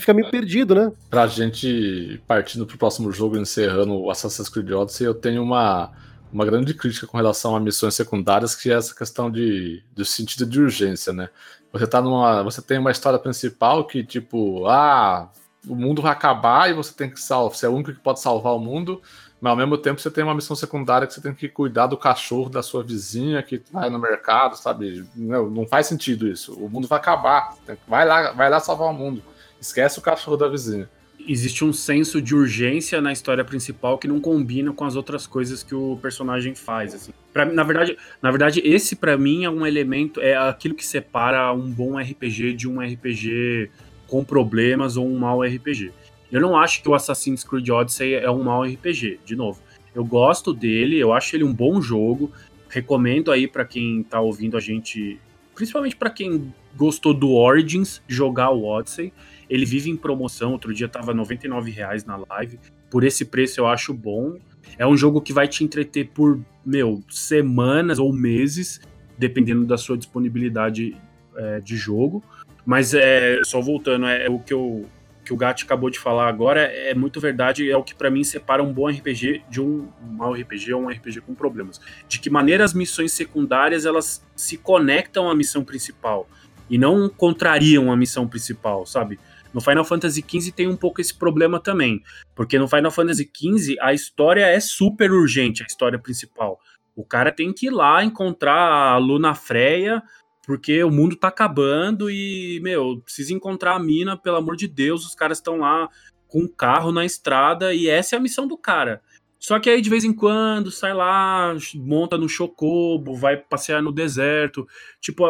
Fica 0.00 0.14
meio 0.14 0.30
perdido, 0.30 0.74
né? 0.74 0.92
Pra 1.10 1.26
gente, 1.26 2.20
partindo 2.26 2.66
pro 2.66 2.78
próximo 2.78 3.12
jogo, 3.12 3.36
encerrando 3.36 3.94
o 3.94 4.10
Assassin's 4.10 4.48
Creed 4.48 4.70
Odyssey, 4.70 5.06
eu 5.06 5.14
tenho 5.14 5.42
uma, 5.42 5.92
uma 6.32 6.44
grande 6.44 6.72
crítica 6.72 7.06
com 7.06 7.16
relação 7.16 7.54
a 7.54 7.60
missões 7.60 7.94
secundárias, 7.94 8.54
que 8.54 8.70
é 8.70 8.74
essa 8.74 8.94
questão 8.94 9.30
de, 9.30 9.82
do 9.94 10.04
sentido 10.04 10.46
de 10.46 10.60
urgência, 10.60 11.12
né? 11.12 11.28
Você 11.72 11.86
tá 11.86 12.00
numa. 12.00 12.42
Você 12.42 12.62
tem 12.62 12.78
uma 12.78 12.90
história 12.90 13.18
principal 13.18 13.86
que, 13.86 14.02
tipo, 14.02 14.66
ah, 14.66 15.30
o 15.66 15.74
mundo 15.74 16.00
vai 16.00 16.12
acabar 16.12 16.70
e 16.70 16.74
você 16.74 16.94
tem 16.94 17.10
que 17.10 17.20
salvar. 17.20 17.54
Você 17.54 17.66
é 17.66 17.68
o 17.68 17.74
único 17.74 17.92
que 17.92 18.00
pode 18.00 18.20
salvar 18.20 18.54
o 18.54 18.58
mundo 18.58 19.02
mas 19.40 19.50
ao 19.50 19.56
mesmo 19.56 19.78
tempo 19.78 20.00
você 20.00 20.10
tem 20.10 20.24
uma 20.24 20.34
missão 20.34 20.56
secundária 20.56 21.06
que 21.06 21.14
você 21.14 21.20
tem 21.20 21.32
que 21.32 21.48
cuidar 21.48 21.86
do 21.86 21.96
cachorro 21.96 22.50
da 22.50 22.62
sua 22.62 22.82
vizinha 22.82 23.42
que 23.42 23.62
vai 23.72 23.88
no 23.88 23.98
mercado, 23.98 24.56
sabe? 24.56 25.04
Não, 25.14 25.48
não 25.48 25.66
faz 25.66 25.86
sentido 25.86 26.26
isso. 26.26 26.54
O 26.54 26.68
mundo 26.68 26.88
vai 26.88 26.98
acabar. 26.98 27.54
Vai 27.86 28.06
lá, 28.06 28.32
vai 28.32 28.50
lá 28.50 28.58
salvar 28.58 28.88
o 28.88 28.92
mundo. 28.92 29.22
Esquece 29.60 29.98
o 29.98 30.02
cachorro 30.02 30.36
da 30.36 30.48
vizinha. 30.48 30.88
Existe 31.26 31.64
um 31.64 31.72
senso 31.72 32.22
de 32.22 32.34
urgência 32.34 33.00
na 33.00 33.12
história 33.12 33.44
principal 33.44 33.98
que 33.98 34.08
não 34.08 34.18
combina 34.18 34.72
com 34.72 34.84
as 34.84 34.96
outras 34.96 35.26
coisas 35.26 35.62
que 35.62 35.74
o 35.74 35.98
personagem 36.00 36.54
faz. 36.54 36.94
Assim. 36.94 37.12
Pra, 37.32 37.44
na, 37.44 37.62
verdade, 37.62 37.96
na 38.22 38.30
verdade, 38.30 38.60
esse 38.64 38.96
para 38.96 39.16
mim 39.16 39.44
é 39.44 39.50
um 39.50 39.66
elemento, 39.66 40.20
é 40.20 40.36
aquilo 40.36 40.74
que 40.74 40.86
separa 40.86 41.52
um 41.52 41.70
bom 41.70 41.98
RPG 41.98 42.54
de 42.54 42.68
um 42.68 42.80
RPG 42.80 43.70
com 44.06 44.24
problemas 44.24 44.96
ou 44.96 45.06
um 45.06 45.18
mau 45.18 45.42
RPG. 45.42 45.92
Eu 46.30 46.40
não 46.40 46.56
acho 46.56 46.82
que 46.82 46.88
o 46.88 46.94
Assassin's 46.94 47.42
Creed 47.42 47.68
Odyssey 47.68 48.14
é 48.14 48.30
um 48.30 48.42
mau 48.42 48.62
RPG, 48.62 49.20
de 49.24 49.34
novo. 49.34 49.62
Eu 49.94 50.04
gosto 50.04 50.52
dele, 50.52 50.98
eu 50.98 51.12
acho 51.12 51.34
ele 51.34 51.44
um 51.44 51.52
bom 51.52 51.80
jogo. 51.80 52.30
Recomendo 52.68 53.32
aí 53.32 53.48
para 53.48 53.64
quem 53.64 54.02
tá 54.02 54.20
ouvindo 54.20 54.56
a 54.56 54.60
gente, 54.60 55.18
principalmente 55.54 55.96
para 55.96 56.10
quem 56.10 56.52
gostou 56.76 57.14
do 57.14 57.32
Origins, 57.32 58.02
jogar 58.06 58.50
o 58.50 58.64
Odyssey. 58.64 59.12
Ele 59.48 59.64
vive 59.64 59.90
em 59.90 59.96
promoção, 59.96 60.52
outro 60.52 60.74
dia 60.74 60.88
tava 60.88 61.12
R$ 61.12 61.18
99,00 61.18 62.06
na 62.06 62.22
live. 62.30 62.58
Por 62.90 63.04
esse 63.04 63.24
preço 63.24 63.60
eu 63.60 63.66
acho 63.66 63.94
bom. 63.94 64.36
É 64.76 64.86
um 64.86 64.96
jogo 64.96 65.20
que 65.22 65.32
vai 65.32 65.48
te 65.48 65.64
entreter 65.64 66.10
por, 66.10 66.38
meu, 66.64 67.02
semanas 67.08 67.98
ou 67.98 68.12
meses, 68.12 68.80
dependendo 69.16 69.64
da 69.64 69.78
sua 69.78 69.96
disponibilidade 69.96 70.94
é, 71.34 71.60
de 71.60 71.76
jogo. 71.76 72.22
Mas 72.66 72.92
é 72.92 73.40
só 73.44 73.62
voltando, 73.62 74.06
é, 74.06 74.26
é 74.26 74.30
o 74.30 74.38
que 74.38 74.52
eu 74.52 74.84
que 75.28 75.34
o 75.34 75.36
Gat 75.36 75.62
acabou 75.62 75.90
de 75.90 75.98
falar 75.98 76.26
agora 76.26 76.62
é 76.62 76.94
muito 76.94 77.20
verdade, 77.20 77.70
é 77.70 77.76
o 77.76 77.84
que 77.84 77.94
para 77.94 78.10
mim 78.10 78.24
separa 78.24 78.62
um 78.62 78.72
bom 78.72 78.88
RPG 78.88 79.42
de 79.50 79.60
um 79.60 79.86
mau 80.00 80.32
RPG 80.32 80.72
ou 80.72 80.84
um 80.84 80.88
RPG 80.88 81.20
com 81.20 81.34
problemas. 81.34 81.78
De 82.08 82.18
que 82.18 82.30
maneira 82.30 82.64
as 82.64 82.72
missões 82.72 83.12
secundárias 83.12 83.84
elas 83.84 84.26
se 84.34 84.56
conectam 84.56 85.28
à 85.28 85.34
missão 85.34 85.62
principal 85.62 86.26
e 86.70 86.78
não 86.78 87.10
contrariam 87.10 87.92
a 87.92 87.96
missão 87.96 88.26
principal, 88.26 88.86
sabe? 88.86 89.20
No 89.52 89.60
Final 89.60 89.84
Fantasy 89.84 90.24
XV 90.26 90.50
tem 90.50 90.66
um 90.66 90.76
pouco 90.76 90.98
esse 90.98 91.12
problema 91.12 91.60
também, 91.60 92.02
porque 92.34 92.58
no 92.58 92.66
Final 92.66 92.90
Fantasy 92.90 93.30
XV 93.30 93.76
a 93.82 93.92
história 93.92 94.46
é 94.46 94.58
super 94.60 95.12
urgente, 95.12 95.62
a 95.62 95.66
história 95.66 95.98
principal. 95.98 96.58
O 96.96 97.04
cara 97.04 97.30
tem 97.30 97.52
que 97.52 97.66
ir 97.66 97.70
lá 97.70 98.02
encontrar 98.02 98.94
a 98.94 98.96
Luna 98.96 99.34
Freya 99.34 100.02
porque 100.48 100.82
o 100.82 100.90
mundo 100.90 101.14
tá 101.14 101.28
acabando 101.28 102.10
e, 102.10 102.58
meu, 102.62 103.02
precisa 103.04 103.34
encontrar 103.34 103.74
a 103.74 103.78
mina, 103.78 104.16
pelo 104.16 104.38
amor 104.38 104.56
de 104.56 104.66
Deus, 104.66 105.04
os 105.04 105.14
caras 105.14 105.36
estão 105.36 105.58
lá 105.58 105.90
com 106.26 106.40
um 106.40 106.48
carro 106.48 106.90
na 106.90 107.04
estrada 107.04 107.74
e 107.74 107.86
essa 107.86 108.16
é 108.16 108.18
a 108.18 108.22
missão 108.22 108.48
do 108.48 108.56
cara. 108.56 109.02
Só 109.38 109.60
que 109.60 109.68
aí 109.68 109.82
de 109.82 109.90
vez 109.90 110.04
em 110.04 110.12
quando 110.14 110.70
sai 110.70 110.94
lá, 110.94 111.54
monta 111.74 112.16
no 112.16 112.30
chocobo, 112.30 113.14
vai 113.14 113.36
passear 113.36 113.82
no 113.82 113.92
deserto. 113.92 114.66
Tipo, 115.02 115.26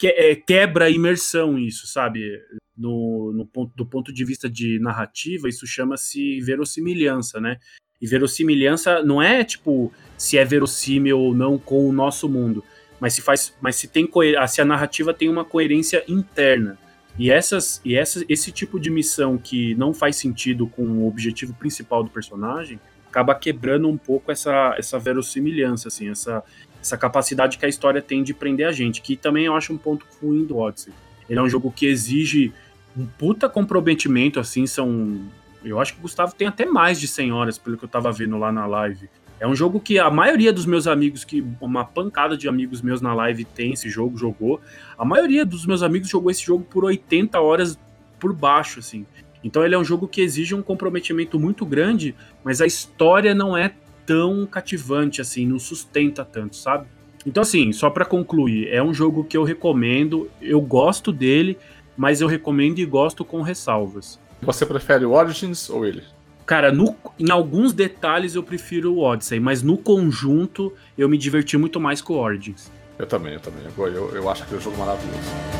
é, 0.00 0.30
é, 0.30 0.36
quebra 0.36 0.84
a 0.84 0.90
imersão 0.90 1.58
isso, 1.58 1.88
sabe? 1.88 2.40
No, 2.78 3.32
no 3.34 3.44
ponto, 3.44 3.72
do 3.74 3.84
ponto 3.84 4.12
de 4.12 4.24
vista 4.24 4.48
de 4.48 4.78
narrativa, 4.78 5.48
isso 5.48 5.66
chama-se 5.66 6.40
verossimilhança, 6.40 7.40
né? 7.40 7.58
E 8.00 8.06
verossimilhança 8.06 9.02
não 9.02 9.20
é 9.20 9.42
tipo 9.42 9.92
se 10.16 10.38
é 10.38 10.44
verossímil 10.44 11.18
ou 11.18 11.34
não 11.34 11.58
com 11.58 11.88
o 11.88 11.92
nosso 11.92 12.28
mundo 12.28 12.62
mas 13.00 13.14
se 13.14 13.22
faz, 13.22 13.54
mas 13.60 13.76
se 13.76 13.88
tem 13.88 14.08
se 14.48 14.60
a 14.60 14.64
narrativa 14.64 15.14
tem 15.14 15.28
uma 15.28 15.44
coerência 15.44 16.04
interna. 16.06 16.78
E 17.18 17.30
essas 17.30 17.80
e 17.84 17.96
essas, 17.96 18.24
esse 18.28 18.52
tipo 18.52 18.78
de 18.78 18.90
missão 18.90 19.36
que 19.36 19.74
não 19.74 19.92
faz 19.92 20.16
sentido 20.16 20.66
com 20.66 20.82
o 20.82 21.08
objetivo 21.08 21.52
principal 21.54 22.04
do 22.04 22.10
personagem 22.10 22.78
acaba 23.08 23.34
quebrando 23.34 23.88
um 23.88 23.96
pouco 23.96 24.30
essa 24.30 24.74
essa 24.78 24.98
verossimilhança 24.98 25.88
assim, 25.88 26.08
essa 26.08 26.44
essa 26.80 26.96
capacidade 26.96 27.58
que 27.58 27.66
a 27.66 27.68
história 27.68 28.00
tem 28.00 28.22
de 28.22 28.32
prender 28.32 28.66
a 28.66 28.72
gente, 28.72 29.02
que 29.02 29.16
também 29.16 29.44
eu 29.44 29.54
acho 29.54 29.72
um 29.72 29.78
ponto 29.78 30.06
ruim 30.20 30.44
do 30.44 30.56
Odyssey. 30.56 30.92
Ele 31.28 31.38
é 31.38 31.42
um 31.42 31.48
jogo 31.48 31.70
que 31.70 31.86
exige 31.86 32.52
um 32.96 33.06
puta 33.06 33.48
comprometimento, 33.48 34.40
assim, 34.40 34.66
são. 34.66 35.20
Eu 35.62 35.78
acho 35.78 35.92
que 35.92 35.98
o 35.98 36.02
Gustavo 36.02 36.34
tem 36.34 36.48
até 36.48 36.64
mais 36.64 36.98
de 36.98 37.06
100 37.06 37.32
horas, 37.32 37.58
pelo 37.58 37.76
que 37.76 37.84
eu 37.84 37.88
tava 37.88 38.10
vendo 38.10 38.36
lá 38.38 38.50
na 38.50 38.66
live. 38.66 39.08
É 39.40 39.48
um 39.48 39.56
jogo 39.56 39.80
que 39.80 39.98
a 39.98 40.10
maioria 40.10 40.52
dos 40.52 40.66
meus 40.66 40.86
amigos, 40.86 41.24
que 41.24 41.42
uma 41.60 41.82
pancada 41.82 42.36
de 42.36 42.46
amigos 42.46 42.82
meus 42.82 43.00
na 43.00 43.14
live 43.14 43.46
tem 43.46 43.72
esse 43.72 43.88
jogo, 43.88 44.18
jogou. 44.18 44.60
A 44.98 45.04
maioria 45.04 45.46
dos 45.46 45.64
meus 45.64 45.82
amigos 45.82 46.10
jogou 46.10 46.30
esse 46.30 46.44
jogo 46.44 46.62
por 46.62 46.84
80 46.84 47.40
horas 47.40 47.78
por 48.18 48.34
baixo, 48.34 48.80
assim. 48.80 49.06
Então 49.42 49.64
ele 49.64 49.74
é 49.74 49.78
um 49.78 49.84
jogo 49.84 50.06
que 50.06 50.20
exige 50.20 50.54
um 50.54 50.60
comprometimento 50.60 51.40
muito 51.40 51.64
grande, 51.64 52.14
mas 52.44 52.60
a 52.60 52.66
história 52.66 53.34
não 53.34 53.56
é 53.56 53.72
tão 54.04 54.44
cativante 54.44 55.22
assim, 55.22 55.46
não 55.46 55.58
sustenta 55.58 56.22
tanto, 56.22 56.56
sabe? 56.56 56.86
Então, 57.24 57.42
assim, 57.42 57.72
só 57.72 57.90
para 57.90 58.04
concluir, 58.04 58.68
é 58.68 58.82
um 58.82 58.92
jogo 58.94 59.24
que 59.24 59.36
eu 59.36 59.44
recomendo, 59.44 60.30
eu 60.40 60.60
gosto 60.60 61.12
dele, 61.12 61.58
mas 61.96 62.20
eu 62.20 62.28
recomendo 62.28 62.78
e 62.78 62.84
gosto 62.84 63.24
com 63.24 63.42
ressalvas. 63.42 64.18
Você 64.42 64.64
prefere 64.64 65.04
o 65.04 65.12
Origins 65.12 65.68
ou 65.68 65.86
ele? 65.86 66.02
Cara, 66.50 66.72
no, 66.72 66.96
em 67.16 67.30
alguns 67.30 67.72
detalhes 67.72 68.34
eu 68.34 68.42
prefiro 68.42 68.92
o 68.92 68.98
Odyssey, 68.98 69.38
mas 69.38 69.62
no 69.62 69.78
conjunto 69.78 70.74
eu 70.98 71.08
me 71.08 71.16
diverti 71.16 71.56
muito 71.56 71.78
mais 71.78 72.02
com 72.02 72.14
o 72.14 72.16
Origins. 72.16 72.72
Eu 72.98 73.06
também, 73.06 73.34
eu 73.34 73.40
também. 73.40 73.62
Eu, 73.78 73.86
eu, 73.86 74.16
eu 74.16 74.28
acho 74.28 74.42
aquele 74.42 74.60
jogo 74.60 74.76
maravilhoso. 74.76 75.59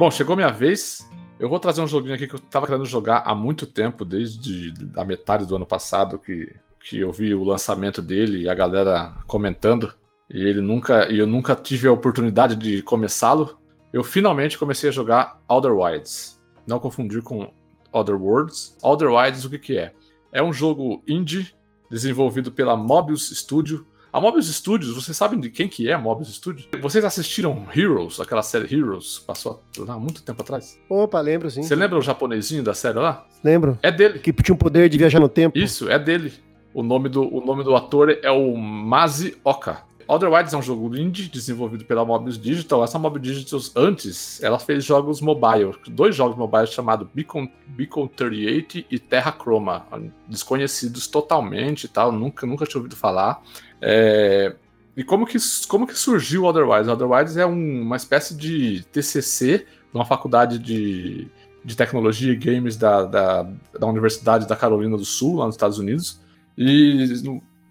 Bom, 0.00 0.10
chegou 0.10 0.34
minha 0.34 0.48
vez. 0.48 1.06
Eu 1.38 1.46
vou 1.46 1.60
trazer 1.60 1.82
um 1.82 1.86
joguinho 1.86 2.14
aqui 2.14 2.26
que 2.26 2.34
eu 2.34 2.38
tava 2.38 2.66
querendo 2.66 2.86
jogar 2.86 3.18
há 3.18 3.34
muito 3.34 3.66
tempo, 3.66 4.02
desde 4.02 4.72
a 4.96 5.04
metade 5.04 5.44
do 5.44 5.54
ano 5.54 5.66
passado, 5.66 6.18
que, 6.18 6.56
que 6.82 6.98
eu 6.98 7.12
vi 7.12 7.34
o 7.34 7.44
lançamento 7.44 8.00
dele 8.00 8.44
e 8.44 8.48
a 8.48 8.54
galera 8.54 9.12
comentando. 9.26 9.92
E 10.30 10.42
ele 10.42 10.62
nunca, 10.62 11.06
e 11.12 11.18
eu 11.18 11.26
nunca 11.26 11.54
tive 11.54 11.86
a 11.86 11.92
oportunidade 11.92 12.56
de 12.56 12.80
começá-lo. 12.80 13.58
Eu 13.92 14.02
finalmente 14.02 14.56
comecei 14.56 14.88
a 14.88 14.92
jogar 14.92 15.38
Outer 15.46 15.76
Wilds. 15.76 16.40
Não 16.66 16.78
confundir 16.78 17.20
com 17.20 17.52
Other 17.92 18.16
Worlds. 18.16 18.78
Outer 18.82 19.10
Wilds, 19.10 19.44
o 19.44 19.50
que, 19.50 19.58
que 19.58 19.76
é? 19.76 19.92
É 20.32 20.42
um 20.42 20.50
jogo 20.50 21.02
indie 21.06 21.54
desenvolvido 21.90 22.50
pela 22.50 22.74
Mobius 22.74 23.28
Studio, 23.36 23.86
a 24.12 24.20
Mobius 24.20 24.52
Studios, 24.52 24.94
vocês 24.94 25.16
sabem 25.16 25.38
de 25.38 25.50
quem 25.50 25.68
que 25.68 25.88
é 25.88 25.92
a 25.92 25.98
Mobius 25.98 26.34
Studios? 26.34 26.68
Vocês 26.80 27.04
assistiram 27.04 27.66
Heroes, 27.74 28.18
aquela 28.20 28.42
série 28.42 28.74
Heroes, 28.74 29.18
passou 29.18 29.62
há 29.86 29.98
muito 29.98 30.22
tempo 30.22 30.42
atrás? 30.42 30.78
Opa, 30.88 31.20
lembro 31.20 31.50
sim. 31.50 31.62
Você 31.62 31.74
lembra 31.74 31.98
o 31.98 32.02
japonesinho 32.02 32.62
da 32.62 32.74
série 32.74 32.98
lá? 32.98 33.26
Lembro. 33.42 33.78
É 33.82 33.92
dele. 33.92 34.18
Que 34.18 34.32
tinha 34.32 34.54
um 34.54 34.58
poder 34.58 34.88
de 34.88 34.98
viajar 34.98 35.20
no 35.20 35.28
tempo. 35.28 35.56
Isso, 35.56 35.88
é 35.88 35.98
dele. 35.98 36.32
O 36.74 36.82
nome 36.82 37.08
do, 37.08 37.22
o 37.22 37.44
nome 37.44 37.64
do 37.64 37.74
ator 37.74 38.18
é 38.22 38.30
o 38.30 38.56
Mazi 38.56 39.36
Oka. 39.44 39.90
Outer 40.10 40.28
Wilds 40.28 40.52
é 40.52 40.56
um 40.56 40.62
jogo 40.62 40.96
indie 40.96 41.28
desenvolvido 41.28 41.84
pela 41.84 42.04
Mobius 42.04 42.36
Digital. 42.36 42.82
Essa 42.82 42.98
Mobius 42.98 43.22
Digital, 43.22 43.60
antes, 43.76 44.42
ela 44.42 44.58
fez 44.58 44.84
jogos 44.84 45.20
mobile. 45.20 45.72
Dois 45.86 46.16
jogos 46.16 46.36
mobile 46.36 46.66
chamados 46.66 47.06
Beacon, 47.14 47.48
Beacon 47.68 48.08
38 48.08 48.86
e 48.90 48.98
Terra 48.98 49.30
Chroma. 49.30 49.86
Desconhecidos 50.26 51.06
totalmente 51.06 51.84
e 51.84 51.88
tal, 51.88 52.10
nunca, 52.10 52.44
nunca 52.44 52.66
tinha 52.66 52.80
ouvido 52.80 52.96
falar. 52.96 53.40
É, 53.80 54.54
e 54.96 55.04
como 55.04 55.26
que, 55.26 55.38
como 55.68 55.86
que 55.86 55.98
surgiu 55.98 56.42
o 56.42 56.46
Otherwise? 56.46 56.88
O 56.88 56.92
Otherwise 56.92 57.40
é 57.40 57.46
um, 57.46 57.82
uma 57.82 57.96
espécie 57.96 58.36
de 58.36 58.84
TCC 58.92 59.58
de 59.58 59.66
uma 59.94 60.04
faculdade 60.04 60.58
de, 60.58 61.28
de 61.64 61.76
tecnologia 61.76 62.32
e 62.32 62.36
games 62.36 62.76
da, 62.76 63.04
da, 63.04 63.42
da, 63.78 63.86
Universidade 63.86 64.46
da 64.46 64.56
Carolina 64.56 64.96
do 64.96 65.04
Sul, 65.04 65.36
lá 65.36 65.46
nos 65.46 65.54
Estados 65.54 65.78
Unidos. 65.78 66.20
E 66.56 67.14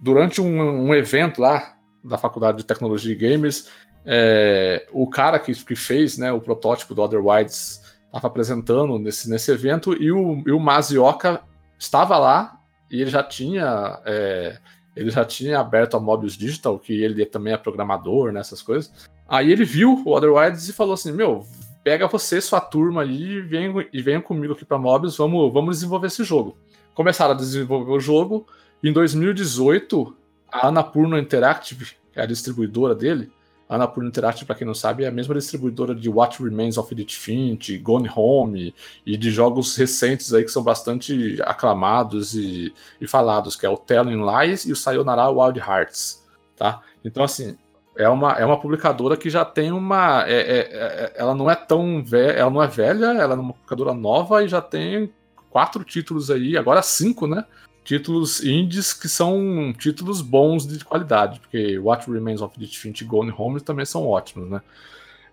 durante 0.02 0.42
um, 0.42 0.88
um 0.88 0.96
evento 0.96 1.42
lá 1.42 1.76
da 2.04 2.18
Faculdade 2.18 2.60
de 2.60 2.66
Tecnologia 2.66 3.12
e 3.12 3.16
Games, 3.16 3.70
é, 4.06 4.88
o 4.92 5.08
cara 5.08 5.38
que, 5.38 5.54
que 5.54 5.76
fez 5.76 6.18
né, 6.18 6.32
o 6.32 6.40
protótipo 6.40 6.96
do 6.96 7.02
Otherwise 7.02 7.80
estava 8.08 8.28
apresentando 8.28 8.98
nesse, 8.98 9.30
nesse 9.30 9.52
evento 9.52 9.94
e 9.94 10.12
o, 10.12 10.42
e 10.48 10.52
o 10.52 10.60
Mazioka 10.60 11.42
estava 11.78 12.18
lá 12.18 12.60
e 12.90 13.02
ele 13.02 13.10
já 13.10 13.22
tinha 13.22 14.02
é, 14.06 14.58
ele 15.00 15.10
já 15.10 15.24
tinha 15.24 15.62
aberto 15.62 15.96
a 15.96 16.00
Mobius 16.00 16.36
Digital, 16.36 16.78
que 16.78 16.92
ele 16.92 17.26
também 17.26 17.54
é 17.54 17.58
programador, 17.58 18.34
nessas 18.34 18.60
né, 18.60 18.66
coisas. 18.66 18.92
Aí 19.26 19.50
ele 19.50 19.64
viu 19.64 20.04
o 20.06 20.12
Otherwise 20.12 20.70
e 20.70 20.74
falou 20.74 20.94
assim: 20.94 21.14
Meu, 21.14 21.46
pega 21.82 22.06
você, 22.06 22.42
sua 22.42 22.60
turma 22.60 23.04
aí 23.04 23.38
e 23.38 23.42
venham, 23.42 23.82
e 23.94 24.02
venham 24.02 24.22
comigo 24.22 24.52
aqui 24.52 24.66
para 24.66 24.78
Mobius, 24.78 25.16
vamos, 25.16 25.54
vamos 25.54 25.78
desenvolver 25.78 26.08
esse 26.08 26.26
jogo. 26.26 26.58
Começaram 26.94 27.34
a 27.34 27.38
desenvolver 27.38 27.92
o 27.92 28.00
jogo. 28.00 28.46
Em 28.84 28.92
2018, 28.92 30.18
a 30.52 30.68
Annapurna 30.68 31.18
Interactive, 31.18 31.86
que 32.12 32.20
é 32.20 32.24
a 32.24 32.26
distribuidora 32.26 32.94
dele, 32.94 33.32
a 33.70 33.76
Annapurna 33.76 34.10
Interactive, 34.10 34.48
para 34.48 34.56
quem 34.56 34.66
não 34.66 34.74
sabe, 34.74 35.04
é 35.04 35.08
a 35.08 35.12
mesma 35.12 35.36
distribuidora 35.36 35.94
de 35.94 36.10
What 36.10 36.42
Remains 36.42 36.76
of 36.76 36.92
Edith 36.92 37.14
Finch, 37.14 37.78
Gone 37.78 38.10
Home 38.16 38.74
e 39.06 39.16
de 39.16 39.30
jogos 39.30 39.76
recentes 39.76 40.34
aí 40.34 40.44
que 40.44 40.50
são 40.50 40.64
bastante 40.64 41.40
aclamados 41.44 42.34
e, 42.34 42.74
e 43.00 43.08
falados, 43.08 43.56
que 43.56 43.68
é 43.68 43.70
o 43.70 43.78
Telling 43.78 44.26
Lies 44.26 44.66
e 44.66 44.72
o 44.72 44.76
Sayonara 44.76 45.30
Wild 45.30 45.60
Hearts, 45.60 46.26
tá? 46.58 46.82
Então, 47.06 47.24
assim, 47.24 47.56
é 47.96 48.10
uma, 48.10 48.32
é 48.34 48.44
uma 48.44 48.60
publicadora 48.60 49.16
que 49.16 49.30
já 49.30 49.46
tem 49.46 49.72
uma... 49.72 50.28
É, 50.28 50.34
é, 50.34 50.60
é, 50.72 51.14
ela 51.16 51.36
não 51.36 51.48
é 51.48 51.54
tão 51.56 52.04
velha, 52.04 52.32
ela 52.32 52.50
não 52.50 52.64
é 52.64 52.68
velha, 52.68 53.06
ela 53.06 53.36
é 53.36 53.38
uma 53.38 53.54
publicadora 53.54 53.94
nova 53.94 54.44
e 54.44 54.48
já 54.48 54.62
tem 54.62 55.14
quatro 55.52 55.84
títulos 55.84 56.32
aí, 56.32 56.58
agora 56.58 56.82
cinco, 56.82 57.28
né? 57.28 57.46
Títulos 57.84 58.44
indies 58.44 58.94
que 58.94 59.10
são 59.10 59.74
títulos 59.78 60.22
bons 60.22 60.68
de 60.68 60.84
qualidade, 60.84 61.40
porque 61.40 61.78
What 61.80 62.10
Remains 62.10 62.42
of 62.42 62.56
Edith 62.58 63.02
e 63.02 63.04
Gone 63.04 63.34
Home 63.36 63.62
também 63.62 63.86
são 63.86 64.08
ótimos, 64.08 64.50
né? 64.50 64.62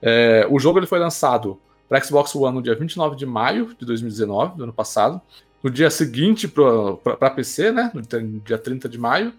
É, 0.01 0.47
o 0.51 0.59
jogo 0.59 0.79
ele 0.79 0.87
foi 0.87 0.99
lançado 0.99 1.59
para 1.89 2.03
Xbox 2.03 2.35
One 2.35 2.55
no 2.57 2.63
dia 2.63 2.75
29 2.75 3.17
de 3.17 3.27
maio 3.27 3.75
de 3.79 3.87
2019, 3.87 4.57
do 4.57 4.65
ano 4.65 4.73
passado. 4.73 5.21
No 5.63 5.71
dia 5.71 5.91
seguinte 5.91 6.47
para 6.49 7.31
PC, 7.31 7.73
né? 7.73 7.91
No 7.95 8.03
dia 8.41 8.59
30 8.59 8.89
de 8.89 8.99
maio. 8.99 9.33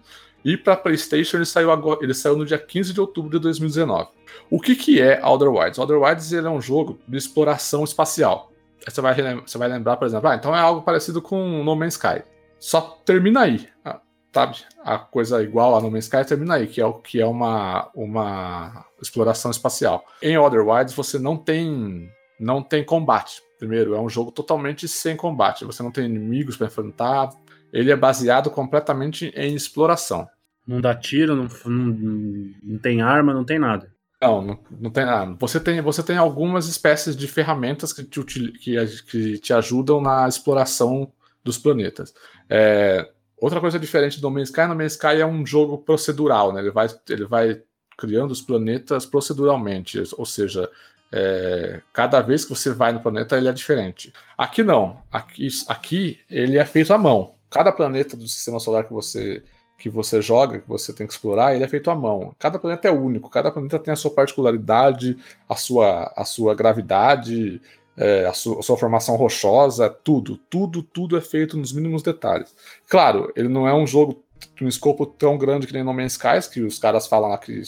E 0.44 0.56
para 0.56 0.76
PlayStation 0.76 1.38
ele 1.38 1.44
saiu, 1.44 1.70
agora, 1.70 2.00
ele 2.02 2.14
saiu 2.14 2.36
no 2.36 2.46
dia 2.46 2.58
15 2.58 2.92
de 2.92 3.00
outubro 3.00 3.30
de 3.30 3.38
2019. 3.38 4.08
O 4.50 4.60
que, 4.60 4.74
que 4.74 5.00
é 5.00 5.20
Outer 5.24 5.48
Wilds? 5.48 5.78
Outer 5.78 6.00
Wilds 6.00 6.32
ele 6.32 6.46
é 6.46 6.50
um 6.50 6.60
jogo 6.60 6.98
de 7.06 7.16
exploração 7.16 7.84
espacial. 7.84 8.52
Você 8.86 9.00
vai, 9.00 9.14
você 9.40 9.58
vai 9.58 9.68
lembrar, 9.68 9.96
por 9.96 10.06
exemplo, 10.06 10.28
ah, 10.28 10.36
então 10.36 10.54
é 10.54 10.60
algo 10.60 10.82
parecido 10.82 11.20
com 11.20 11.62
No 11.64 11.74
Man's 11.74 11.94
Sky 11.94 12.22
só 12.58 12.80
termina 13.04 13.42
aí, 13.42 13.68
ah, 13.84 14.00
sabe? 14.32 14.56
A 14.84 14.98
coisa 14.98 15.42
igual 15.42 15.76
a 15.76 15.80
No 15.80 15.90
Man's 15.90 16.04
Sky 16.04 16.24
termina 16.24 16.54
aí, 16.54 16.66
que 16.66 16.80
é 16.80 16.86
o 16.86 16.94
que 16.94 17.20
é 17.20 17.26
uma, 17.26 17.90
uma 17.94 18.84
exploração 19.00 19.50
espacial. 19.50 20.04
Em 20.22 20.36
Other 20.38 20.66
Wilds 20.66 20.94
você 20.94 21.18
não 21.18 21.36
tem 21.36 22.10
não 22.38 22.62
tem 22.62 22.84
combate. 22.84 23.42
Primeiro, 23.58 23.94
é 23.94 24.00
um 24.00 24.08
jogo 24.08 24.30
totalmente 24.30 24.86
sem 24.86 25.16
combate. 25.16 25.64
Você 25.64 25.82
não 25.82 25.90
tem 25.90 26.04
inimigos 26.04 26.56
para 26.56 26.68
enfrentar. 26.68 27.30
Ele 27.72 27.90
é 27.90 27.96
baseado 27.96 28.50
completamente 28.50 29.32
em 29.34 29.54
exploração. 29.54 30.28
Não 30.66 30.80
dá 30.80 30.94
tiro, 30.94 31.34
não, 31.34 31.48
não, 31.66 32.52
não 32.62 32.78
tem 32.78 33.02
arma, 33.02 33.34
não 33.34 33.44
tem 33.44 33.58
nada. 33.58 33.92
Não, 34.20 34.42
não, 34.42 34.58
não 34.80 34.90
tem 34.90 35.04
nada. 35.04 35.36
Você 35.38 35.58
tem, 35.58 35.80
você 35.80 36.02
tem 36.02 36.16
algumas 36.16 36.68
espécies 36.68 37.16
de 37.16 37.26
ferramentas 37.26 37.92
que 37.92 38.04
te, 38.04 38.52
que, 38.52 38.76
que 39.06 39.38
te 39.38 39.52
ajudam 39.52 40.00
na 40.00 40.28
exploração 40.28 41.10
dos 41.48 41.58
planetas. 41.58 42.14
É, 42.48 43.08
outra 43.40 43.60
coisa 43.60 43.78
diferente 43.78 44.20
do 44.20 44.28
No 44.28 44.34
Man's 44.36 44.50
Sky, 44.50 44.66
No 44.66 44.76
Man's 44.76 44.92
Sky 44.92 45.20
é 45.20 45.26
um 45.26 45.44
jogo 45.44 45.78
procedural, 45.78 46.52
né? 46.52 46.60
Ele 46.60 46.70
vai, 46.70 46.88
ele 47.08 47.24
vai 47.24 47.62
criando 47.96 48.30
os 48.30 48.40
planetas 48.40 49.06
proceduralmente, 49.06 50.02
ou 50.16 50.26
seja, 50.26 50.70
é, 51.10 51.80
cada 51.92 52.20
vez 52.20 52.44
que 52.44 52.50
você 52.50 52.70
vai 52.70 52.92
no 52.92 53.00
planeta 53.00 53.36
ele 53.36 53.48
é 53.48 53.52
diferente. 53.52 54.12
Aqui 54.36 54.62
não, 54.62 55.02
aqui, 55.10 55.48
aqui 55.66 56.20
ele 56.30 56.58
é 56.58 56.64
feito 56.64 56.92
à 56.92 56.98
mão. 56.98 57.34
Cada 57.50 57.72
planeta 57.72 58.16
do 58.16 58.28
sistema 58.28 58.60
solar 58.60 58.84
que 58.84 58.92
você 58.92 59.42
que 59.78 59.88
você 59.88 60.20
joga, 60.20 60.58
que 60.58 60.68
você 60.68 60.92
tem 60.92 61.06
que 61.06 61.12
explorar, 61.12 61.54
ele 61.54 61.62
é 61.62 61.68
feito 61.68 61.88
à 61.88 61.94
mão. 61.94 62.34
Cada 62.36 62.58
planeta 62.58 62.88
é 62.88 62.90
único, 62.90 63.30
cada 63.30 63.52
planeta 63.52 63.78
tem 63.78 63.92
a 63.92 63.96
sua 63.96 64.10
particularidade, 64.10 65.16
a 65.48 65.54
sua, 65.54 66.12
a 66.16 66.24
sua 66.24 66.52
gravidade, 66.52 67.62
é, 67.98 68.26
a, 68.26 68.32
sua, 68.32 68.60
a, 68.60 68.62
sua, 68.62 68.76
formação 68.76 69.16
rochosa, 69.16 69.90
tudo, 69.90 70.38
tudo, 70.48 70.82
tudo 70.82 71.16
é 71.16 71.20
feito 71.20 71.56
nos 71.56 71.72
mínimos 71.72 72.02
detalhes. 72.02 72.54
Claro, 72.88 73.32
ele 73.34 73.48
não 73.48 73.66
é 73.66 73.74
um 73.74 73.86
jogo 73.86 74.22
de 74.56 74.64
um 74.64 74.68
escopo 74.68 75.04
tão 75.04 75.36
grande 75.36 75.66
que 75.66 75.72
nem 75.72 75.82
No 75.82 75.92
Man's 75.92 76.12
Skies, 76.12 76.46
que 76.46 76.60
os 76.60 76.78
caras 76.78 77.08
falam 77.08 77.28
lá 77.28 77.38
que 77.38 77.62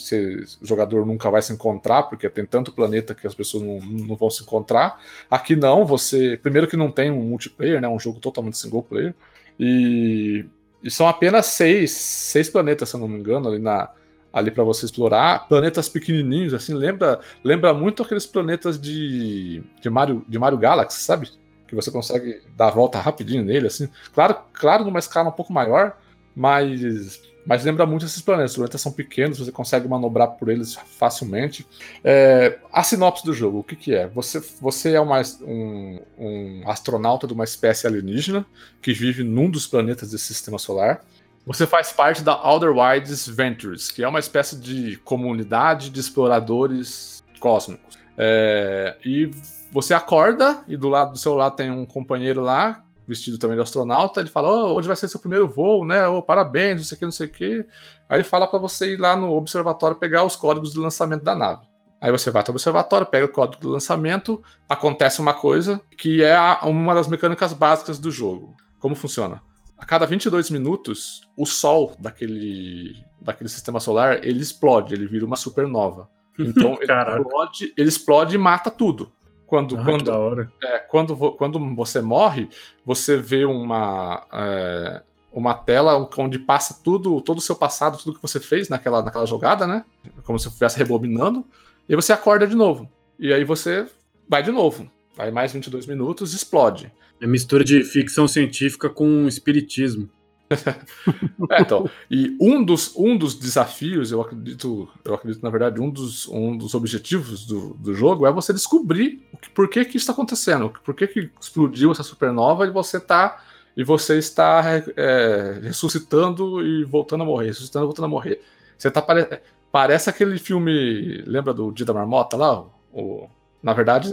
o 0.61 0.65
jogador 0.65 1.05
nunca 1.05 1.29
vai 1.29 1.41
se 1.41 1.51
encontrar, 1.51 2.03
porque 2.03 2.29
tem 2.29 2.45
tanto 2.45 2.71
planeta 2.71 3.13
que 3.13 3.27
as 3.27 3.35
pessoas 3.35 3.63
não, 3.63 3.79
não 3.79 4.15
vão 4.15 4.29
se 4.29 4.43
encontrar. 4.43 5.01
Aqui 5.29 5.55
não, 5.55 5.85
você. 5.85 6.37
Primeiro 6.41 6.67
que 6.67 6.77
não 6.77 6.89
tem 6.89 7.11
um 7.11 7.21
multiplayer, 7.21 7.81
né? 7.81 7.87
Um 7.89 7.99
jogo 7.99 8.19
totalmente 8.19 8.57
single 8.57 8.83
player. 8.83 9.13
E, 9.59 10.45
e 10.81 10.89
são 10.89 11.07
apenas 11.07 11.47
seis, 11.47 11.91
seis 11.91 12.49
planetas, 12.49 12.89
se 12.89 12.95
eu 12.95 12.99
não 13.01 13.07
me 13.07 13.19
engano, 13.19 13.49
ali 13.49 13.59
na, 13.59 13.89
ali 14.33 14.51
para 14.51 14.63
você 14.63 14.85
explorar. 14.85 15.47
Planetas 15.47 15.89
pequenininhos, 15.89 16.53
assim, 16.53 16.73
lembra, 16.73 17.19
lembra 17.43 17.73
muito 17.73 18.03
aqueles 18.03 18.25
planetas 18.25 18.79
de, 18.79 19.63
de, 19.81 19.89
Mario, 19.89 20.25
de 20.27 20.39
Mario 20.39 20.57
Galaxy, 20.57 21.01
sabe? 21.01 21.29
Que 21.67 21.75
você 21.75 21.91
consegue 21.91 22.41
dar 22.55 22.67
a 22.67 22.71
volta 22.71 22.99
rapidinho 22.99 23.43
nele, 23.43 23.67
assim. 23.67 23.89
Claro, 24.13 24.35
claro 24.53 24.83
numa 24.83 24.99
escala 24.99 25.29
um 25.29 25.33
pouco 25.33 25.53
maior, 25.53 25.97
mas 26.35 27.19
mas 27.45 27.63
lembra 27.63 27.85
muito 27.85 28.05
esses 28.05 28.21
planetas. 28.21 28.51
Os 28.51 28.57
planetas 28.57 28.81
são 28.81 28.91
pequenos, 28.91 29.39
você 29.39 29.51
consegue 29.51 29.87
manobrar 29.87 30.29
por 30.31 30.49
eles 30.49 30.75
facilmente. 30.75 31.65
É, 32.03 32.59
a 32.71 32.83
sinopse 32.83 33.25
do 33.25 33.33
jogo, 33.33 33.59
o 33.59 33.63
que, 33.63 33.75
que 33.75 33.95
é? 33.95 34.07
Você, 34.09 34.39
você 34.59 34.93
é 34.93 35.01
uma, 35.01 35.21
um, 35.41 35.99
um 36.17 36.69
astronauta 36.69 37.25
de 37.25 37.33
uma 37.33 37.43
espécie 37.43 37.87
alienígena 37.87 38.45
que 38.81 38.93
vive 38.93 39.23
num 39.23 39.49
dos 39.49 39.65
planetas 39.65 40.11
desse 40.11 40.25
sistema 40.25 40.59
solar. 40.59 41.03
Você 41.45 41.65
faz 41.65 41.91
parte 41.91 42.21
da 42.21 42.33
Outer 42.33 42.75
Wilds 42.75 43.27
Ventures, 43.27 43.89
que 43.89 44.03
é 44.03 44.07
uma 44.07 44.19
espécie 44.19 44.55
de 44.55 44.97
comunidade 44.97 45.89
de 45.89 45.99
exploradores 45.99 47.23
cósmicos. 47.39 47.97
É, 48.17 48.97
e 49.03 49.31
você 49.71 49.93
acorda 49.93 50.63
e 50.67 50.77
do 50.77 50.89
lado 50.89 51.13
do 51.13 51.17
seu 51.17 51.33
lado 51.33 51.55
tem 51.55 51.71
um 51.71 51.85
companheiro 51.85 52.41
lá 52.41 52.83
vestido 53.07 53.37
também 53.37 53.57
de 53.57 53.63
astronauta, 53.63 54.21
ele 54.21 54.29
fala, 54.29 54.49
oh, 54.49 54.75
hoje 54.75 54.87
vai 54.87 54.95
ser 54.95 55.07
seu 55.07 55.19
primeiro 55.19 55.47
voo, 55.47 55.85
né? 55.85 56.07
Oh, 56.07 56.21
parabéns, 56.21 56.77
não 56.77 56.83
sei 56.83 56.95
o 56.95 56.99
que, 56.99 57.05
não 57.05 57.11
sei 57.11 57.27
o 57.27 57.29
que. 57.29 57.65
Aí 58.07 58.17
ele 58.17 58.23
fala 58.23 58.47
para 58.47 58.59
você 58.59 58.93
ir 58.93 58.97
lá 58.97 59.15
no 59.15 59.31
observatório 59.33 59.97
pegar 59.97 60.23
os 60.23 60.35
códigos 60.35 60.73
do 60.73 60.81
lançamento 60.81 61.23
da 61.23 61.35
nave. 61.35 61.61
Aí 61.99 62.11
você 62.11 62.31
vai 62.31 62.41
até 62.41 62.51
o 62.51 62.53
observatório, 62.53 63.05
pega 63.05 63.25
o 63.25 63.29
código 63.29 63.61
do 63.61 63.69
lançamento, 63.69 64.41
acontece 64.67 65.19
uma 65.19 65.33
coisa 65.33 65.81
que 65.97 66.23
é 66.23 66.37
uma 66.63 66.95
das 66.95 67.07
mecânicas 67.07 67.53
básicas 67.53 67.99
do 67.99 68.09
jogo. 68.09 68.55
Como 68.79 68.95
funciona? 68.95 69.41
A 69.81 69.85
cada 69.85 70.05
22 70.05 70.51
minutos, 70.51 71.21
o 71.35 71.43
Sol 71.43 71.95
daquele, 71.97 73.03
daquele 73.19 73.49
sistema 73.49 73.79
solar, 73.79 74.23
ele 74.23 74.39
explode, 74.39 74.93
ele 74.93 75.07
vira 75.07 75.25
uma 75.25 75.35
supernova. 75.35 76.07
Então 76.39 76.77
ele 76.81 76.91
explode, 76.91 77.73
ele 77.77 77.89
explode 77.89 78.35
e 78.35 78.37
mata 78.37 78.71
tudo. 78.71 79.11
Quando, 79.45 79.77
ah, 79.77 79.83
quando, 79.83 80.51
é, 80.63 80.79
quando, 80.79 81.31
quando 81.33 81.75
você 81.75 81.99
morre, 81.99 82.47
você 82.85 83.17
vê 83.17 83.43
uma, 83.43 84.25
é, 84.31 85.01
uma 85.31 85.53
tela 85.53 86.09
onde 86.17 86.39
passa 86.39 86.79
tudo, 86.81 87.19
todo 87.19 87.39
o 87.39 87.41
seu 87.41 87.55
passado, 87.55 87.97
tudo 87.97 88.15
que 88.15 88.21
você 88.21 88.39
fez 88.39 88.69
naquela, 88.69 89.03
naquela 89.03 89.25
jogada, 89.25 89.67
né? 89.67 89.83
Como 90.23 90.39
se 90.39 90.47
estivesse 90.47 90.77
rebobinando, 90.77 91.45
e 91.87 91.95
você 91.95 92.13
acorda 92.13 92.47
de 92.47 92.55
novo. 92.55 92.89
E 93.19 93.33
aí 93.33 93.43
você 93.43 93.87
vai 94.27 94.41
de 94.41 94.51
novo. 94.51 94.89
Vai 95.15 95.31
mais 95.31 95.53
22 95.53 95.85
minutos, 95.85 96.33
explode. 96.33 96.91
É 97.19 97.27
mistura 97.27 97.63
de 97.63 97.83
ficção 97.83 98.27
científica 98.27 98.89
com 98.89 99.27
espiritismo 99.27 100.09
é, 101.49 101.61
então, 101.61 101.89
e 102.09 102.35
um 102.39 102.63
dos, 102.63 102.95
um 102.95 103.17
dos 103.17 103.35
desafios, 103.35 104.11
eu 104.11 104.21
acredito, 104.21 104.89
eu 105.03 105.13
acredito, 105.13 105.41
na 105.41 105.49
verdade, 105.49 105.79
um 105.79 105.89
dos, 105.89 106.27
um 106.27 106.57
dos 106.57 106.73
objetivos 106.75 107.45
do, 107.45 107.73
do 107.75 107.93
jogo 107.93 108.25
é 108.25 108.31
você 108.31 108.51
descobrir 108.51 109.25
o 109.33 109.37
que, 109.37 109.49
por 109.49 109.69
que, 109.69 109.85
que 109.85 109.97
isso 109.97 110.03
está 110.03 110.13
acontecendo, 110.13 110.73
por 110.83 110.93
que, 110.93 111.07
que 111.07 111.29
explodiu 111.39 111.91
essa 111.91 112.03
supernova 112.03 112.65
e 112.65 112.69
você 112.69 112.99
tá 112.99 113.43
e 113.75 113.83
você 113.85 114.17
está 114.17 114.61
é, 114.97 115.59
ressuscitando 115.63 116.65
e 116.65 116.83
voltando 116.83 117.23
a 117.23 117.25
morrer, 117.25 117.47
ressuscitando 117.47 117.85
e 117.85 117.87
voltando 117.87 118.05
a 118.05 118.09
morrer. 118.09 118.41
Você 118.77 118.91
tá 118.91 119.01
pare... 119.01 119.41
parece 119.71 120.09
aquele 120.09 120.37
filme, 120.37 121.23
lembra 121.25 121.53
do 121.53 121.71
Dia 121.71 121.85
da 121.85 121.93
Marmota 121.93 122.35
lá? 122.35 122.65
O, 122.91 123.29
na 123.63 123.71
verdade, 123.71 124.11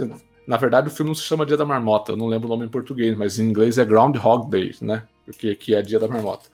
na 0.48 0.56
verdade 0.56 0.88
o 0.88 0.90
filme 0.90 1.10
não 1.10 1.14
se 1.14 1.22
chama 1.22 1.46
Dia 1.46 1.56
da 1.56 1.64
Marmota, 1.64 2.12
eu 2.12 2.16
não 2.16 2.26
lembro 2.26 2.48
o 2.48 2.50
nome 2.50 2.64
em 2.64 2.70
português, 2.70 3.16
mas 3.16 3.38
em 3.38 3.48
inglês 3.48 3.78
é 3.78 3.84
Groundhog 3.84 4.50
Day, 4.50 4.74
né? 4.80 5.04
porque 5.28 5.54
que 5.54 5.74
é 5.74 5.82
Dia 5.82 5.98
da 5.98 6.08
Marmota, 6.08 6.48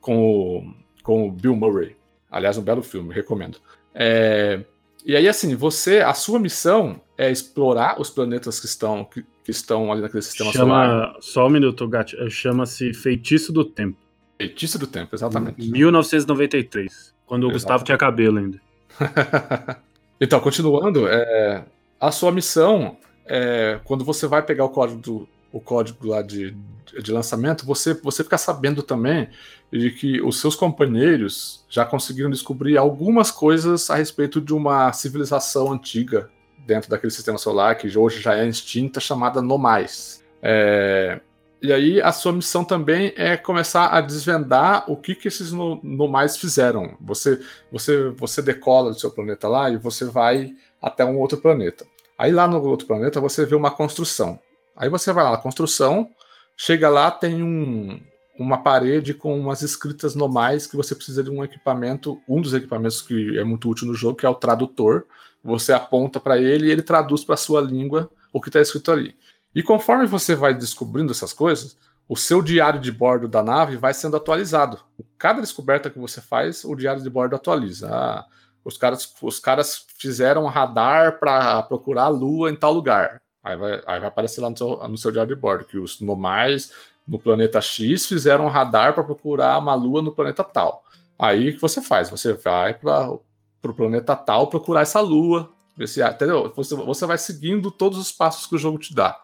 com 0.00 0.22
o, 0.22 0.74
com 1.02 1.26
o 1.26 1.32
Bill 1.32 1.56
Murray. 1.56 1.96
Aliás, 2.30 2.56
um 2.56 2.62
belo 2.62 2.80
filme, 2.80 3.12
recomendo. 3.12 3.58
É, 3.92 4.60
e 5.04 5.16
aí, 5.16 5.28
assim, 5.28 5.56
você, 5.56 5.98
a 5.98 6.14
sua 6.14 6.38
missão 6.38 7.00
é 7.18 7.28
explorar 7.28 8.00
os 8.00 8.08
planetas 8.08 8.60
que 8.60 8.66
estão, 8.66 9.04
que, 9.04 9.24
que 9.44 9.50
estão 9.50 9.90
ali 9.90 10.00
naquele 10.00 10.22
sistema 10.22 10.52
Chama, 10.52 10.86
solar. 10.86 11.16
Só 11.20 11.46
um 11.48 11.50
minuto, 11.50 11.88
Gat. 11.88 12.14
É, 12.14 12.30
chama-se 12.30 12.94
Feitiço 12.94 13.52
do 13.52 13.64
Tempo. 13.64 13.98
Feitiço 14.38 14.78
do 14.78 14.86
Tempo, 14.86 15.16
exatamente. 15.16 15.68
1993, 15.68 17.12
quando 17.26 17.48
o 17.48 17.50
Gustavo 17.50 17.82
tinha 17.82 17.98
cabelo 17.98 18.38
ainda. 18.38 18.60
então, 20.20 20.38
continuando, 20.38 21.08
é, 21.08 21.64
a 21.98 22.12
sua 22.12 22.30
missão 22.30 22.96
é 23.26 23.80
quando 23.84 24.04
você 24.04 24.26
vai 24.26 24.42
pegar 24.42 24.64
o 24.64 24.70
código 24.70 25.00
do, 25.00 25.28
o 25.52 25.60
código 25.60 26.08
lá 26.08 26.22
de, 26.22 26.56
de 27.02 27.12
lançamento, 27.12 27.66
você, 27.66 27.94
você 27.94 28.22
fica 28.22 28.38
sabendo 28.38 28.82
também 28.82 29.28
de 29.72 29.90
que 29.90 30.20
os 30.20 30.40
seus 30.40 30.56
companheiros 30.56 31.64
já 31.68 31.84
conseguiram 31.84 32.30
descobrir 32.30 32.76
algumas 32.76 33.30
coisas 33.30 33.90
a 33.90 33.94
respeito 33.94 34.40
de 34.40 34.52
uma 34.52 34.92
civilização 34.92 35.72
antiga 35.72 36.28
dentro 36.66 36.90
daquele 36.90 37.12
sistema 37.12 37.38
solar, 37.38 37.76
que 37.76 37.96
hoje 37.96 38.20
já 38.20 38.36
é 38.36 38.46
extinta, 38.46 39.00
chamada 39.00 39.40
Nomais. 39.40 40.22
É, 40.42 41.20
e 41.62 41.72
aí 41.72 42.00
a 42.00 42.12
sua 42.12 42.32
missão 42.32 42.64
também 42.64 43.12
é 43.16 43.36
começar 43.36 43.88
a 43.88 44.00
desvendar 44.00 44.90
o 44.90 44.96
que, 44.96 45.14
que 45.14 45.28
esses 45.28 45.52
Nomais 45.52 46.36
fizeram. 46.36 46.96
Você, 47.00 47.40
você, 47.70 48.08
você 48.10 48.40
decola 48.40 48.90
do 48.90 48.98
seu 48.98 49.10
planeta 49.10 49.46
lá 49.48 49.70
e 49.70 49.76
você 49.76 50.04
vai 50.04 50.54
até 50.80 51.04
um 51.04 51.18
outro 51.18 51.38
planeta. 51.38 51.86
Aí 52.20 52.30
lá 52.30 52.46
no 52.46 52.62
outro 52.62 52.86
planeta 52.86 53.18
você 53.18 53.46
vê 53.46 53.54
uma 53.54 53.70
construção. 53.70 54.38
Aí 54.76 54.90
você 54.90 55.10
vai 55.10 55.24
lá 55.24 55.30
na 55.30 55.36
construção, 55.38 56.06
chega 56.54 56.86
lá, 56.90 57.10
tem 57.10 57.42
um, 57.42 57.98
uma 58.38 58.58
parede 58.62 59.14
com 59.14 59.40
umas 59.40 59.62
escritas 59.62 60.14
normais 60.14 60.66
que 60.66 60.76
você 60.76 60.94
precisa 60.94 61.24
de 61.24 61.30
um 61.30 61.42
equipamento, 61.42 62.20
um 62.28 62.42
dos 62.42 62.52
equipamentos 62.52 63.00
que 63.00 63.38
é 63.38 63.42
muito 63.42 63.70
útil 63.70 63.86
no 63.86 63.94
jogo, 63.94 64.18
que 64.18 64.26
é 64.26 64.28
o 64.28 64.34
tradutor. 64.34 65.06
Você 65.42 65.72
aponta 65.72 66.20
para 66.20 66.36
ele 66.36 66.66
e 66.66 66.70
ele 66.70 66.82
traduz 66.82 67.24
para 67.24 67.38
sua 67.38 67.62
língua 67.62 68.10
o 68.34 68.38
que 68.38 68.50
está 68.50 68.60
escrito 68.60 68.92
ali. 68.92 69.16
E 69.54 69.62
conforme 69.62 70.06
você 70.06 70.34
vai 70.34 70.52
descobrindo 70.52 71.12
essas 71.12 71.32
coisas, 71.32 71.78
o 72.06 72.18
seu 72.18 72.42
diário 72.42 72.78
de 72.78 72.92
bordo 72.92 73.28
da 73.28 73.42
nave 73.42 73.78
vai 73.78 73.94
sendo 73.94 74.18
atualizado. 74.18 74.78
Cada 75.16 75.40
descoberta 75.40 75.88
que 75.88 75.98
você 75.98 76.20
faz, 76.20 76.66
o 76.66 76.74
diário 76.74 77.02
de 77.02 77.08
bordo 77.08 77.34
atualiza. 77.34 77.88
Ah, 77.90 78.26
os 78.64 78.76
caras, 78.76 79.12
os 79.22 79.38
caras 79.38 79.86
fizeram 79.98 80.46
radar 80.46 81.18
para 81.18 81.62
procurar 81.62 82.04
a 82.04 82.08
Lua 82.08 82.50
em 82.50 82.56
tal 82.56 82.72
lugar. 82.72 83.20
Aí 83.42 83.56
vai, 83.56 83.72
aí 83.86 84.00
vai 84.00 84.08
aparecer 84.08 84.40
lá 84.40 84.50
no 84.50 84.56
seu, 84.56 84.88
no 84.88 84.98
seu 84.98 85.10
diário 85.10 85.34
de 85.34 85.40
bordo 85.40 85.64
que 85.64 85.78
os 85.78 86.00
normais 86.00 86.72
no 87.08 87.18
planeta 87.18 87.60
X 87.60 88.06
fizeram 88.06 88.44
um 88.44 88.48
radar 88.48 88.94
para 88.94 89.02
procurar 89.02 89.58
uma 89.58 89.74
lua 89.74 90.02
no 90.02 90.12
planeta 90.12 90.44
tal. 90.44 90.84
Aí 91.18 91.50
o 91.50 91.54
que 91.54 91.60
você 91.60 91.82
faz? 91.82 92.08
Você 92.10 92.34
vai 92.34 92.74
para 92.74 93.10
o 93.10 93.74
planeta 93.74 94.14
tal 94.14 94.46
procurar 94.46 94.82
essa 94.82 95.00
lua. 95.00 95.50
Esse, 95.78 96.02
entendeu? 96.02 96.52
Você, 96.54 96.74
você 96.74 97.06
vai 97.06 97.18
seguindo 97.18 97.70
todos 97.70 97.98
os 97.98 98.12
passos 98.12 98.46
que 98.46 98.54
o 98.54 98.58
jogo 98.58 98.78
te 98.78 98.94
dá. 98.94 99.18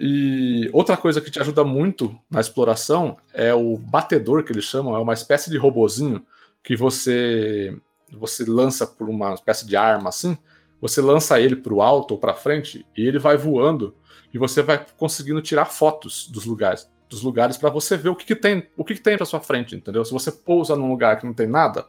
E 0.00 0.68
outra 0.72 0.96
coisa 0.96 1.20
que 1.20 1.30
te 1.30 1.40
ajuda 1.40 1.64
muito 1.64 2.16
na 2.30 2.40
exploração 2.40 3.16
é 3.32 3.54
o 3.54 3.76
batedor 3.76 4.44
que 4.44 4.52
eles 4.52 4.64
chamam, 4.64 4.94
é 4.94 4.98
uma 4.98 5.14
espécie 5.14 5.50
de 5.50 5.56
robozinho 5.56 6.24
que 6.62 6.76
você 6.76 7.76
você 8.12 8.44
lança 8.44 8.86
por 8.86 9.08
uma 9.08 9.34
espécie 9.34 9.66
de 9.66 9.76
arma 9.76 10.08
assim, 10.08 10.36
você 10.80 11.00
lança 11.00 11.40
ele 11.40 11.56
para 11.56 11.72
o 11.72 11.82
alto 11.82 12.12
ou 12.12 12.18
para 12.18 12.34
frente 12.34 12.86
e 12.96 13.06
ele 13.06 13.18
vai 13.18 13.36
voando 13.36 13.94
e 14.32 14.38
você 14.38 14.62
vai 14.62 14.84
conseguindo 14.96 15.40
tirar 15.40 15.66
fotos 15.66 16.28
dos 16.28 16.44
lugares, 16.44 16.90
dos 17.08 17.22
lugares 17.22 17.56
para 17.56 17.70
você 17.70 17.96
ver 17.96 18.08
o 18.08 18.16
que, 18.16 18.26
que 18.26 18.36
tem, 18.36 18.66
o 18.76 18.84
que, 18.84 18.94
que 18.94 19.00
tem 19.00 19.16
para 19.16 19.24
sua 19.24 19.40
frente, 19.40 19.76
entendeu? 19.76 20.04
Se 20.04 20.12
você 20.12 20.30
pousa 20.30 20.76
num 20.76 20.88
lugar 20.88 21.18
que 21.18 21.26
não 21.26 21.32
tem 21.32 21.46
nada, 21.46 21.86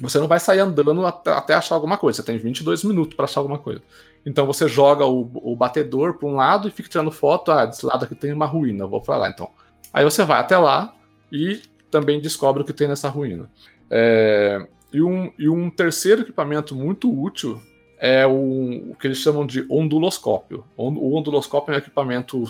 você 0.00 0.18
não 0.18 0.26
vai 0.26 0.40
sair 0.40 0.60
andando 0.60 1.04
até, 1.06 1.54
achar 1.54 1.74
alguma 1.74 1.98
coisa. 1.98 2.16
Você 2.16 2.26
tem 2.26 2.38
22 2.38 2.84
minutos 2.84 3.14
para 3.14 3.24
achar 3.24 3.40
alguma 3.40 3.58
coisa. 3.58 3.82
Então 4.24 4.46
você 4.46 4.68
joga 4.68 5.04
o, 5.04 5.30
o 5.34 5.56
batedor 5.56 6.14
para 6.14 6.28
um 6.28 6.36
lado 6.36 6.68
e 6.68 6.70
fica 6.70 6.88
tirando 6.88 7.10
foto. 7.10 7.50
Ah, 7.52 7.66
desse 7.66 7.84
lado 7.84 8.04
aqui 8.04 8.14
tem 8.14 8.32
uma 8.32 8.46
ruína, 8.46 8.86
vou 8.86 9.00
para 9.00 9.16
lá 9.16 9.28
então. 9.28 9.50
Aí 9.92 10.04
você 10.04 10.24
vai 10.24 10.40
até 10.40 10.56
lá 10.56 10.94
e 11.30 11.62
também 11.90 12.20
descobre 12.20 12.62
o 12.62 12.64
que 12.64 12.72
tem 12.72 12.88
nessa 12.88 13.08
ruína. 13.08 13.50
É, 13.90 14.66
e, 14.92 15.02
um, 15.02 15.32
e 15.38 15.48
um 15.48 15.70
terceiro 15.70 16.22
equipamento 16.22 16.74
muito 16.74 17.10
útil 17.10 17.60
é 17.98 18.26
o, 18.26 18.90
o 18.90 18.96
que 18.98 19.06
eles 19.06 19.18
chamam 19.18 19.46
de 19.46 19.66
onduloscópio. 19.70 20.64
O 20.76 21.16
onduloscópio 21.16 21.72
é 21.72 21.76
um 21.76 21.78
equipamento 21.78 22.42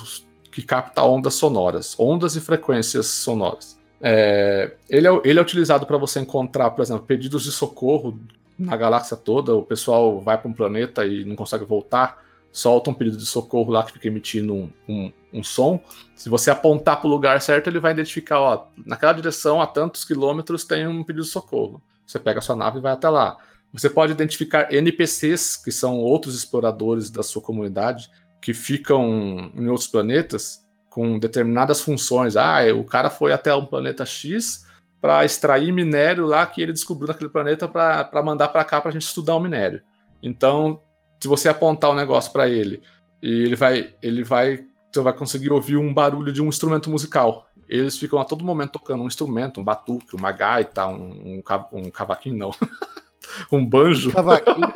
que 0.50 0.62
capta 0.62 1.02
ondas 1.02 1.34
sonoras, 1.34 1.96
ondas 1.98 2.36
e 2.36 2.40
frequências 2.40 3.06
sonoras. 3.06 3.78
É, 4.00 4.72
ele, 4.88 5.06
é, 5.06 5.20
ele 5.24 5.38
é 5.38 5.42
utilizado 5.42 5.86
para 5.86 5.98
você 5.98 6.20
encontrar, 6.20 6.70
por 6.70 6.82
exemplo, 6.82 7.04
pedidos 7.04 7.42
de 7.42 7.52
socorro 7.52 8.18
na 8.58 8.76
galáxia 8.76 9.16
toda. 9.16 9.54
O 9.54 9.62
pessoal 9.62 10.20
vai 10.20 10.38
para 10.38 10.48
um 10.48 10.52
planeta 10.52 11.04
e 11.04 11.24
não 11.24 11.36
consegue 11.36 11.64
voltar, 11.64 12.22
solta 12.52 12.90
um 12.90 12.94
pedido 12.94 13.16
de 13.16 13.26
socorro 13.26 13.72
lá 13.72 13.82
que 13.82 13.92
fica 13.92 14.08
emitindo 14.08 14.54
um, 14.54 14.70
um, 14.88 15.12
um 15.32 15.42
som. 15.42 15.80
Se 16.14 16.28
você 16.28 16.50
apontar 16.50 17.00
para 17.00 17.08
o 17.08 17.10
lugar 17.10 17.40
certo, 17.40 17.68
ele 17.68 17.80
vai 17.80 17.92
identificar, 17.92 18.40
ó, 18.40 18.66
naquela 18.86 19.12
direção, 19.12 19.60
a 19.60 19.66
tantos 19.66 20.04
quilômetros, 20.04 20.64
tem 20.64 20.86
um 20.86 21.04
pedido 21.04 21.24
de 21.24 21.30
socorro. 21.30 21.82
Você 22.10 22.18
pega 22.18 22.38
a 22.38 22.42
sua 22.42 22.56
nave 22.56 22.78
e 22.78 22.80
vai 22.80 22.92
até 22.92 23.08
lá. 23.08 23.36
Você 23.72 23.88
pode 23.88 24.12
identificar 24.12 24.72
NPCs, 24.72 25.56
que 25.56 25.70
são 25.70 25.98
outros 25.98 26.34
exploradores 26.34 27.10
da 27.10 27.22
sua 27.22 27.40
comunidade, 27.40 28.10
que 28.40 28.52
ficam 28.52 29.50
em 29.54 29.68
outros 29.68 29.86
planetas 29.86 30.64
com 30.88 31.18
determinadas 31.18 31.80
funções. 31.80 32.36
Ah, 32.36 32.60
o 32.74 32.84
cara 32.84 33.10
foi 33.10 33.32
até 33.32 33.54
um 33.54 33.64
planeta 33.64 34.04
X 34.04 34.66
para 35.00 35.24
extrair 35.24 35.72
minério 35.72 36.26
lá 36.26 36.44
que 36.46 36.60
ele 36.60 36.72
descobriu 36.72 37.08
naquele 37.08 37.30
planeta 37.30 37.68
para 37.68 38.22
mandar 38.22 38.48
para 38.48 38.64
cá 38.64 38.80
para 38.80 38.90
a 38.90 38.92
gente 38.92 39.06
estudar 39.06 39.36
o 39.36 39.40
minério. 39.40 39.80
Então, 40.22 40.82
se 41.20 41.28
você 41.28 41.48
apontar 41.48 41.90
o 41.90 41.92
um 41.92 41.96
negócio 41.96 42.32
para 42.32 42.48
ele 42.48 42.82
ele 43.22 43.56
vai, 43.56 43.94
ele 44.02 44.24
vai 44.24 44.64
você 44.92 45.00
vai 45.00 45.12
conseguir 45.12 45.52
ouvir 45.52 45.76
um 45.76 45.94
barulho 45.94 46.32
de 46.32 46.42
um 46.42 46.48
instrumento 46.48 46.90
musical. 46.90 47.48
Eles 47.70 47.96
ficam 47.96 48.18
a 48.18 48.24
todo 48.24 48.44
momento 48.44 48.72
tocando 48.72 49.04
um 49.04 49.06
instrumento, 49.06 49.60
um 49.60 49.64
batuque, 49.64 50.16
uma 50.16 50.32
gaita, 50.32 50.88
um, 50.88 51.40
um, 51.40 51.42
um 51.72 51.88
cavaquinho, 51.88 52.36
não. 52.36 52.50
um 53.52 53.64
banjo. 53.64 54.10
Cavaquinho, 54.10 54.72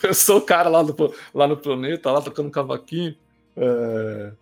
Pensou 0.00 0.38
o 0.40 0.40
cara 0.40 0.70
lá 0.70 0.82
no, 0.82 0.96
lá 1.34 1.46
no 1.46 1.58
planeta, 1.58 2.10
lá 2.10 2.22
tocando 2.22 2.46
um 2.46 2.50
cavaquinho. 2.50 3.14
É... 3.54 4.32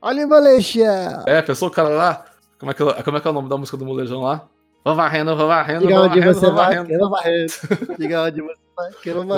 Olha, 0.00 0.26
Molejão! 0.26 1.24
É, 1.26 1.42
pensou 1.42 1.68
o 1.68 1.70
cara 1.70 1.90
lá? 1.90 2.24
Como 2.58 2.70
é, 2.70 2.74
que, 2.74 3.02
como 3.02 3.16
é 3.18 3.20
que 3.20 3.28
é 3.28 3.30
o 3.30 3.34
nome 3.34 3.48
da 3.50 3.58
música 3.58 3.76
do 3.76 3.84
Molejão 3.84 4.22
lá? 4.22 4.48
Vou 4.82 4.94
varrendo, 4.94 5.36
vou 5.36 5.46
varrendo, 5.46 5.86
vou 5.86 6.08
varrendo, 6.08 6.28
vou 6.28 6.54
varrendo. 6.54 6.86
Diga 6.86 7.02
onde 7.02 7.10
você 7.10 7.88
vai, 7.88 7.96
Diga 7.98 8.22
onde 8.22 8.40
você 8.40 8.56
varrendo. 8.56 8.71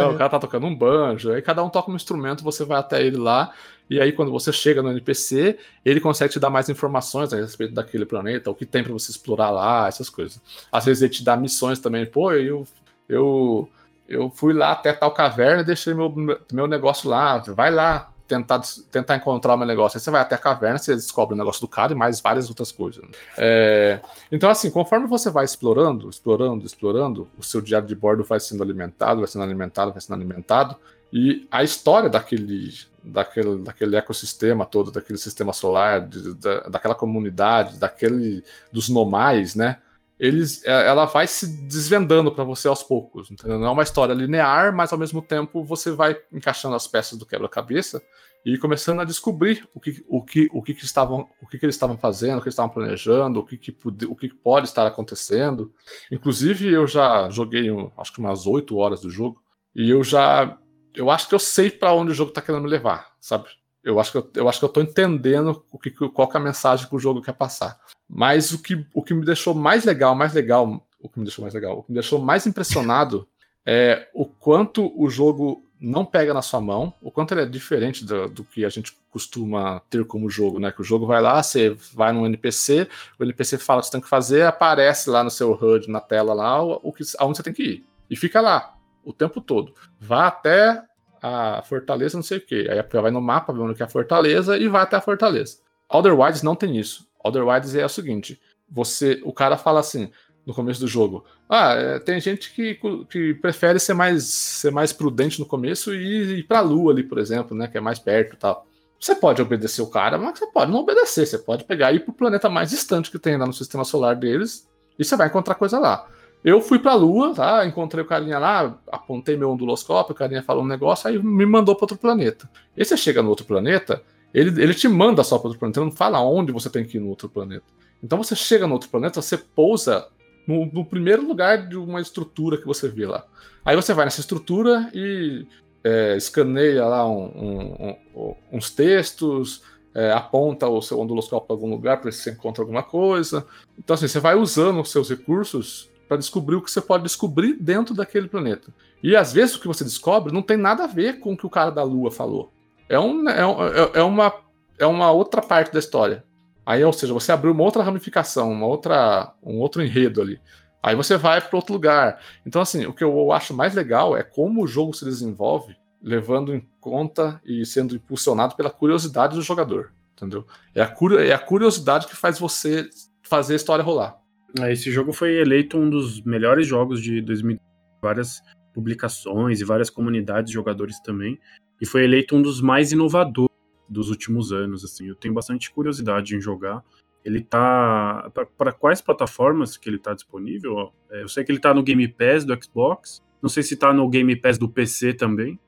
Não, 0.02 0.14
o 0.14 0.18
cara 0.18 0.30
tá 0.30 0.38
tocando 0.38 0.66
um 0.66 0.74
banjo, 0.74 1.32
aí 1.32 1.42
cada 1.42 1.62
um 1.62 1.68
toca 1.68 1.90
um 1.90 1.96
instrumento, 1.96 2.44
você 2.44 2.64
vai 2.64 2.78
até 2.78 3.04
ele 3.04 3.16
lá, 3.16 3.52
e 3.88 4.00
aí 4.00 4.12
quando 4.12 4.30
você 4.30 4.52
chega 4.52 4.82
no 4.82 4.90
NPC, 4.90 5.58
ele 5.84 6.00
consegue 6.00 6.32
te 6.32 6.40
dar 6.40 6.50
mais 6.50 6.68
informações 6.68 7.32
a 7.32 7.36
respeito 7.36 7.74
daquele 7.74 8.06
planeta, 8.06 8.50
o 8.50 8.54
que 8.54 8.64
tem 8.64 8.82
para 8.82 8.92
você 8.92 9.10
explorar 9.10 9.50
lá, 9.50 9.88
essas 9.88 10.08
coisas. 10.08 10.40
Às 10.70 10.84
vezes 10.84 11.02
ele 11.02 11.12
te 11.12 11.24
dá 11.24 11.36
missões 11.36 11.78
também, 11.78 12.06
pô, 12.06 12.32
eu, 12.32 12.66
eu, 13.08 13.68
eu 14.08 14.30
fui 14.30 14.54
lá 14.54 14.72
até 14.72 14.92
tal 14.92 15.10
caverna 15.12 15.62
e 15.62 15.66
deixei 15.66 15.94
meu, 15.94 16.12
meu 16.52 16.66
negócio 16.66 17.10
lá, 17.10 17.38
vai 17.38 17.70
lá, 17.70 18.13
tentar, 18.26 18.62
tentar 18.90 19.16
encontrar 19.16 19.54
um 19.56 19.64
negócio. 19.64 19.96
Aí 19.96 20.00
você 20.00 20.10
vai 20.10 20.20
até 20.20 20.34
a 20.34 20.38
caverna, 20.38 20.78
você 20.78 20.94
descobre 20.94 21.34
o 21.34 21.38
negócio 21.38 21.60
do 21.60 21.68
cara 21.68 21.92
e 21.92 21.96
mais 21.96 22.20
várias 22.20 22.48
outras 22.48 22.72
coisas. 22.72 23.04
É, 23.36 24.00
então, 24.30 24.48
assim, 24.50 24.70
conforme 24.70 25.06
você 25.06 25.30
vai 25.30 25.44
explorando, 25.44 26.08
explorando, 26.08 26.64
explorando, 26.64 27.28
o 27.38 27.42
seu 27.42 27.60
diário 27.60 27.86
de 27.86 27.94
bordo 27.94 28.24
vai 28.24 28.40
sendo 28.40 28.62
alimentado, 28.62 29.20
vai 29.20 29.28
sendo 29.28 29.44
alimentado, 29.44 29.92
vai 29.92 30.00
sendo 30.00 30.16
alimentado, 30.16 30.76
e 31.12 31.46
a 31.50 31.62
história 31.62 32.08
daquele, 32.08 32.74
daquele, 33.02 33.58
daquele 33.58 33.96
ecossistema 33.96 34.66
todo, 34.66 34.90
daquele 34.90 35.18
sistema 35.18 35.52
solar, 35.52 36.00
de, 36.08 36.34
da, 36.34 36.60
daquela 36.62 36.94
comunidade, 36.94 37.78
daquele 37.78 38.42
dos 38.72 38.88
nomais, 38.88 39.54
né? 39.54 39.78
Eles, 40.24 40.64
é, 40.64 40.88
ela 40.88 41.04
vai 41.04 41.26
se 41.26 41.46
desvendando 41.66 42.32
para 42.32 42.44
você 42.44 42.66
aos 42.66 42.82
poucos. 42.82 43.30
Entendeu? 43.30 43.58
Não 43.58 43.66
é 43.66 43.70
uma 43.70 43.82
história 43.82 44.14
linear, 44.14 44.74
mas 44.74 44.90
ao 44.90 44.98
mesmo 44.98 45.20
tempo 45.20 45.62
você 45.62 45.90
vai 45.90 46.16
encaixando 46.32 46.74
as 46.74 46.86
peças 46.86 47.18
do 47.18 47.26
quebra-cabeça 47.26 48.02
e 48.44 48.56
começando 48.56 49.00
a 49.00 49.04
descobrir 49.04 49.68
o 49.74 49.80
que, 49.80 50.02
o 50.08 50.22
que, 50.22 50.48
o 50.50 50.62
que, 50.62 50.72
que 50.72 50.84
estavam, 50.84 51.28
o 51.42 51.46
que, 51.46 51.58
que 51.58 51.66
eles 51.66 51.74
estavam 51.74 51.98
fazendo, 51.98 52.38
o 52.38 52.42
que 52.42 52.48
estavam 52.48 52.70
planejando, 52.70 53.40
o 53.40 53.44
que, 53.44 53.58
que, 53.58 53.76
o 53.84 54.16
que 54.16 54.28
pode 54.28 54.66
estar 54.66 54.86
acontecendo. 54.86 55.70
Inclusive, 56.10 56.72
eu 56.72 56.86
já 56.86 57.28
joguei, 57.28 57.68
acho 57.98 58.12
que 58.12 58.20
umas 58.20 58.46
8 58.46 58.74
horas 58.76 59.02
do 59.02 59.10
jogo, 59.10 59.42
e 59.74 59.90
eu 59.90 60.02
já. 60.02 60.58
Eu 60.94 61.10
acho 61.10 61.28
que 61.28 61.34
eu 61.34 61.38
sei 61.38 61.70
para 61.70 61.92
onde 61.92 62.12
o 62.12 62.14
jogo 62.14 62.30
está 62.30 62.40
querendo 62.40 62.62
me 62.62 62.70
levar, 62.70 63.12
sabe? 63.20 63.48
Eu 63.82 64.00
acho 64.00 64.12
que 64.12 64.18
eu, 64.18 64.30
eu 64.36 64.48
acho 64.48 64.58
que 64.58 64.64
eu 64.64 64.70
tô 64.70 64.80
entendendo 64.80 65.64
o 65.70 65.78
que, 65.78 65.90
qual 65.90 66.28
que 66.28 66.36
é 66.36 66.40
a 66.40 66.42
mensagem 66.42 66.88
que 66.88 66.94
o 66.94 66.98
jogo 66.98 67.20
quer 67.20 67.34
passar. 67.34 67.78
Mas 68.14 68.52
o 68.52 68.62
que, 68.62 68.86
o 68.94 69.02
que 69.02 69.12
me 69.12 69.24
deixou 69.24 69.52
mais 69.54 69.84
legal, 69.84 70.14
mais 70.14 70.32
legal, 70.32 70.80
o 71.00 71.08
que 71.08 71.18
me 71.18 71.24
deixou 71.24 71.42
mais 71.42 71.52
legal, 71.52 71.80
o 71.80 71.82
que 71.82 71.90
me 71.90 71.94
deixou 71.94 72.20
mais 72.20 72.46
impressionado 72.46 73.26
é 73.66 74.08
o 74.14 74.24
quanto 74.24 74.92
o 74.96 75.10
jogo 75.10 75.64
não 75.80 76.04
pega 76.04 76.32
na 76.32 76.40
sua 76.40 76.60
mão, 76.60 76.94
o 77.02 77.10
quanto 77.10 77.34
ele 77.34 77.42
é 77.42 77.46
diferente 77.46 78.04
do, 78.04 78.28
do, 78.28 78.44
que 78.44 78.64
a 78.64 78.68
gente 78.68 78.96
costuma 79.10 79.80
ter 79.90 80.04
como 80.06 80.30
jogo, 80.30 80.60
né? 80.60 80.70
Que 80.70 80.80
o 80.80 80.84
jogo 80.84 81.06
vai 81.06 81.20
lá, 81.20 81.42
você 81.42 81.76
vai 81.92 82.12
num 82.12 82.24
NPC, 82.24 82.88
o 83.18 83.24
NPC 83.24 83.58
fala 83.58 83.80
o 83.80 83.82
que 83.82 83.86
você 83.88 83.92
tem 83.92 84.00
que 84.00 84.08
fazer, 84.08 84.46
aparece 84.46 85.10
lá 85.10 85.24
no 85.24 85.30
seu 85.30 85.52
HUD, 85.52 85.90
na 85.90 86.00
tela 86.00 86.32
lá, 86.32 86.62
o, 86.62 86.80
o 86.84 86.92
que, 86.92 87.02
aonde 87.18 87.36
você 87.36 87.42
tem 87.42 87.52
que 87.52 87.62
ir. 87.64 87.86
E 88.08 88.16
fica 88.16 88.40
lá 88.40 88.76
o 89.04 89.12
tempo 89.12 89.40
todo. 89.40 89.74
Vá 90.00 90.28
até 90.28 90.82
a 91.20 91.62
fortaleza, 91.62 92.16
não 92.16 92.22
sei 92.22 92.38
o 92.38 92.40
que. 92.40 92.68
Aí 92.70 92.80
vai 93.00 93.10
no 93.10 93.20
mapa, 93.20 93.52
vê 93.52 93.58
onde 93.58 93.82
é 93.82 93.84
a 93.84 93.88
fortaleza 93.88 94.56
e 94.56 94.68
vai 94.68 94.82
até 94.82 94.96
a 94.96 95.00
fortaleza. 95.00 95.58
Otherwise 95.88 96.44
não 96.44 96.54
tem 96.54 96.78
isso. 96.78 97.06
Otherwise 97.24 97.80
é 97.80 97.86
o 97.86 97.88
seguinte: 97.88 98.40
você, 98.70 99.20
o 99.24 99.32
cara 99.32 99.56
fala 99.56 99.80
assim 99.80 100.10
no 100.46 100.52
começo 100.52 100.80
do 100.80 100.86
jogo. 100.86 101.24
Ah, 101.48 101.72
é, 101.72 101.98
tem 101.98 102.20
gente 102.20 102.52
que, 102.52 102.78
que 103.08 103.34
prefere 103.34 103.78
ser 103.78 103.94
mais, 103.94 104.24
ser 104.24 104.70
mais 104.70 104.92
prudente 104.92 105.40
no 105.40 105.46
começo 105.46 105.94
e 105.94 106.40
ir 106.40 106.42
pra 106.44 106.60
lua 106.60 106.92
ali, 106.92 107.02
por 107.02 107.18
exemplo, 107.18 107.56
né? 107.56 107.66
Que 107.66 107.78
é 107.78 107.80
mais 107.80 107.98
perto 107.98 108.34
e 108.34 108.36
tal. 108.36 108.66
Você 109.00 109.14
pode 109.14 109.40
obedecer 109.40 109.82
o 109.82 109.86
cara, 109.86 110.18
mas 110.18 110.38
você 110.38 110.46
pode 110.46 110.70
não 110.70 110.80
obedecer. 110.80 111.26
Você 111.26 111.38
pode 111.38 111.64
pegar 111.64 111.92
e 111.92 111.96
ir 111.96 112.00
pro 112.00 112.12
planeta 112.12 112.48
mais 112.48 112.70
distante 112.70 113.10
que 113.10 113.18
tem 113.18 113.36
lá 113.36 113.46
no 113.46 113.52
sistema 113.52 113.84
solar 113.84 114.16
deles 114.16 114.68
e 114.98 115.04
você 115.04 115.16
vai 115.16 115.28
encontrar 115.28 115.54
coisa 115.54 115.78
lá. 115.78 116.06
Eu 116.44 116.60
fui 116.60 116.78
pra 116.78 116.94
Lua, 116.94 117.34
tá? 117.34 117.66
Encontrei 117.66 118.04
o 118.04 118.06
carinha 118.06 118.38
lá, 118.38 118.78
apontei 118.92 119.34
meu 119.34 119.50
onduloscópio, 119.50 120.12
o 120.12 120.16
carinha 120.16 120.42
falou 120.42 120.62
um 120.62 120.66
negócio, 120.66 121.08
aí 121.08 121.18
me 121.22 121.46
mandou 121.46 121.74
para 121.74 121.84
outro 121.84 121.96
planeta. 121.96 122.48
E 122.76 122.84
você 122.84 122.98
chega 122.98 123.22
no 123.22 123.30
outro 123.30 123.46
planeta, 123.46 124.02
ele, 124.34 124.60
ele 124.60 124.74
te 124.74 124.88
manda 124.88 125.22
só 125.22 125.38
para 125.38 125.46
outro 125.46 125.60
planeta, 125.60 125.78
ele 125.78 125.90
não 125.90 125.96
fala 125.96 126.20
onde 126.20 126.50
você 126.50 126.68
tem 126.68 126.84
que 126.84 126.96
ir 126.96 127.00
no 127.00 127.08
outro 127.08 127.28
planeta. 127.28 127.64
Então 128.02 128.18
você 128.18 128.34
chega 128.34 128.66
no 128.66 128.74
outro 128.74 128.88
planeta, 128.88 129.22
você 129.22 129.38
pousa 129.38 130.08
no, 130.46 130.66
no, 130.66 130.84
primeiro 130.84 131.26
lugar 131.26 131.68
de 131.68 131.76
uma 131.76 132.00
estrutura 132.00 132.58
que 132.58 132.66
você 132.66 132.88
vê 132.88 133.06
lá. 133.06 133.24
Aí 133.64 133.76
você 133.76 133.94
vai 133.94 134.04
nessa 134.04 134.20
estrutura 134.20 134.90
e 134.92 135.46
é, 135.82 136.16
escaneia 136.16 136.84
lá 136.84 137.08
um, 137.08 137.24
um, 137.24 137.96
um, 138.14 138.34
uns 138.52 138.70
textos, 138.70 139.62
é, 139.94 140.10
aponta 140.12 140.68
o 140.68 140.82
seu 140.82 140.98
onduloscópio 140.98 141.46
para 141.46 141.54
algum 141.54 141.70
lugar 141.70 141.96
para 141.98 142.10
ver 142.10 142.12
se 142.12 142.24
você 142.24 142.30
encontra 142.32 142.62
alguma 142.62 142.82
coisa. 142.82 143.46
Então, 143.78 143.94
assim, 143.94 144.08
você 144.08 144.18
vai 144.18 144.34
usando 144.34 144.80
os 144.80 144.90
seus 144.90 145.08
recursos 145.08 145.88
para 146.08 146.16
descobrir 146.16 146.56
o 146.56 146.62
que 146.62 146.70
você 146.70 146.80
pode 146.80 147.04
descobrir 147.04 147.54
dentro 147.54 147.94
daquele 147.94 148.28
planeta. 148.28 148.74
E 149.02 149.14
às 149.14 149.32
vezes 149.32 149.54
o 149.54 149.60
que 149.60 149.68
você 149.68 149.84
descobre 149.84 150.32
não 150.32 150.42
tem 150.42 150.56
nada 150.56 150.84
a 150.84 150.88
ver 150.88 151.20
com 151.20 151.32
o 151.32 151.36
que 151.36 151.46
o 151.46 151.50
cara 151.50 151.70
da 151.70 151.82
Lua 151.82 152.10
falou. 152.10 152.52
É, 152.88 152.98
um, 152.98 153.28
é, 153.28 153.40
é, 153.40 153.98
é, 154.00 154.02
uma, 154.02 154.32
é 154.78 154.86
uma 154.86 155.10
outra 155.10 155.40
parte 155.40 155.72
da 155.72 155.78
história. 155.78 156.24
Aí, 156.66 156.82
ou 156.82 156.92
seja, 156.92 157.12
você 157.12 157.30
abriu 157.32 157.52
uma 157.52 157.62
outra 157.62 157.82
ramificação, 157.82 158.50
uma 158.50 158.66
outra, 158.66 159.34
um 159.42 159.58
outro 159.58 159.82
enredo 159.82 160.22
ali. 160.22 160.40
Aí 160.82 160.94
você 160.94 161.16
vai 161.16 161.40
para 161.40 161.56
outro 161.56 161.74
lugar. 161.74 162.20
Então, 162.46 162.60
assim, 162.60 162.86
o 162.86 162.92
que 162.92 163.04
eu 163.04 163.32
acho 163.32 163.54
mais 163.54 163.74
legal 163.74 164.16
é 164.16 164.22
como 164.22 164.62
o 164.62 164.66
jogo 164.66 164.94
se 164.94 165.04
desenvolve, 165.04 165.76
levando 166.02 166.54
em 166.54 166.66
conta 166.80 167.40
e 167.44 167.64
sendo 167.64 167.96
impulsionado 167.96 168.54
pela 168.54 168.70
curiosidade 168.70 169.34
do 169.34 169.42
jogador. 169.42 169.92
Entendeu? 170.12 170.46
É 170.74 170.82
a, 170.82 170.94
é 171.26 171.32
a 171.32 171.38
curiosidade 171.38 172.06
que 172.06 172.16
faz 172.16 172.38
você 172.38 172.88
fazer 173.22 173.54
a 173.54 173.56
história 173.56 173.84
rolar. 173.84 174.16
É, 174.60 174.72
esse 174.72 174.90
jogo 174.90 175.12
foi 175.12 175.34
eleito 175.36 175.76
um 175.76 175.90
dos 175.90 176.22
melhores 176.22 176.66
jogos 176.66 177.02
de 177.02 177.20
2000, 177.20 177.58
várias 178.00 178.40
publicações 178.72 179.60
e 179.60 179.64
várias 179.64 179.90
comunidades 179.90 180.50
de 180.50 180.54
jogadores 180.54 181.00
também, 181.00 181.38
e 181.80 181.86
foi 181.86 182.04
eleito 182.04 182.36
um 182.36 182.42
dos 182.42 182.60
mais 182.60 182.92
inovadores 182.92 183.54
dos 183.88 184.10
últimos 184.10 184.52
anos, 184.52 184.84
assim. 184.84 185.08
Eu 185.08 185.14
tenho 185.14 185.34
bastante 185.34 185.70
curiosidade 185.70 186.34
em 186.36 186.40
jogar. 186.40 186.82
Ele 187.24 187.40
tá 187.40 188.30
para 188.56 188.72
quais 188.72 189.00
plataformas 189.00 189.76
que 189.76 189.88
ele 189.88 189.98
tá 189.98 190.12
disponível? 190.14 190.92
É, 191.10 191.22
eu 191.22 191.28
sei 191.28 191.42
que 191.42 191.50
ele 191.50 191.58
tá 191.58 191.72
no 191.72 191.82
Game 191.82 192.06
Pass 192.08 192.44
do 192.44 192.56
Xbox, 192.62 193.22
não 193.42 193.48
sei 193.48 193.62
se 193.62 193.76
tá 193.76 193.92
no 193.92 194.08
Game 194.08 194.34
Pass 194.36 194.58
do 194.58 194.68
PC 194.68 195.14
também. 195.14 195.58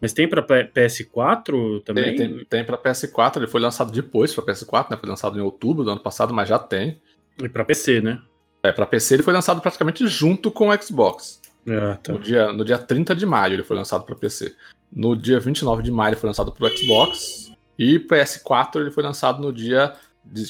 Mas 0.00 0.12
tem 0.12 0.28
para 0.28 0.42
PS4 0.42 1.82
também? 1.82 2.16
Tem, 2.16 2.36
tem, 2.36 2.44
tem 2.44 2.64
para 2.64 2.76
PS4, 2.76 3.36
ele 3.36 3.46
foi 3.46 3.60
lançado 3.60 3.90
depois 3.90 4.34
para 4.34 4.44
PS4, 4.44 4.90
né? 4.90 4.96
Foi 4.98 5.08
lançado 5.08 5.38
em 5.38 5.42
outubro 5.42 5.84
do 5.84 5.90
ano 5.90 6.02
passado, 6.02 6.34
mas 6.34 6.48
já 6.48 6.58
tem. 6.58 7.00
E 7.42 7.48
para 7.48 7.64
PC, 7.64 8.00
né? 8.00 8.20
É, 8.62 8.72
para 8.72 8.86
PC 8.86 9.14
ele 9.14 9.22
foi 9.22 9.32
lançado 9.32 9.60
praticamente 9.60 10.06
junto 10.06 10.50
com 10.50 10.68
o 10.68 10.82
Xbox. 10.82 11.40
Ah, 11.66 11.98
tá. 12.02 12.12
no, 12.12 12.18
dia, 12.18 12.52
no 12.52 12.64
dia 12.64 12.76
30 12.76 13.14
de 13.14 13.24
maio 13.24 13.54
ele 13.54 13.62
foi 13.62 13.76
lançado 13.76 14.04
para 14.04 14.14
PC. 14.14 14.54
No 14.94 15.16
dia 15.16 15.40
29 15.40 15.82
de 15.82 15.90
maio 15.90 16.10
ele 16.10 16.20
foi 16.20 16.28
lançado 16.28 16.52
para 16.52 16.66
o 16.66 16.76
Xbox. 16.76 17.52
E 17.78 17.98
PS4 17.98 18.76
ele 18.76 18.90
foi 18.90 19.02
lançado 19.02 19.42
no 19.42 19.52
dia 19.52 19.92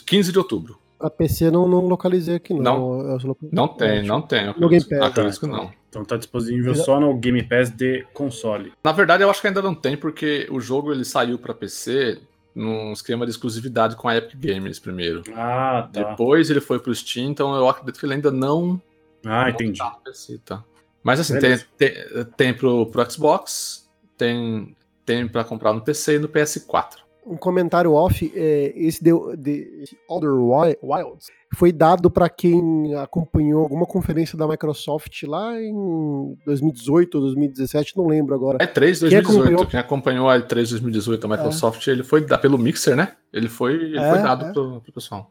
15 0.07 0.30
de 0.30 0.38
outubro. 0.38 0.78
A 1.01 1.11
PC 1.11 1.51
não, 1.51 1.66
não 1.68 1.80
localizei 1.80 2.36
aqui, 2.36 2.55
não. 2.55 3.03
Não, 3.03 3.36
não 3.53 3.68
tem, 3.68 4.03
não 4.03 4.22
tem. 4.22 4.47
No 4.59 4.68
Game 4.68 4.84
Pass. 4.84 5.01
Acredito 5.01 5.40
que 5.40 5.47
não. 5.47 5.72
Então 5.88 6.05
tá 6.05 6.16
disponível 6.16 6.74
só 6.74 6.99
no 6.99 7.14
Game 7.14 7.42
Pass 7.42 7.70
de 7.70 8.07
console. 8.12 8.72
Na 8.82 8.92
verdade, 8.92 9.22
eu 9.22 9.30
acho 9.30 9.40
que 9.40 9.47
ainda 9.47 9.62
não 9.62 9.74
tem, 9.74 9.97
porque 9.97 10.47
o 10.51 10.61
jogo 10.61 10.92
ele 10.92 11.05
saiu 11.05 11.38
para 11.38 11.55
PC 11.55 12.20
num 12.55 12.92
esquema 12.92 13.26
de 13.26 13.32
exclusividade 13.32 13.97
com 13.97 14.09
a 14.09 14.16
Epic 14.16 14.38
Games 14.38 14.78
primeiro. 14.78 15.22
Ah, 15.34 15.88
tá. 15.92 16.03
Depois 16.03 16.51
ele 16.51 16.61
foi 16.61 16.78
pro 16.78 16.95
Steam, 16.95 17.30
então 17.30 17.55
eu 17.55 17.68
acredito 17.68 17.99
que 17.99 18.07
ele 18.07 18.14
ainda 18.14 18.30
não. 18.30 18.80
Ah, 19.24 19.51
entendi. 19.51 19.78
Tá 19.78 19.99
PC, 20.05 20.38
tá. 20.45 20.64
Mas 21.03 21.20
assim, 21.20 21.38
tem, 21.38 21.59
tem, 21.76 21.92
tem 22.36 22.55
pro, 22.55 22.86
pro 22.86 23.11
Xbox, 23.11 23.84
tem, 24.17 24.77
tem 25.05 25.29
para 25.29 25.45
comprar 25.45 25.73
no 25.73 25.81
PC 25.81 26.17
e 26.17 26.19
no 26.19 26.29
PS4 26.29 27.05
um 27.27 27.37
comentário 27.37 27.93
off, 27.93 28.31
é, 28.35 28.73
esse 28.77 29.03
de, 29.03 29.11
de 29.39 29.97
Other 30.09 30.33
Wilds 30.33 31.29
foi 31.55 31.73
dado 31.73 32.11
para 32.11 32.29
quem 32.29 32.95
acompanhou 32.97 33.62
alguma 33.62 33.87
conferência 33.87 34.37
da 34.37 34.47
Microsoft 34.47 35.23
lá 35.23 35.59
em 35.61 36.37
2018 36.45 37.15
ou 37.15 37.21
2017, 37.23 37.97
não 37.97 38.07
lembro 38.07 38.35
agora. 38.35 38.59
É 38.61 38.67
3 38.67 39.01
2018. 39.01 39.09
Quem 39.11 39.41
acompanhou, 39.41 39.67
quem 39.71 39.81
acompanhou 39.81 40.29
a 40.29 40.41
3 40.41 40.71
2018 40.71 41.29
da 41.29 41.37
Microsoft, 41.37 41.87
é. 41.87 41.93
ele 41.93 42.03
foi 42.03 42.27
pelo 42.39 42.59
Mixer, 42.59 42.97
né? 42.97 43.12
Ele 43.33 43.49
foi, 43.49 43.75
ele 43.75 43.99
é, 43.99 44.11
foi 44.11 44.23
dado 44.23 44.47
é. 44.47 44.53
pro, 44.53 44.81
pro 44.81 44.93
pessoal. 44.93 45.31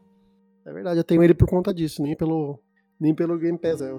É 0.66 0.72
verdade, 0.72 0.98
eu 0.98 1.04
tenho 1.04 1.22
ele 1.22 1.34
por 1.34 1.46
conta 1.46 1.72
disso, 1.72 2.02
nem 2.02 2.16
pelo, 2.16 2.58
nem 2.98 3.14
pelo 3.14 3.38
Game 3.38 3.58
Pass. 3.58 3.82
É. 3.82 3.92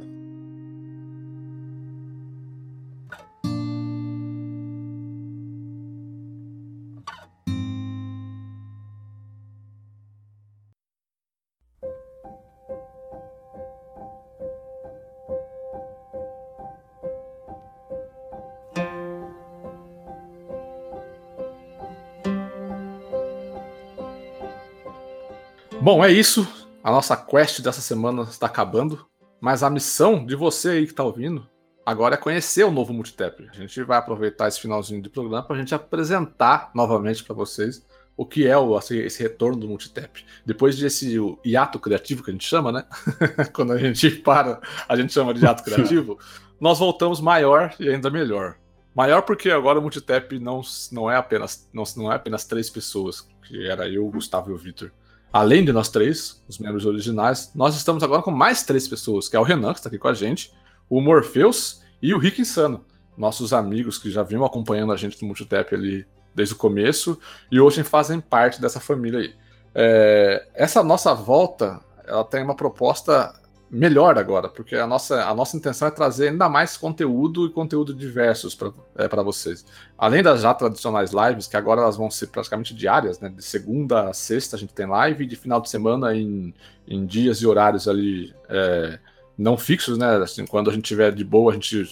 Bom, 25.85 26.03
é 26.03 26.11
isso. 26.11 26.47
A 26.83 26.89
nossa 26.89 27.15
quest 27.15 27.61
dessa 27.61 27.79
semana 27.79 28.23
está 28.23 28.47
acabando. 28.47 29.05
Mas 29.39 29.61
a 29.61 29.69
missão 29.69 30.25
de 30.25 30.35
você 30.35 30.69
aí 30.69 30.85
que 30.85 30.93
está 30.93 31.03
ouvindo 31.03 31.47
agora 31.85 32.15
é 32.15 32.17
conhecer 32.17 32.63
o 32.63 32.71
novo 32.71 32.91
Multitap. 32.91 33.47
A 33.51 33.53
gente 33.53 33.83
vai 33.83 33.99
aproveitar 33.99 34.47
esse 34.47 34.59
finalzinho 34.59 34.99
de 34.99 35.11
programa 35.11 35.43
para 35.43 35.55
a 35.55 35.59
gente 35.59 35.75
apresentar 35.75 36.71
novamente 36.73 37.23
para 37.23 37.35
vocês 37.35 37.85
o 38.17 38.25
que 38.25 38.47
é 38.47 38.57
o, 38.57 38.75
assim, 38.75 38.97
esse 38.97 39.21
retorno 39.21 39.59
do 39.59 39.67
Multitap. 39.67 40.25
Depois 40.43 40.75
desse 40.75 41.19
hiato 41.45 41.77
criativo 41.77 42.23
que 42.23 42.31
a 42.31 42.33
gente 42.33 42.47
chama, 42.47 42.71
né? 42.71 42.83
Quando 43.53 43.73
a 43.73 43.77
gente 43.77 44.09
para, 44.09 44.59
a 44.89 44.95
gente 44.95 45.13
chama 45.13 45.35
de 45.35 45.45
hiato 45.45 45.63
criativo. 45.63 46.17
nós 46.59 46.79
voltamos 46.79 47.21
maior 47.21 47.75
e 47.79 47.89
ainda 47.89 48.09
melhor. 48.09 48.57
Maior 48.95 49.21
porque 49.21 49.51
agora 49.51 49.77
o 49.77 49.83
Multitap 49.83 50.39
não, 50.39 50.61
não, 50.91 51.11
é 51.11 51.15
apenas, 51.15 51.69
não, 51.71 51.83
não 51.95 52.11
é 52.11 52.15
apenas 52.15 52.43
três 52.43 52.71
pessoas, 52.71 53.29
que 53.43 53.67
era 53.69 53.87
eu, 53.87 54.07
o 54.07 54.09
Gustavo 54.09 54.49
e 54.49 54.53
o 54.55 54.57
Victor. 54.57 54.91
Além 55.35 55.65
de 55.65 55.73
nós 55.73 55.89
três, 55.89 56.41
os 56.47 56.57
membros 56.59 56.85
originais, 56.85 57.51
nós 57.53 57.75
estamos 57.75 58.01
agora 58.01 58.21
com 58.21 58.31
mais 58.31 58.63
três 58.63 58.87
pessoas, 58.87 59.27
que 59.27 59.35
é 59.35 59.39
o 59.39 59.43
Renan, 59.43 59.73
que 59.73 59.79
está 59.79 59.89
aqui 59.89 59.97
com 59.97 60.07
a 60.07 60.13
gente, 60.13 60.53
o 60.89 61.01
Morpheus 61.01 61.81
e 62.01 62.13
o 62.13 62.17
Rick 62.17 62.39
Insano. 62.39 62.85
Nossos 63.17 63.51
amigos 63.51 63.97
que 63.97 64.09
já 64.09 64.23
vinham 64.23 64.45
acompanhando 64.45 64.93
a 64.93 64.95
gente 64.95 65.21
no 65.21 65.27
Multitap 65.27 65.75
ali 65.75 66.07
desde 66.33 66.55
o 66.55 66.57
começo 66.57 67.19
e 67.51 67.59
hoje 67.59 67.83
fazem 67.83 68.21
parte 68.21 68.61
dessa 68.61 68.79
família 68.79 69.19
aí. 69.19 69.35
É, 69.73 70.47
essa 70.53 70.81
nossa 70.81 71.13
volta, 71.13 71.81
ela 72.05 72.23
tem 72.23 72.41
uma 72.41 72.55
proposta 72.55 73.37
melhor 73.69 74.17
agora, 74.17 74.47
porque 74.47 74.75
a 74.75 74.85
nossa, 74.85 75.25
a 75.25 75.33
nossa 75.33 75.57
intenção 75.57 75.87
é 75.87 75.91
trazer 75.91 76.29
ainda 76.29 76.47
mais 76.47 76.77
conteúdo 76.77 77.45
e 77.45 77.49
conteúdo 77.51 77.93
diversos 77.93 78.53
para 78.53 78.71
é, 78.95 79.23
vocês. 79.23 79.65
Além 79.97 80.21
das 80.21 80.41
já 80.41 80.53
tradicionais 80.53 81.11
lives, 81.11 81.47
que 81.47 81.57
agora 81.57 81.81
elas 81.81 81.97
vão 81.97 82.09
ser 82.09 82.27
praticamente 82.27 82.73
diárias, 82.73 83.19
né? 83.19 83.29
De 83.29 83.43
segunda 83.43 84.09
a 84.09 84.13
sexta 84.13 84.55
a 84.55 84.59
gente 84.59 84.73
tem 84.73 84.85
live, 84.85 85.23
e 85.23 85.27
de 85.27 85.35
final 85.35 85.59
de 85.59 85.69
semana 85.69 86.15
em, 86.15 86.53
em 86.87 87.05
dias 87.05 87.39
e 87.39 87.47
horários 87.47 87.87
ali 87.87 88.33
é, 88.49 88.99
não 89.37 89.57
fixos, 89.57 89.97
né? 89.97 90.17
Assim, 90.17 90.45
quando 90.45 90.69
a 90.69 90.73
gente 90.73 90.83
tiver 90.83 91.11
de 91.11 91.23
boa, 91.23 91.51
a 91.51 91.55
gente, 91.55 91.83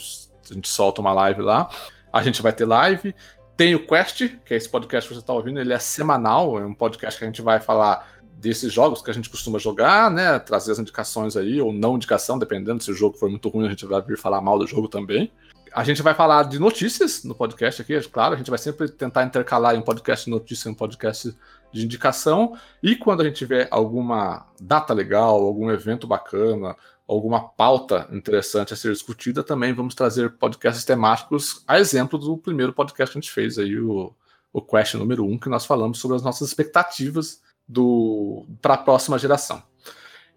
a 0.50 0.54
gente 0.54 0.70
solta 0.70 1.02
uma 1.02 1.14
live 1.14 1.42
lá. 1.42 1.70
A 2.12 2.22
gente 2.22 2.42
vai 2.42 2.54
ter 2.54 2.66
live. 2.66 3.16
Tem 3.58 3.76
o 3.76 3.86
Quest, 3.86 4.30
que 4.46 4.54
é 4.54 4.58
esse 4.58 4.70
podcast 4.70 5.08
que 5.08 5.14
você 5.14 5.22
está 5.22 5.34
ouvindo, 5.34 5.60
ele 5.60 5.74
é 5.74 5.80
semanal, 5.80 6.60
é 6.60 6.66
um 6.66 6.74
podcast 6.74 7.20
que 7.20 7.24
a 7.24 7.28
gente 7.28 7.42
vai 7.42 7.60
falar 7.60 8.23
desses 8.44 8.74
jogos 8.74 9.02
que 9.02 9.10
a 9.10 9.14
gente 9.14 9.30
costuma 9.30 9.58
jogar, 9.58 10.12
né? 10.12 10.38
Trazer 10.38 10.74
as 10.74 10.80
indicações 10.80 11.38
aí, 11.38 11.62
ou 11.62 11.72
não 11.72 11.96
indicação, 11.96 12.38
dependendo 12.38 12.84
se 12.84 12.92
o 12.92 12.94
jogo 12.94 13.18
for 13.18 13.30
muito 13.30 13.48
ruim, 13.48 13.66
a 13.66 13.70
gente 13.70 13.86
vai 13.86 14.02
vir 14.02 14.18
falar 14.18 14.42
mal 14.42 14.60
do 14.60 14.68
jogo 14.68 14.90
também. 14.90 15.32
A 15.74 15.84
gente 15.86 16.02
vai 16.04 16.14
falar 16.14 16.44
de 16.44 16.60
notícias 16.60 17.24
no 17.24 17.34
podcast 17.34 17.82
aqui, 17.82 17.96
é 17.96 18.02
claro, 18.04 18.36
a 18.36 18.38
gente 18.38 18.50
vai 18.50 18.60
sempre 18.60 18.90
tentar 18.90 19.24
intercalar 19.24 19.74
um 19.76 19.82
podcast 19.82 20.26
de 20.26 20.32
notícia 20.32 20.68
e 20.68 20.72
um 20.72 20.76
podcast 20.76 21.34
de 21.72 21.86
indicação. 21.86 22.56
E 22.84 22.98
quando 22.98 23.22
a 23.22 23.24
gente 23.24 23.38
tiver 23.38 23.70
alguma 23.72 24.46
data 24.60 24.94
legal, 24.94 25.42
algum 25.42 25.72
evento 25.72 26.06
bacana, 26.06 26.76
alguma 27.08 27.48
pauta 27.48 28.10
interessante 28.12 28.74
a 28.74 28.78
ser 28.78 28.92
discutida, 28.92 29.42
também 29.42 29.74
vamos 29.74 29.96
trazer 29.96 30.34
podcasts 30.34 30.84
temáticos, 30.84 31.64
a 31.66 31.80
exemplo 31.80 32.20
do 32.20 32.38
primeiro 32.38 32.74
podcast 32.74 33.14
que 33.14 33.18
a 33.18 33.22
gente 33.22 33.32
fez 33.32 33.58
aí, 33.58 33.80
o, 33.80 34.14
o 34.52 34.62
Quest 34.62 34.96
número 34.96 35.24
1, 35.24 35.32
um, 35.32 35.40
que 35.40 35.50
nós 35.50 35.66
falamos 35.66 35.98
sobre 35.98 36.18
as 36.18 36.24
nossas 36.24 36.50
expectativas 36.50 37.42
para 38.62 38.76
a 38.76 38.78
próxima 38.78 39.18
geração. 39.18 39.64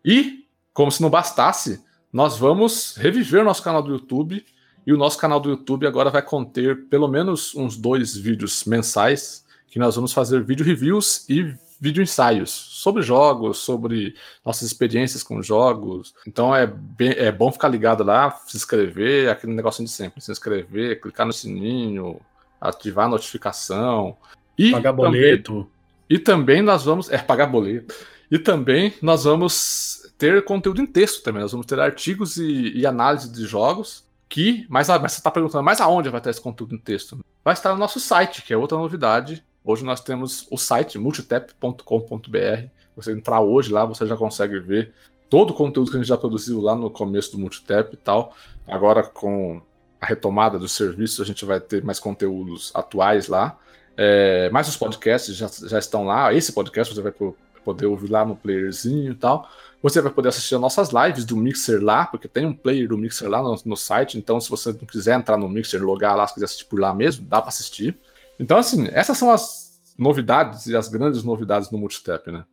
E, 0.04 0.46
como 0.72 0.90
se 0.90 1.02
não 1.02 1.10
bastasse, 1.10 1.84
nós 2.12 2.38
vamos 2.38 2.96
reviver 2.96 3.44
nosso 3.44 3.62
canal 3.62 3.82
do 3.82 3.92
YouTube. 3.92 4.44
E 4.86 4.92
o 4.92 4.96
nosso 4.96 5.18
canal 5.18 5.40
do 5.40 5.50
YouTube 5.50 5.86
agora 5.86 6.10
vai 6.10 6.22
conter 6.22 6.86
pelo 6.88 7.08
menos 7.08 7.54
uns 7.56 7.76
dois 7.76 8.16
vídeos 8.16 8.64
mensais 8.64 9.44
que 9.66 9.80
nós 9.80 9.96
vamos 9.96 10.12
fazer 10.12 10.44
vídeo 10.44 10.64
reviews 10.64 11.28
e 11.28 11.54
vídeo 11.80 12.02
ensaios 12.02 12.50
sobre 12.50 13.02
jogos, 13.02 13.58
sobre 13.58 14.14
nossas 14.44 14.62
experiências 14.62 15.22
com 15.22 15.42
jogos. 15.42 16.14
Então 16.26 16.54
é, 16.54 16.66
bem, 16.66 17.10
é 17.10 17.30
bom 17.30 17.50
ficar 17.52 17.68
ligado 17.68 18.04
lá, 18.04 18.30
se 18.46 18.56
inscrever, 18.56 19.28
aquele 19.28 19.52
negócio 19.52 19.84
de 19.84 19.90
sempre, 19.90 20.20
se 20.20 20.30
inscrever, 20.30 21.00
clicar 21.00 21.26
no 21.26 21.32
sininho, 21.32 22.20
ativar 22.60 23.06
a 23.06 23.10
notificação. 23.10 24.16
E 24.56 24.70
pagar 24.70 24.92
boleto. 24.92 25.70
E 26.08 26.18
também 26.18 26.62
nós 26.62 26.84
vamos. 26.84 27.10
É, 27.10 27.18
pagar 27.18 27.46
boleto. 27.46 27.94
E 28.30 28.38
também 28.38 28.94
nós 29.00 29.24
vamos 29.24 30.12
ter 30.18 30.44
conteúdo 30.44 30.80
em 30.80 30.86
texto 30.86 31.22
também. 31.22 31.42
Nós 31.42 31.52
vamos 31.52 31.66
ter 31.66 31.78
artigos 31.78 32.36
e, 32.36 32.72
e 32.76 32.86
análise 32.86 33.30
de 33.30 33.44
jogos. 33.44 34.04
Que. 34.28 34.66
Mas, 34.68 34.88
mas 34.88 35.12
você 35.12 35.18
está 35.18 35.30
perguntando, 35.30 35.64
mas 35.64 35.80
aonde 35.80 36.08
vai 36.08 36.18
estar 36.18 36.30
esse 36.30 36.40
conteúdo 36.40 36.74
em 36.74 36.78
texto? 36.78 37.18
Vai 37.44 37.54
estar 37.54 37.72
no 37.72 37.78
nosso 37.78 38.00
site, 38.00 38.42
que 38.42 38.52
é 38.52 38.56
outra 38.56 38.76
novidade. 38.76 39.44
Hoje 39.64 39.84
nós 39.84 40.00
temos 40.00 40.46
o 40.50 40.56
site 40.56 40.98
multitep.com.br. 40.98 42.68
Você 42.96 43.12
entrar 43.12 43.40
hoje 43.40 43.72
lá, 43.72 43.84
você 43.84 44.06
já 44.06 44.16
consegue 44.16 44.58
ver 44.58 44.92
todo 45.28 45.50
o 45.50 45.54
conteúdo 45.54 45.90
que 45.90 45.96
a 45.96 46.00
gente 46.00 46.08
já 46.08 46.16
produziu 46.16 46.60
lá 46.60 46.74
no 46.74 46.90
começo 46.90 47.32
do 47.32 47.38
Multitep 47.38 47.94
e 47.94 47.96
tal. 47.96 48.34
Agora, 48.66 49.02
com 49.02 49.60
a 50.00 50.06
retomada 50.06 50.58
dos 50.58 50.72
serviços, 50.72 51.20
a 51.20 51.24
gente 51.24 51.44
vai 51.44 51.60
ter 51.60 51.84
mais 51.84 51.98
conteúdos 51.98 52.70
atuais 52.74 53.28
lá. 53.28 53.58
É, 53.96 54.50
mas 54.50 54.68
os 54.68 54.76
podcasts 54.76 55.34
já, 55.34 55.48
já 55.48 55.78
estão 55.78 56.04
lá. 56.04 56.32
Esse 56.32 56.52
podcast 56.52 56.94
você 56.94 57.02
vai 57.02 57.12
poder 57.64 57.86
ouvir 57.86 58.10
lá 58.10 58.24
no 58.24 58.36
playerzinho 58.36 59.12
e 59.12 59.14
tal. 59.14 59.48
Você 59.82 60.00
vai 60.00 60.12
poder 60.12 60.28
assistir 60.28 60.54
as 60.54 60.60
nossas 60.60 60.90
lives 60.90 61.24
do 61.24 61.36
Mixer 61.36 61.82
lá, 61.82 62.06
porque 62.06 62.28
tem 62.28 62.44
um 62.44 62.54
player 62.54 62.88
do 62.88 62.98
Mixer 62.98 63.28
lá 63.28 63.42
no, 63.42 63.56
no 63.64 63.76
site. 63.76 64.18
Então, 64.18 64.40
se 64.40 64.50
você 64.50 64.72
não 64.72 64.86
quiser 64.86 65.16
entrar 65.16 65.36
no 65.36 65.48
Mixer, 65.48 65.82
logar 65.82 66.16
lá, 66.16 66.26
se 66.26 66.34
quiser 66.34 66.46
assistir 66.46 66.64
por 66.66 66.80
lá 66.80 66.94
mesmo, 66.94 67.26
dá 67.26 67.40
para 67.40 67.48
assistir. 67.48 67.98
Então, 68.38 68.58
assim, 68.58 68.88
essas 68.92 69.16
são 69.16 69.30
as 69.30 69.94
novidades 69.98 70.66
e 70.66 70.76
as 70.76 70.88
grandes 70.88 71.22
novidades 71.22 71.70
no 71.70 71.78
Multitap, 71.78 72.30
né? 72.30 72.44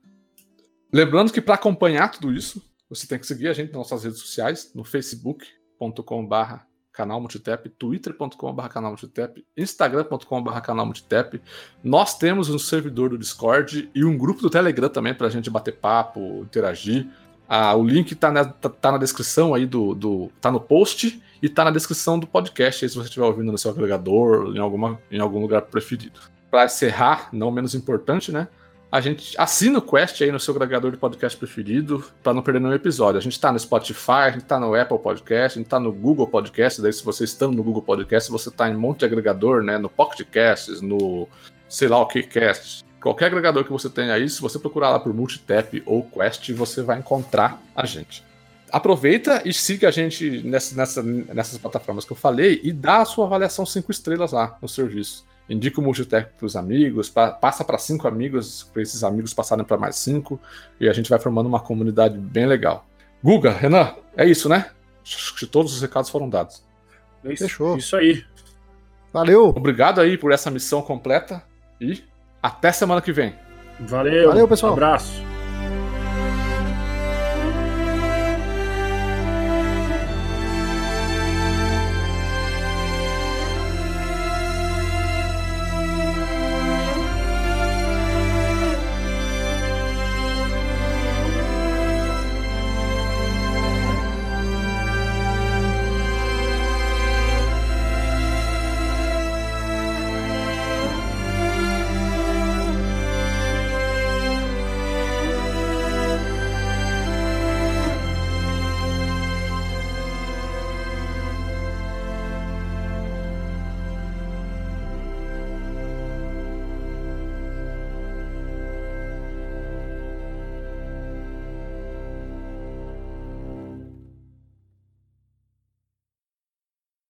Lembrando 0.92 1.34
que 1.34 1.42
para 1.42 1.56
acompanhar 1.56 2.10
tudo 2.12 2.32
isso, 2.32 2.62
você 2.90 3.08
tem 3.08 3.18
que 3.18 3.26
seguir 3.26 3.48
a 3.48 3.54
gente 3.54 3.70
nas 3.70 3.78
nossas 3.90 4.04
redes 4.04 4.20
sociais, 4.20 4.72
no 4.74 4.84
facebook.com.br 4.84 6.73
canal 6.94 7.20
Multitap, 7.20 7.68
twitter.com.br 7.70 8.68
canal 8.68 8.92
Multitap, 8.92 9.44
instagram.com.br 9.58 10.60
canal 10.62 10.86
Multitap. 10.86 11.42
Nós 11.84 12.18
temos 12.18 12.50
um 12.50 12.60
servidor 12.60 13.10
do 13.10 13.18
Discord 13.18 13.90
e 13.94 14.06
um 14.06 14.16
grupo 14.16 14.42
do 14.42 14.50
Telegram 14.50 14.88
também 14.88 15.14
para 15.14 15.28
a 15.28 15.30
gente 15.30 15.50
bater 15.50 15.74
papo, 15.74 16.44
interagir. 16.44 17.08
Ah, 17.50 17.76
o 17.76 17.84
link 17.84 18.12
está 18.14 18.32
na, 18.32 18.46
tá, 18.46 18.70
tá, 18.70 18.92
na 18.92 18.98
descrição 18.98 19.54
aí 19.54 19.66
do, 19.66 19.94
do. 19.94 20.32
tá 20.40 20.52
no 20.52 20.60
post 20.60 21.22
e 21.42 21.50
tá 21.50 21.66
na 21.66 21.72
descrição 21.72 22.18
do 22.18 22.28
podcast 22.28 22.86
aí, 22.86 22.90
se 22.90 22.96
você 22.96 23.08
estiver 23.08 23.26
ouvindo 23.26 23.52
no 23.52 23.58
seu 23.58 23.72
agregador, 23.72 24.56
em, 24.56 24.60
alguma, 24.60 25.02
em 25.12 25.20
algum 25.20 25.42
lugar 25.42 25.64
preferido. 25.64 26.20
Para 26.50 26.66
encerrar, 26.66 27.30
não 27.34 27.52
menos 27.52 27.76
importante, 27.76 28.32
né? 28.32 28.48
A 28.94 29.02
gente 29.02 29.34
assina 29.40 29.80
o 29.80 29.82
Quest 29.82 30.22
aí 30.22 30.32
no 30.32 30.40
seu 30.40 30.54
agregador 30.54 30.92
de 30.92 30.98
podcast 30.98 31.36
preferido 31.36 32.06
para 32.22 32.32
não 32.32 32.44
perder 32.44 32.60
nenhum 32.60 32.76
episódio. 32.76 33.18
A 33.18 33.22
gente 33.22 33.32
está 33.32 33.52
no 33.52 33.58
Spotify, 33.58 34.12
a 34.12 34.30
gente 34.30 34.44
está 34.44 34.60
no 34.60 34.76
Apple 34.76 35.00
Podcast, 35.00 35.58
a 35.58 35.60
gente 35.60 35.66
está 35.66 35.80
no 35.80 35.92
Google 35.92 36.28
Podcast. 36.28 36.80
Daí, 36.80 36.94
se 36.94 37.04
você 37.04 37.24
está 37.24 37.48
no 37.48 37.64
Google 37.64 37.82
Podcast, 37.82 38.30
você 38.30 38.50
está 38.50 38.70
em 38.70 38.76
um 38.76 38.80
monte 38.80 39.00
de 39.00 39.06
agregador, 39.06 39.64
né? 39.64 39.80
No 39.80 39.90
Pocket 39.90 40.28
Casts, 40.30 40.80
no 40.80 41.28
sei 41.68 41.88
lá 41.88 42.00
o 42.02 42.06
que 42.06 42.22
cast. 42.22 42.86
Qualquer 43.02 43.26
agregador 43.26 43.64
que 43.64 43.72
você 43.72 43.90
tenha 43.90 44.14
aí, 44.14 44.30
se 44.30 44.40
você 44.40 44.60
procurar 44.60 44.92
lá 44.92 45.00
por 45.00 45.12
Multitap 45.12 45.82
ou 45.88 46.04
Quest, 46.04 46.52
você 46.52 46.84
vai 46.84 47.00
encontrar 47.00 47.60
a 47.76 47.88
gente. 47.88 48.24
Aproveita 48.72 49.42
e 49.44 49.52
siga 49.52 49.88
a 49.88 49.92
gente 49.92 50.44
nessa, 50.44 50.76
nessa, 50.76 51.02
nessas 51.02 51.58
plataformas 51.58 52.06
que 52.06 52.12
eu 52.12 52.18
falei 52.18 52.62
e 52.64 52.72
dá 52.72 53.02
a 53.02 53.06
sua 53.06 53.26
avaliação 53.26 53.66
5 53.66 53.92
estrelas 53.92 54.34
lá 54.34 54.56
no 54.62 54.70
serviço 54.70 55.26
indica 55.50 55.80
o 55.80 55.84
multitech 55.84 56.30
para 56.38 56.46
os 56.46 56.56
amigos, 56.56 57.10
pa 57.10 57.32
passa 57.32 57.64
para 57.64 57.78
cinco 57.78 58.08
amigos, 58.08 58.64
para 58.72 58.82
esses 58.82 59.04
amigos 59.04 59.34
passarem 59.34 59.66
para 59.66 59.78
mais 59.78 59.96
cinco, 59.96 60.40
e 60.80 60.88
a 60.88 60.94
gente 60.94 61.10
vai 61.10 61.20
formando 61.20 61.48
uma 61.48 61.60
comunidade 61.60 62.18
bem 62.18 62.46
legal. 62.46 62.86
Guga, 63.24 63.52
Renan, 63.52 63.96
é 64.16 64.26
isso, 64.26 64.50
né? 64.50 64.72
Acho 65.04 65.36
que 65.36 65.46
todos 65.46 65.74
os 65.74 65.82
recados 65.82 66.10
foram 66.10 66.30
dados. 66.30 66.64
É 67.24 67.34
isso, 67.34 67.44
Fechou. 67.44 67.78
Isso 67.78 67.96
aí. 67.96 68.24
Valeu. 69.12 69.50
Obrigado 69.50 70.02
aí 70.02 70.18
por 70.18 70.32
essa 70.32 70.50
missão 70.50 70.82
completa 70.82 71.44
e 71.80 72.04
até 72.42 72.72
semana 72.72 73.02
que 73.02 73.12
vem. 73.12 73.36
Valeu. 73.80 74.30
Valeu, 74.30 74.48
pessoal. 74.48 74.72
Um 74.72 74.76
abraço. 74.76 75.33